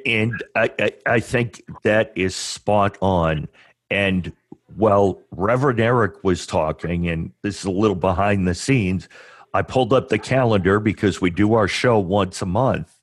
And 0.07 0.43
I, 0.55 0.71
I, 0.79 0.93
I 1.07 1.21
think 1.21 1.63
that 1.83 2.13
is 2.17 2.35
spot 2.35 2.97
on. 3.03 3.49
And 3.91 4.33
while 4.77 5.21
Reverend 5.31 5.81
Eric 5.81 6.25
was 6.25 6.47
talking, 6.47 7.07
and 7.09 7.33
this 7.43 7.59
is 7.59 7.65
a 7.65 7.71
little 7.71 7.97
behind 7.97 8.49
the 8.49 8.55
scenes, 8.55 9.09
I 9.53 9.63
pulled 9.63 9.93
up 9.93 10.09
the 10.09 10.19
calendar 10.19 10.81
because 10.81 11.21
we 11.21 11.31
do 11.31 11.55
our 11.55 11.69
show 11.69 11.99
once 11.99 12.41
a 12.43 12.47
month. 12.47 12.99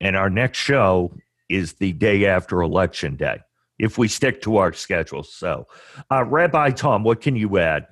And 0.00 0.16
our 0.16 0.30
next 0.30 0.58
show 0.58 1.12
is 1.48 1.74
the 1.74 1.92
day 1.92 2.26
after 2.26 2.62
Election 2.62 3.16
Day, 3.16 3.40
if 3.78 3.98
we 3.98 4.08
stick 4.08 4.42
to 4.42 4.56
our 4.56 4.72
schedule. 4.72 5.22
So, 5.22 5.66
uh, 6.10 6.24
Rabbi 6.24 6.70
Tom, 6.70 7.04
what 7.04 7.20
can 7.20 7.36
you 7.36 7.58
add? 7.58 7.86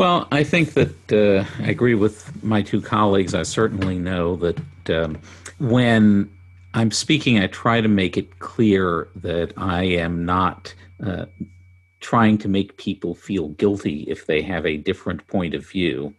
Well, 0.00 0.26
I 0.32 0.44
think 0.44 0.72
that 0.72 1.12
uh, 1.12 1.44
I 1.62 1.68
agree 1.68 1.94
with 1.94 2.42
my 2.42 2.62
two 2.62 2.80
colleagues. 2.80 3.34
I 3.34 3.42
certainly 3.42 3.98
know 3.98 4.34
that 4.36 4.58
um, 4.88 5.18
when 5.58 6.30
I'm 6.72 6.90
speaking, 6.90 7.38
I 7.38 7.48
try 7.48 7.82
to 7.82 7.86
make 7.88 8.16
it 8.16 8.38
clear 8.38 9.08
that 9.16 9.52
I 9.58 9.82
am 9.82 10.24
not 10.24 10.74
uh, 11.04 11.26
trying 12.00 12.38
to 12.38 12.48
make 12.48 12.78
people 12.78 13.14
feel 13.14 13.48
guilty 13.48 14.04
if 14.04 14.24
they 14.24 14.40
have 14.40 14.64
a 14.64 14.78
different 14.78 15.26
point 15.26 15.52
of 15.52 15.68
view. 15.68 16.14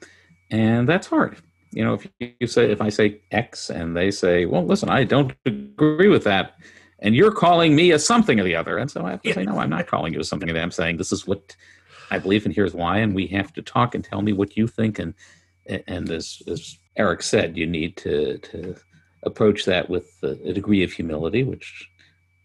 And 0.51 0.87
that's 0.87 1.07
hard. 1.07 1.37
You 1.71 1.83
know, 1.83 1.95
if 1.95 2.07
you 2.39 2.45
say, 2.45 2.69
if 2.69 2.83
I 2.83 2.89
say 2.89 3.19
X 3.31 3.71
and 3.71 3.97
they 3.97 4.11
say, 4.11 4.45
well, 4.45 4.63
listen, 4.63 4.89
I 4.89 5.05
don't 5.05 5.33
agree 5.47 6.07
with 6.07 6.23
that, 6.25 6.53
and 6.99 7.15
you're 7.15 7.31
calling 7.31 7.75
me 7.75 7.89
a 7.89 7.97
something 7.97 8.39
or 8.39 8.43
the 8.43 8.55
other. 8.55 8.77
And 8.77 8.91
so 8.91 9.07
I 9.07 9.09
have 9.09 9.23
to 9.23 9.33
say, 9.33 9.43
no, 9.43 9.57
I'm 9.57 9.71
not 9.71 9.87
calling 9.87 10.13
you 10.13 10.19
a 10.19 10.23
something 10.23 10.47
or 10.47 10.53
the 10.53 10.59
other. 10.59 10.65
I'm 10.65 10.69
saying 10.69 10.97
this 10.97 11.11
is 11.11 11.25
what 11.25 11.55
I 12.11 12.19
believe 12.19 12.45
and 12.45 12.53
here's 12.53 12.73
why. 12.73 12.99
And 12.99 13.15
we 13.15 13.27
have 13.27 13.53
to 13.53 13.61
talk 13.61 13.95
and 13.95 14.03
tell 14.03 14.21
me 14.21 14.33
what 14.33 14.55
you 14.55 14.67
think. 14.67 14.99
And, 14.99 15.13
and 15.65 16.09
as, 16.09 16.41
as 16.47 16.77
Eric 16.97 17.23
said, 17.23 17.57
you 17.57 17.65
need 17.65 17.97
to, 17.97 18.37
to 18.37 18.75
approach 19.23 19.65
that 19.65 19.89
with 19.89 20.11
a, 20.21 20.53
degree 20.53 20.83
of 20.83 20.91
humility, 20.91 21.43
which 21.43 21.89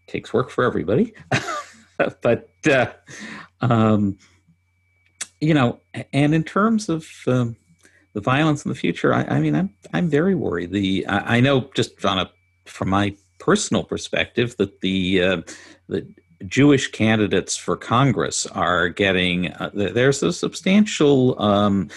takes 0.07 0.33
work 0.33 0.49
for 0.49 0.63
everybody. 0.63 1.13
but, 2.21 2.49
uh, 2.69 2.87
um, 3.61 4.17
you 5.39 5.53
know, 5.53 5.79
and 6.13 6.33
in 6.33 6.43
terms 6.43 6.89
of, 6.89 7.07
um, 7.27 7.55
the 8.17 8.21
violence 8.21 8.65
in 8.65 8.69
the 8.69 8.75
future, 8.75 9.13
I, 9.13 9.25
I 9.25 9.39
mean, 9.39 9.53
I'm 9.53 9.69
I'm 9.93 10.09
very 10.09 10.33
worried. 10.33 10.71
The 10.71 11.05
I, 11.05 11.37
I, 11.37 11.39
know 11.39 11.69
just 11.75 12.03
on 12.03 12.17
a 12.17 12.31
from 12.65 12.89
my 12.89 13.15
personal 13.37 13.83
perspective 13.83 14.57
that 14.57 14.81
the 14.81 15.21
uh, 15.21 15.41
the 15.87 16.07
Jewish 16.45 16.91
candidates 16.91 17.57
for 17.57 17.75
Congress 17.75 18.45
are 18.47 18.89
getting 18.89 19.51
uh, 19.53 19.71
there's 19.73 20.21
a 20.21 20.31
substantial 20.31 21.41
um, 21.41 21.89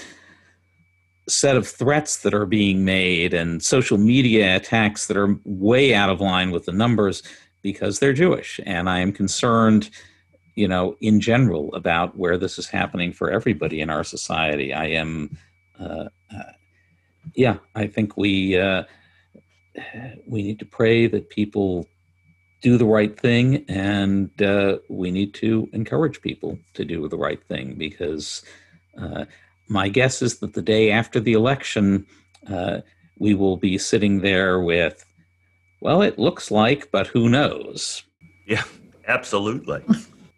set 1.28 1.56
of 1.56 1.68
threats 1.68 2.22
that 2.22 2.34
are 2.34 2.46
being 2.46 2.84
made 2.84 3.34
and 3.34 3.62
social 3.62 3.98
media 3.98 4.56
attacks 4.56 5.06
that 5.06 5.16
are 5.16 5.38
way 5.44 5.94
out 5.94 6.10
of 6.10 6.20
line 6.20 6.50
with 6.50 6.64
the 6.64 6.72
numbers 6.72 7.22
because 7.62 7.98
they're 7.98 8.14
Jewish, 8.14 8.58
and 8.64 8.88
I 8.88 9.00
am 9.00 9.12
concerned. 9.12 9.90
You 10.56 10.68
know, 10.68 10.96
in 11.00 11.20
general, 11.20 11.72
about 11.74 12.18
where 12.18 12.36
this 12.36 12.58
is 12.58 12.68
happening 12.68 13.12
for 13.12 13.30
everybody 13.30 13.80
in 13.80 13.88
our 13.88 14.04
society. 14.04 14.74
I 14.74 14.86
am 14.86 15.38
uh, 15.78 16.08
uh, 16.34 16.52
yeah, 17.34 17.58
I 17.74 17.86
think 17.86 18.16
we 18.16 18.58
uh, 18.58 18.84
we 20.26 20.42
need 20.42 20.58
to 20.58 20.66
pray 20.66 21.06
that 21.06 21.30
people 21.30 21.86
do 22.60 22.76
the 22.76 22.86
right 22.86 23.18
thing, 23.18 23.64
and 23.68 24.30
uh, 24.42 24.78
we 24.88 25.10
need 25.10 25.34
to 25.34 25.68
encourage 25.72 26.20
people 26.20 26.58
to 26.74 26.84
do 26.84 27.08
the 27.08 27.16
right 27.16 27.42
thing 27.44 27.74
because 27.76 28.42
uh, 28.98 29.24
my 29.68 29.88
guess 29.88 30.20
is 30.20 30.38
that 30.38 30.54
the 30.54 30.62
day 30.62 30.90
after 30.90 31.20
the 31.20 31.32
election, 31.32 32.06
uh, 32.48 32.80
we 33.18 33.34
will 33.34 33.56
be 33.56 33.78
sitting 33.78 34.20
there 34.20 34.60
with, 34.60 35.04
well, 35.80 36.02
it 36.02 36.18
looks 36.18 36.50
like, 36.50 36.90
but 36.90 37.06
who 37.06 37.28
knows? 37.28 38.02
Yeah, 38.46 38.64
absolutely. 39.06 39.82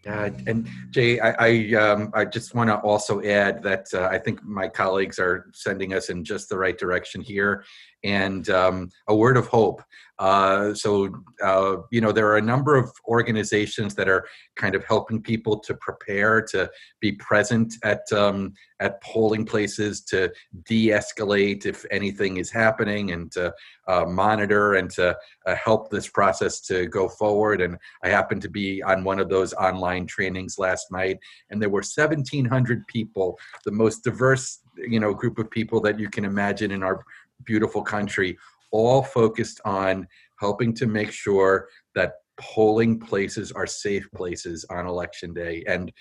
Uh, 0.06 0.30
and 0.46 0.68
Jay, 0.90 1.20
I 1.20 1.34
I, 1.38 1.74
um, 1.74 2.10
I 2.14 2.24
just 2.24 2.54
want 2.54 2.68
to 2.70 2.76
also 2.78 3.22
add 3.22 3.62
that 3.62 3.86
uh, 3.94 4.08
I 4.10 4.18
think 4.18 4.42
my 4.42 4.68
colleagues 4.68 5.18
are 5.18 5.50
sending 5.52 5.94
us 5.94 6.08
in 6.08 6.24
just 6.24 6.48
the 6.48 6.58
right 6.58 6.76
direction 6.76 7.20
here, 7.20 7.64
and 8.02 8.48
um, 8.50 8.90
a 9.08 9.14
word 9.14 9.36
of 9.36 9.46
hope. 9.46 9.82
Uh, 10.18 10.74
so 10.74 11.12
uh, 11.42 11.76
you 11.90 12.00
know 12.00 12.12
there 12.12 12.28
are 12.28 12.36
a 12.36 12.42
number 12.42 12.76
of 12.76 12.90
organizations 13.08 13.94
that 13.94 14.08
are 14.08 14.26
kind 14.56 14.74
of 14.74 14.84
helping 14.84 15.20
people 15.22 15.58
to 15.58 15.74
prepare 15.74 16.42
to 16.42 16.70
be 17.00 17.12
present 17.12 17.74
at 17.82 18.10
um, 18.12 18.52
at 18.80 19.00
polling 19.02 19.44
places 19.44 20.02
to 20.02 20.30
de-escalate 20.64 21.66
if 21.66 21.84
anything 21.90 22.36
is 22.36 22.50
happening 22.50 23.12
and 23.12 23.32
to 23.32 23.52
uh, 23.88 24.04
monitor 24.04 24.74
and 24.74 24.90
to 24.90 25.16
help 25.56 25.90
this 25.90 26.08
process 26.08 26.60
to 26.60 26.86
go 26.86 27.08
forward. 27.08 27.60
And 27.60 27.78
I 28.02 28.08
happen 28.08 28.40
to 28.40 28.48
be 28.48 28.82
on 28.82 29.04
one 29.04 29.18
of 29.18 29.28
those 29.28 29.52
online 29.54 29.91
trainings 30.00 30.58
last 30.58 30.90
night, 30.90 31.18
and 31.50 31.60
there 31.60 31.68
were 31.68 31.82
1,700 31.82 32.86
people, 32.86 33.38
the 33.64 33.72
most 33.72 34.04
diverse 34.04 34.60
you 34.76 35.00
know 35.00 35.14
group 35.14 35.38
of 35.38 35.50
people 35.50 35.80
that 35.80 35.98
you 35.98 36.08
can 36.08 36.24
imagine 36.24 36.70
in 36.70 36.82
our 36.82 37.04
beautiful 37.44 37.82
country, 37.82 38.36
all 38.70 39.02
focused 39.02 39.60
on 39.64 40.06
helping 40.40 40.72
to 40.74 40.86
make 40.86 41.10
sure 41.12 41.68
that 41.94 42.14
polling 42.40 42.98
places 42.98 43.52
are 43.52 43.66
safe 43.66 44.08
places 44.14 44.64
on 44.70 44.86
election 44.86 45.32
day 45.34 45.62
and 45.66 45.92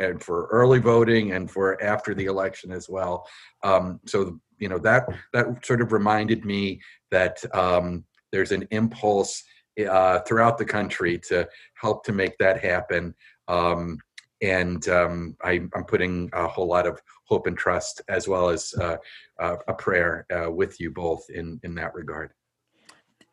and 0.00 0.22
for 0.22 0.48
early 0.50 0.80
voting 0.80 1.32
and 1.32 1.50
for 1.50 1.82
after 1.82 2.14
the 2.14 2.24
election 2.24 2.72
as 2.72 2.88
well. 2.88 3.26
Um, 3.62 4.00
so 4.06 4.40
you 4.58 4.68
know 4.68 4.78
that 4.78 5.08
that 5.32 5.64
sort 5.64 5.80
of 5.80 5.92
reminded 5.92 6.44
me 6.44 6.80
that 7.10 7.42
um, 7.54 8.04
there's 8.32 8.52
an 8.52 8.66
impulse 8.70 9.42
uh, 9.88 10.20
throughout 10.20 10.58
the 10.58 10.64
country 10.64 11.18
to 11.18 11.48
help 11.80 12.04
to 12.04 12.12
make 12.12 12.36
that 12.38 12.62
happen. 12.62 13.14
Um, 13.48 13.98
and 14.42 14.88
um, 14.88 15.36
I, 15.42 15.52
am 15.74 15.84
putting 15.86 16.28
a 16.32 16.48
whole 16.48 16.66
lot 16.66 16.86
of 16.86 17.00
hope 17.24 17.46
and 17.46 17.56
trust, 17.56 18.02
as 18.08 18.26
well 18.26 18.48
as 18.48 18.74
uh, 18.74 18.96
a 19.38 19.74
prayer 19.74 20.26
uh, 20.34 20.50
with 20.50 20.80
you 20.80 20.90
both 20.90 21.24
in 21.30 21.60
in 21.62 21.74
that 21.76 21.94
regard. 21.94 22.32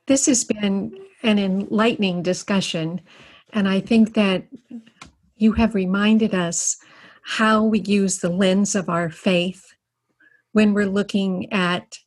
This 0.08 0.28
has 0.28 0.44
been 0.44 0.98
an 1.24 1.40
enlightening 1.40 2.22
discussion, 2.22 3.02
and 3.54 3.68
I 3.68 3.80
think 3.80 4.14
that 4.14 4.44
you 5.36 5.54
have 5.54 5.74
reminded 5.74 6.36
us 6.36 6.78
how 7.24 7.64
we 7.64 7.80
use 7.82 8.20
the 8.20 8.30
lens 8.30 8.76
of 8.76 8.90
our 8.90 9.10
faith 9.10 9.66
when 10.52 10.74
we're 10.74 10.86
looking 10.86 11.52
at 11.52 11.98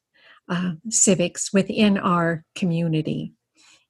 uh, 0.49 0.73
civics 0.89 1.53
within 1.53 1.97
our 1.99 2.45
community. 2.55 3.35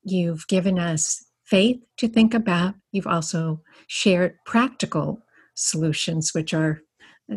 You've 0.05 0.47
given 0.49 0.79
us 0.79 1.25
faith 1.45 1.81
to 1.99 2.09
think 2.09 2.35
about. 2.35 2.75
You've 2.93 3.07
also 3.07 3.61
shared 3.87 4.37
practical 4.47 5.21
solutions, 5.55 6.33
which 6.35 6.55
are 6.55 6.81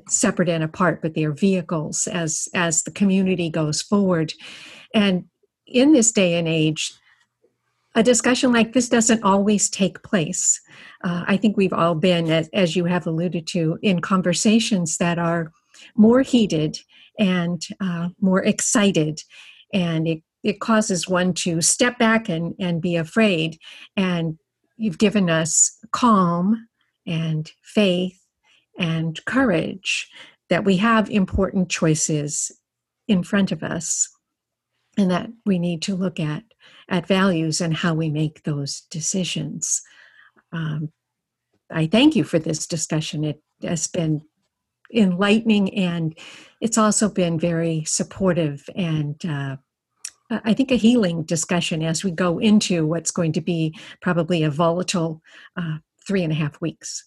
separate 0.10 0.50
and 0.50 0.64
apart, 0.64 1.02
but 1.02 1.14
they 1.14 1.26
are 1.26 1.32
vehicles 1.32 2.08
as 2.08 2.48
as 2.54 2.84
the 2.84 2.92
community 2.92 3.50
goes 3.50 3.82
forward. 3.82 4.34
And 4.94 5.26
in 5.68 5.94
this 5.94 6.12
day 6.12 6.36
and 6.36 6.48
age, 6.48 6.94
a 7.96 8.04
discussion 8.04 8.52
like 8.52 8.74
this 8.74 8.90
doesn't 8.90 9.24
always 9.24 9.70
take 9.70 10.04
place. 10.04 10.60
Uh, 11.04 11.24
I 11.28 11.38
think 11.38 11.56
we've 11.56 11.74
all 11.74 11.96
been, 11.96 12.30
as, 12.30 12.50
as 12.54 12.76
you 12.76 12.86
have 12.86 13.08
alluded 13.08 13.48
to, 13.48 13.80
in 13.82 14.02
conversations 14.02 14.98
that 14.98 15.18
are 15.18 15.52
more 15.96 16.22
heated 16.22 16.78
and 17.18 17.62
uh, 17.80 18.10
more 18.20 18.44
excited, 18.44 19.22
and 19.74 20.08
it 20.08 20.24
it 20.46 20.60
causes 20.60 21.10
one 21.10 21.34
to 21.34 21.60
step 21.60 21.98
back 21.98 22.30
and, 22.30 22.54
and 22.60 22.80
be 22.80 22.96
afraid. 22.96 23.58
And 23.98 24.38
you've 24.78 25.00
given 25.00 25.28
us 25.28 25.76
calm 25.92 26.68
and 27.08 27.52
faith 27.64 28.22
and 28.78 29.20
courage 29.26 30.08
that 30.50 30.64
we 30.64 30.78
have 30.78 31.10
important 31.10 31.70
choices 31.70 32.52
in 33.08 33.24
front 33.24 33.52
of 33.52 33.64
us 33.64 34.08
and 34.98 35.10
that 35.10 35.30
we 35.48 35.58
need 35.58 35.82
to 35.82 35.96
look 35.96 36.20
at 36.20 36.44
at 36.90 37.08
values 37.08 37.60
and 37.60 37.76
how 37.76 37.96
we 37.96 38.10
make 38.10 38.44
those 38.44 38.82
decisions 38.92 39.82
um, 40.52 40.92
i 41.72 41.86
thank 41.86 42.16
you 42.16 42.24
for 42.24 42.40
this 42.40 42.66
discussion 42.66 43.24
it 43.24 43.42
has 43.62 43.88
been 43.88 44.22
enlightening 44.94 45.74
and 45.76 46.18
it's 46.62 46.78
also 46.78 47.10
been 47.10 47.40
very 47.40 47.84
supportive 47.86 48.68
and 48.76 49.24
uh, 49.26 49.56
I 50.30 50.54
think 50.54 50.72
a 50.72 50.76
healing 50.76 51.24
discussion 51.24 51.84
as 51.84 52.04
we 52.04 52.12
go 52.12 52.40
into 52.40 52.86
what's 52.88 53.12
going 53.12 53.34
to 53.34 53.42
be 53.42 53.78
probably 54.02 54.44
a 54.44 54.50
volatile 54.50 55.22
uh, 55.56 55.78
three 56.08 56.24
and 56.24 56.32
a 56.32 56.36
half 56.36 56.60
weeks. 56.62 57.06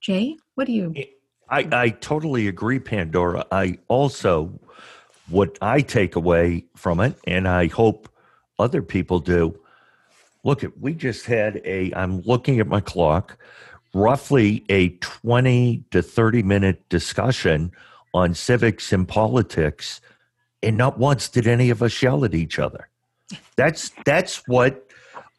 Jay, 0.00 0.36
what 0.54 0.66
do 0.66 0.72
you? 0.72 0.94
I, 1.50 1.68
I 1.70 1.88
totally 1.90 2.48
agree, 2.48 2.78
Pandora. 2.78 3.44
I 3.52 3.78
also, 3.88 4.58
what 5.28 5.58
I 5.60 5.82
take 5.82 6.16
away 6.16 6.64
from 6.74 7.00
it, 7.00 7.16
and 7.26 7.46
I 7.46 7.66
hope 7.66 8.08
other 8.58 8.80
people 8.80 9.18
do, 9.18 9.58
look 10.42 10.64
at, 10.64 10.78
we 10.78 10.94
just 10.94 11.26
had 11.26 11.60
a, 11.64 11.92
I'm 11.94 12.22
looking 12.22 12.58
at 12.58 12.66
my 12.66 12.80
clock, 12.80 13.36
roughly 13.94 14.64
a 14.70 14.88
20 14.88 15.84
to 15.90 16.02
30 16.02 16.42
minute 16.42 16.88
discussion 16.88 17.72
on 18.14 18.34
civics 18.34 18.92
and 18.92 19.06
politics 19.06 20.00
and 20.62 20.76
not 20.76 20.98
once 20.98 21.28
did 21.28 21.46
any 21.46 21.70
of 21.70 21.82
us 21.82 22.02
yell 22.02 22.24
at 22.24 22.34
each 22.34 22.58
other. 22.58 22.88
That's 23.56 23.90
that's 24.04 24.46
what 24.46 24.86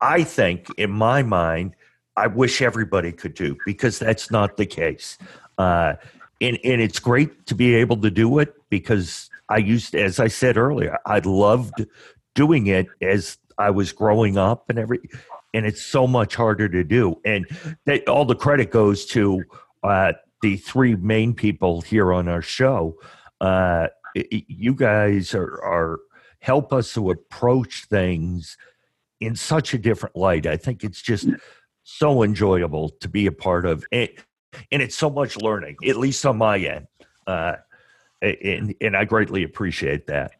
i 0.01 0.23
think 0.23 0.67
in 0.77 0.89
my 0.89 1.23
mind 1.23 1.75
i 2.17 2.27
wish 2.27 2.61
everybody 2.61 3.11
could 3.11 3.33
do 3.35 3.55
because 3.65 3.99
that's 3.99 4.31
not 4.31 4.57
the 4.57 4.65
case. 4.65 5.17
Uh, 5.57 5.93
and, 6.41 6.59
and 6.63 6.81
it's 6.81 6.99
great 6.99 7.45
to 7.45 7.55
be 7.55 7.75
able 7.75 7.97
to 7.97 8.09
do 8.09 8.39
it 8.39 8.55
because 8.69 9.29
i 9.49 9.57
used 9.57 9.93
as 9.93 10.19
i 10.19 10.27
said 10.27 10.57
earlier 10.57 10.97
i 11.05 11.19
loved 11.19 11.85
doing 12.33 12.67
it 12.67 12.87
as 13.01 13.37
i 13.59 13.69
was 13.69 13.91
growing 13.91 14.37
up 14.37 14.69
and 14.69 14.79
every 14.79 14.99
and 15.53 15.65
it's 15.65 15.83
so 15.83 16.07
much 16.07 16.35
harder 16.35 16.67
to 16.67 16.83
do. 16.83 17.19
And 17.23 17.45
that 17.85 18.07
all 18.07 18.25
the 18.25 18.35
credit 18.35 18.71
goes 18.71 19.05
to 19.07 19.43
uh, 19.83 20.13
the 20.41 20.57
three 20.57 20.95
main 20.95 21.33
people 21.33 21.81
here 21.81 22.11
on 22.11 22.27
our 22.27 22.41
show 22.41 22.97
uh, 23.39 23.87
you 24.15 24.75
guys 24.75 25.33
are, 25.33 25.61
are 25.63 25.99
help 26.39 26.73
us 26.73 26.93
to 26.93 27.09
approach 27.09 27.85
things 27.85 28.57
in 29.19 29.35
such 29.35 29.73
a 29.73 29.77
different 29.77 30.15
light. 30.15 30.45
I 30.45 30.57
think 30.57 30.83
it's 30.83 31.01
just 31.01 31.27
so 31.83 32.23
enjoyable 32.23 32.89
to 32.99 33.07
be 33.07 33.25
a 33.27 33.31
part 33.31 33.65
of, 33.65 33.85
and, 33.91 34.09
and 34.71 34.81
it's 34.81 34.95
so 34.95 35.09
much 35.09 35.37
learning, 35.37 35.77
at 35.87 35.97
least 35.97 36.25
on 36.25 36.37
my 36.37 36.57
end. 36.57 36.87
Uh, 37.25 37.55
and, 38.21 38.75
and 38.81 38.95
I 38.95 39.05
greatly 39.05 39.43
appreciate 39.43 40.07
that. 40.07 40.33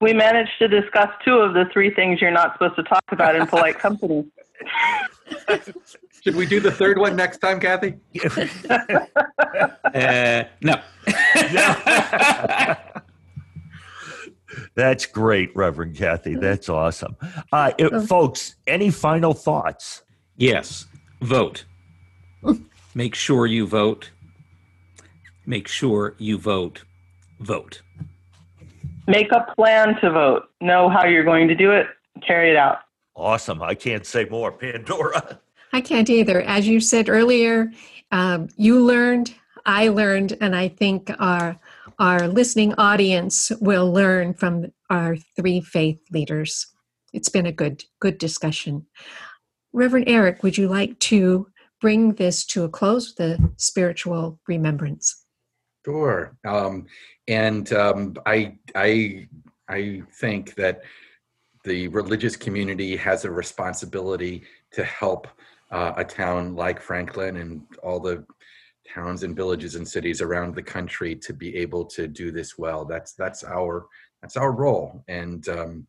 We 0.00 0.12
managed 0.12 0.52
to 0.58 0.68
discuss 0.68 1.10
two 1.24 1.36
of 1.36 1.54
the 1.54 1.64
three 1.72 1.94
things 1.94 2.20
you're 2.20 2.32
not 2.32 2.54
supposed 2.54 2.76
to 2.76 2.82
talk 2.82 3.04
about 3.10 3.36
in 3.36 3.46
polite 3.46 3.78
company. 3.78 4.26
Should 6.22 6.36
we 6.36 6.46
do 6.46 6.60
the 6.60 6.70
third 6.70 6.98
one 6.98 7.16
next 7.16 7.38
time, 7.38 7.58
Kathy? 7.58 7.94
uh, 8.70 10.44
no. 10.60 10.80
That's 14.74 15.04
great, 15.06 15.54
Reverend 15.56 15.96
Kathy. 15.96 16.36
That's 16.36 16.68
awesome. 16.68 17.16
Uh, 17.52 17.72
it, 17.76 18.06
folks, 18.06 18.54
any 18.68 18.90
final 18.90 19.34
thoughts? 19.34 20.02
Yes. 20.36 20.86
Vote. 21.22 21.64
Make 22.94 23.16
sure 23.16 23.46
you 23.46 23.66
vote. 23.66 24.10
Make 25.44 25.66
sure 25.66 26.14
you 26.18 26.38
vote. 26.38 26.84
Vote. 27.40 27.82
Make 29.08 29.32
a 29.32 29.52
plan 29.56 30.00
to 30.00 30.10
vote. 30.10 30.44
Know 30.60 30.88
how 30.88 31.04
you're 31.04 31.24
going 31.24 31.48
to 31.48 31.56
do 31.56 31.72
it. 31.72 31.88
Carry 32.24 32.50
it 32.50 32.56
out. 32.56 32.78
Awesome. 33.16 33.60
I 33.60 33.74
can't 33.74 34.06
say 34.06 34.24
more. 34.26 34.52
Pandora. 34.52 35.40
I 35.72 35.80
can't 35.80 36.10
either. 36.10 36.42
As 36.42 36.68
you 36.68 36.80
said 36.80 37.08
earlier, 37.08 37.72
um, 38.10 38.48
you 38.56 38.84
learned, 38.84 39.34
I 39.64 39.88
learned, 39.88 40.36
and 40.40 40.54
I 40.54 40.68
think 40.68 41.10
our 41.18 41.58
our 41.98 42.26
listening 42.26 42.74
audience 42.78 43.52
will 43.60 43.92
learn 43.92 44.34
from 44.34 44.72
our 44.90 45.16
three 45.36 45.60
faith 45.60 45.98
leaders. 46.10 46.66
It's 47.12 47.28
been 47.28 47.46
a 47.46 47.52
good 47.52 47.84
good 48.00 48.18
discussion. 48.18 48.86
Reverend 49.72 50.08
Eric, 50.08 50.42
would 50.42 50.58
you 50.58 50.68
like 50.68 50.98
to 51.00 51.48
bring 51.80 52.14
this 52.14 52.44
to 52.46 52.64
a 52.64 52.68
close, 52.68 53.08
with 53.08 53.16
the 53.16 53.52
spiritual 53.56 54.38
remembrance? 54.46 55.24
Sure. 55.84 56.36
Um, 56.46 56.86
and 57.28 57.72
um, 57.72 58.14
I 58.26 58.58
I 58.74 59.28
I 59.68 60.02
think 60.20 60.54
that 60.56 60.82
the 61.64 61.88
religious 61.88 62.36
community 62.36 62.96
has 62.96 63.24
a 63.24 63.30
responsibility 63.30 64.42
to 64.72 64.84
help 64.84 65.28
uh, 65.72 65.94
a 65.96 66.04
town 66.04 66.54
like 66.54 66.80
Franklin 66.80 67.38
and 67.38 67.62
all 67.82 67.98
the 67.98 68.24
towns 68.86 69.22
and 69.22 69.34
villages 69.34 69.74
and 69.74 69.86
cities 69.86 70.20
around 70.20 70.54
the 70.54 70.62
country 70.62 71.16
to 71.16 71.32
be 71.32 71.56
able 71.56 71.84
to 71.86 72.06
do 72.06 72.30
this 72.30 72.58
well. 72.58 72.84
That's 72.84 73.14
that's 73.14 73.42
our 73.44 73.86
that's 74.20 74.36
our 74.36 74.52
role. 74.52 75.04
And 75.08 75.48
um, 75.48 75.86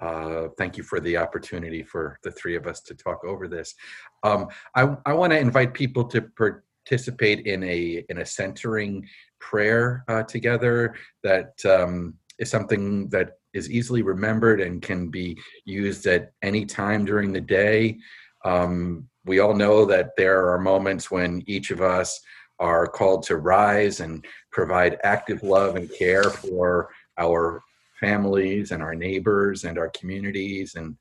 uh, 0.00 0.48
thank 0.56 0.76
you 0.76 0.82
for 0.82 1.00
the 1.00 1.16
opportunity 1.16 1.82
for 1.82 2.18
the 2.22 2.30
three 2.30 2.56
of 2.56 2.66
us 2.66 2.80
to 2.82 2.94
talk 2.94 3.24
over 3.24 3.48
this. 3.48 3.74
Um, 4.22 4.48
I, 4.74 4.96
I 5.06 5.12
want 5.12 5.32
to 5.32 5.38
invite 5.38 5.74
people 5.74 6.04
to 6.06 6.22
participate 6.22 7.46
in 7.46 7.62
a 7.64 8.04
in 8.08 8.18
a 8.18 8.26
centering 8.26 9.06
prayer 9.40 10.04
uh, 10.08 10.22
together 10.22 10.94
that 11.22 11.52
um, 11.64 12.14
is 12.38 12.50
something 12.50 13.08
that 13.08 13.32
is 13.54 13.70
easily 13.70 14.02
remembered 14.02 14.60
and 14.60 14.82
can 14.82 15.08
be 15.08 15.36
used 15.64 16.06
at 16.06 16.32
any 16.42 16.64
time 16.64 17.04
during 17.04 17.32
the 17.32 17.40
day. 17.40 17.98
Um, 18.44 19.08
we 19.28 19.38
all 19.38 19.54
know 19.54 19.84
that 19.84 20.16
there 20.16 20.50
are 20.50 20.58
moments 20.58 21.10
when 21.10 21.42
each 21.46 21.70
of 21.70 21.80
us 21.80 22.20
are 22.58 22.86
called 22.86 23.22
to 23.24 23.36
rise 23.36 24.00
and 24.00 24.24
provide 24.50 24.98
active 25.04 25.42
love 25.42 25.76
and 25.76 25.92
care 25.92 26.24
for 26.24 26.88
our 27.18 27.62
families 28.00 28.72
and 28.72 28.82
our 28.82 28.94
neighbors 28.94 29.64
and 29.64 29.78
our 29.78 29.90
communities. 29.90 30.74
And 30.74 30.96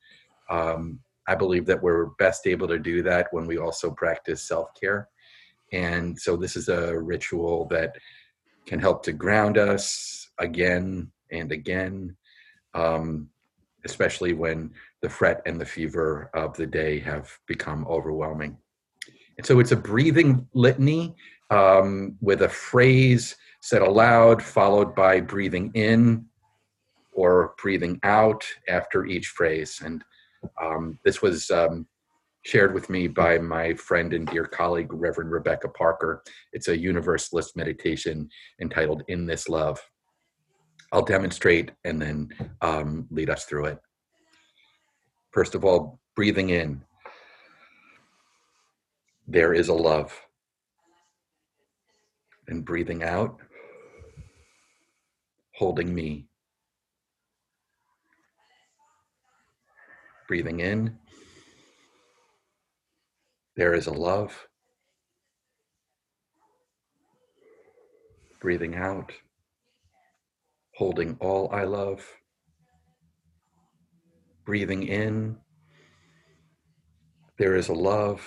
um, 0.49 0.99
I 1.27 1.35
believe 1.35 1.65
that 1.65 1.81
we're 1.81 2.07
best 2.19 2.47
able 2.47 2.67
to 2.67 2.79
do 2.79 3.01
that 3.03 3.27
when 3.31 3.47
we 3.47 3.57
also 3.57 3.91
practice 3.91 4.43
self 4.43 4.69
care. 4.79 5.09
And 5.73 6.19
so 6.19 6.37
this 6.37 6.55
is 6.55 6.69
a 6.69 6.97
ritual 6.97 7.65
that 7.71 7.95
can 8.65 8.79
help 8.79 9.03
to 9.03 9.13
ground 9.13 9.57
us 9.57 10.29
again 10.39 11.11
and 11.31 11.51
again, 11.51 12.15
um, 12.73 13.29
especially 13.85 14.33
when 14.33 14.71
the 15.01 15.09
fret 15.09 15.41
and 15.45 15.59
the 15.59 15.65
fever 15.65 16.29
of 16.33 16.55
the 16.57 16.65
day 16.65 16.99
have 16.99 17.31
become 17.47 17.85
overwhelming. 17.87 18.57
And 19.37 19.45
so 19.45 19.59
it's 19.59 19.71
a 19.71 19.77
breathing 19.77 20.47
litany 20.53 21.15
um, 21.49 22.17
with 22.21 22.41
a 22.41 22.49
phrase 22.49 23.35
said 23.61 23.81
aloud, 23.81 24.41
followed 24.41 24.95
by 24.95 25.19
breathing 25.19 25.71
in 25.73 26.25
or 27.13 27.53
breathing 27.61 27.99
out 28.03 28.45
after 28.67 29.05
each 29.05 29.27
phrase. 29.27 29.81
And 29.83 30.03
um, 30.61 30.99
this 31.03 31.21
was 31.21 31.49
um, 31.49 31.87
shared 32.45 32.73
with 32.73 32.89
me 32.89 33.07
by 33.07 33.39
my 33.39 33.73
friend 33.73 34.13
and 34.13 34.27
dear 34.27 34.45
colleague, 34.45 34.93
Reverend 34.93 35.31
Rebecca 35.31 35.69
Parker. 35.69 36.23
It's 36.53 36.67
a 36.67 36.77
universalist 36.77 37.57
meditation 37.57 38.29
entitled 38.61 39.03
In 39.07 39.25
This 39.25 39.49
Love. 39.49 39.79
I'll 40.93 41.03
demonstrate 41.03 41.71
and 41.83 42.01
then 42.01 42.29
um, 42.61 43.07
lead 43.11 43.29
us 43.29 43.45
through 43.45 43.65
it. 43.65 43.79
First 45.31 45.55
of 45.55 45.63
all, 45.63 45.99
breathing 46.15 46.49
in. 46.49 46.83
There 49.27 49.53
is 49.53 49.67
a 49.67 49.73
love. 49.73 50.19
And 52.47 52.63
breathing 52.63 53.03
out, 53.03 53.39
holding 55.55 55.93
me. 55.93 56.27
Breathing 60.27 60.61
in. 60.61 60.97
There 63.55 63.73
is 63.73 63.87
a 63.87 63.93
love. 63.93 64.47
Breathing 68.39 68.75
out 68.75 69.11
holding 70.77 71.17
all 71.19 71.49
I 71.51 71.63
love, 71.63 72.05
breathing 74.47 74.83
in, 74.87 75.35
there 77.37 77.57
is 77.57 77.67
a 77.67 77.73
love, 77.73 78.25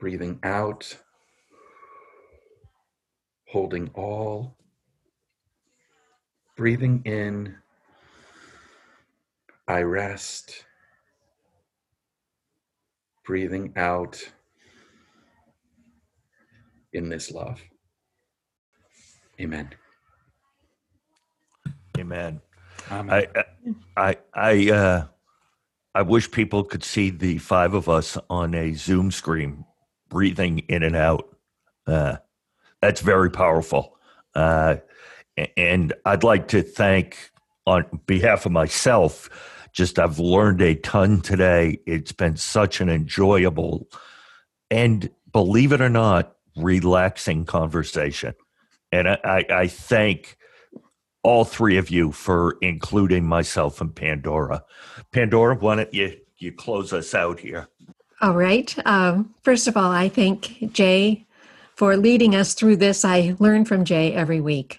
breathing 0.00 0.40
out, 0.42 0.96
holding 3.46 3.90
all, 3.92 4.56
breathing 6.56 7.02
in, 7.04 7.56
I 9.68 9.82
rest, 9.82 10.64
breathing 13.26 13.74
out 13.76 14.18
in 16.94 17.10
this 17.10 17.30
love. 17.30 17.60
Amen. 19.38 19.68
Amen. 21.98 22.40
I, 22.90 23.26
I, 23.96 24.16
I, 24.34 24.70
uh, 24.70 25.06
I 25.94 26.02
wish 26.02 26.30
people 26.30 26.64
could 26.64 26.84
see 26.84 27.10
the 27.10 27.38
five 27.38 27.74
of 27.74 27.88
us 27.88 28.18
on 28.28 28.54
a 28.54 28.74
Zoom 28.74 29.10
screen 29.10 29.64
breathing 30.08 30.60
in 30.68 30.82
and 30.82 30.94
out. 30.94 31.36
Uh, 31.86 32.16
that's 32.80 33.00
very 33.00 33.30
powerful. 33.30 33.96
Uh, 34.34 34.76
and 35.56 35.92
I'd 36.04 36.24
like 36.24 36.48
to 36.48 36.62
thank, 36.62 37.30
on 37.66 38.00
behalf 38.06 38.46
of 38.46 38.52
myself, 38.52 39.28
just 39.72 39.98
I've 39.98 40.18
learned 40.18 40.62
a 40.62 40.74
ton 40.74 41.20
today. 41.20 41.80
It's 41.86 42.12
been 42.12 42.36
such 42.36 42.80
an 42.80 42.88
enjoyable 42.88 43.88
and, 44.70 45.10
believe 45.32 45.72
it 45.72 45.80
or 45.80 45.90
not, 45.90 46.36
relaxing 46.56 47.44
conversation. 47.44 48.34
And 48.92 49.08
I, 49.08 49.18
I, 49.24 49.44
I 49.50 49.66
thank 49.66 50.36
all 51.26 51.44
three 51.44 51.76
of 51.76 51.90
you 51.90 52.12
for 52.12 52.56
including 52.62 53.26
myself 53.26 53.80
and 53.80 53.92
Pandora. 53.92 54.62
Pandora, 55.10 55.56
why 55.56 55.74
don't 55.74 55.92
you, 55.92 56.16
you 56.38 56.52
close 56.52 56.92
us 56.92 57.16
out 57.16 57.40
here? 57.40 57.66
All 58.22 58.34
right. 58.34 58.72
Um, 58.86 59.34
first 59.42 59.66
of 59.66 59.76
all, 59.76 59.90
I 59.90 60.08
thank 60.08 60.72
Jay 60.72 61.26
for 61.74 61.96
leading 61.96 62.36
us 62.36 62.54
through 62.54 62.76
this. 62.76 63.04
I 63.04 63.34
learn 63.40 63.64
from 63.64 63.84
Jay 63.84 64.14
every 64.14 64.40
week. 64.40 64.78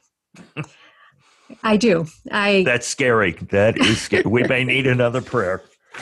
I 1.64 1.76
do. 1.76 2.08
I 2.32 2.64
That's 2.66 2.88
scary. 2.88 3.34
That 3.50 3.78
is 3.78 4.02
scary. 4.02 4.24
we 4.26 4.44
may 4.44 4.64
need 4.64 4.88
another 4.88 5.22
prayer. 5.22 5.64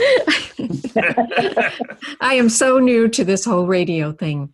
I 2.22 2.36
am 2.36 2.50
so 2.50 2.78
new 2.78 3.08
to 3.10 3.24
this 3.26 3.46
whole 3.46 3.66
radio 3.66 4.12
thing. 4.12 4.54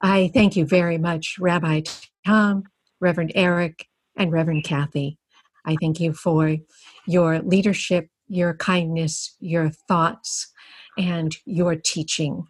I 0.00 0.30
thank 0.32 0.56
you 0.56 0.64
very 0.64 0.96
much, 0.96 1.36
Rabbi 1.38 1.82
Tom, 2.24 2.64
Reverend 2.98 3.32
Eric, 3.34 3.88
and 4.16 4.32
Reverend 4.32 4.64
Kathy. 4.64 5.17
I 5.68 5.76
thank 5.82 6.00
you 6.00 6.14
for 6.14 6.56
your 7.06 7.40
leadership, 7.40 8.08
your 8.26 8.54
kindness, 8.54 9.36
your 9.38 9.68
thoughts, 9.86 10.50
and 10.96 11.36
your 11.44 11.76
teaching. 11.76 12.46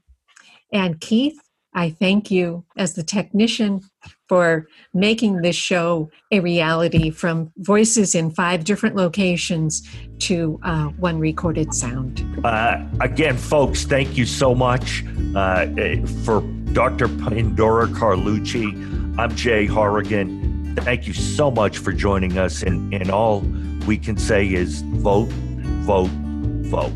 And 0.72 1.00
Keith, 1.00 1.36
I 1.74 1.90
thank 1.90 2.30
you 2.30 2.64
as 2.76 2.94
the 2.94 3.02
technician 3.02 3.80
for 4.28 4.68
making 4.94 5.42
this 5.42 5.56
show 5.56 6.10
a 6.30 6.38
reality 6.40 7.10
from 7.10 7.52
voices 7.58 8.14
in 8.14 8.30
five 8.30 8.64
different 8.64 8.94
locations 8.94 9.82
to 10.20 10.60
uh, 10.62 10.86
one 11.00 11.18
recorded 11.18 11.74
sound. 11.74 12.24
Uh, 12.44 12.84
again, 13.00 13.36
folks, 13.36 13.84
thank 13.84 14.16
you 14.16 14.26
so 14.26 14.54
much 14.54 15.04
uh, 15.34 15.66
eh, 15.76 16.04
for 16.24 16.40
Dr. 16.72 17.08
Pandora 17.08 17.88
Carlucci. 17.88 19.18
I'm 19.18 19.34
Jay 19.34 19.66
Horrigan. 19.66 20.57
Thank 20.80 21.06
you 21.06 21.12
so 21.12 21.50
much 21.50 21.78
for 21.78 21.92
joining 21.92 22.38
us. 22.38 22.62
And, 22.62 22.92
and 22.94 23.10
all 23.10 23.40
we 23.86 23.98
can 23.98 24.16
say 24.16 24.52
is 24.52 24.82
vote, 24.82 25.28
vote, 25.84 26.10
vote. 26.10 26.92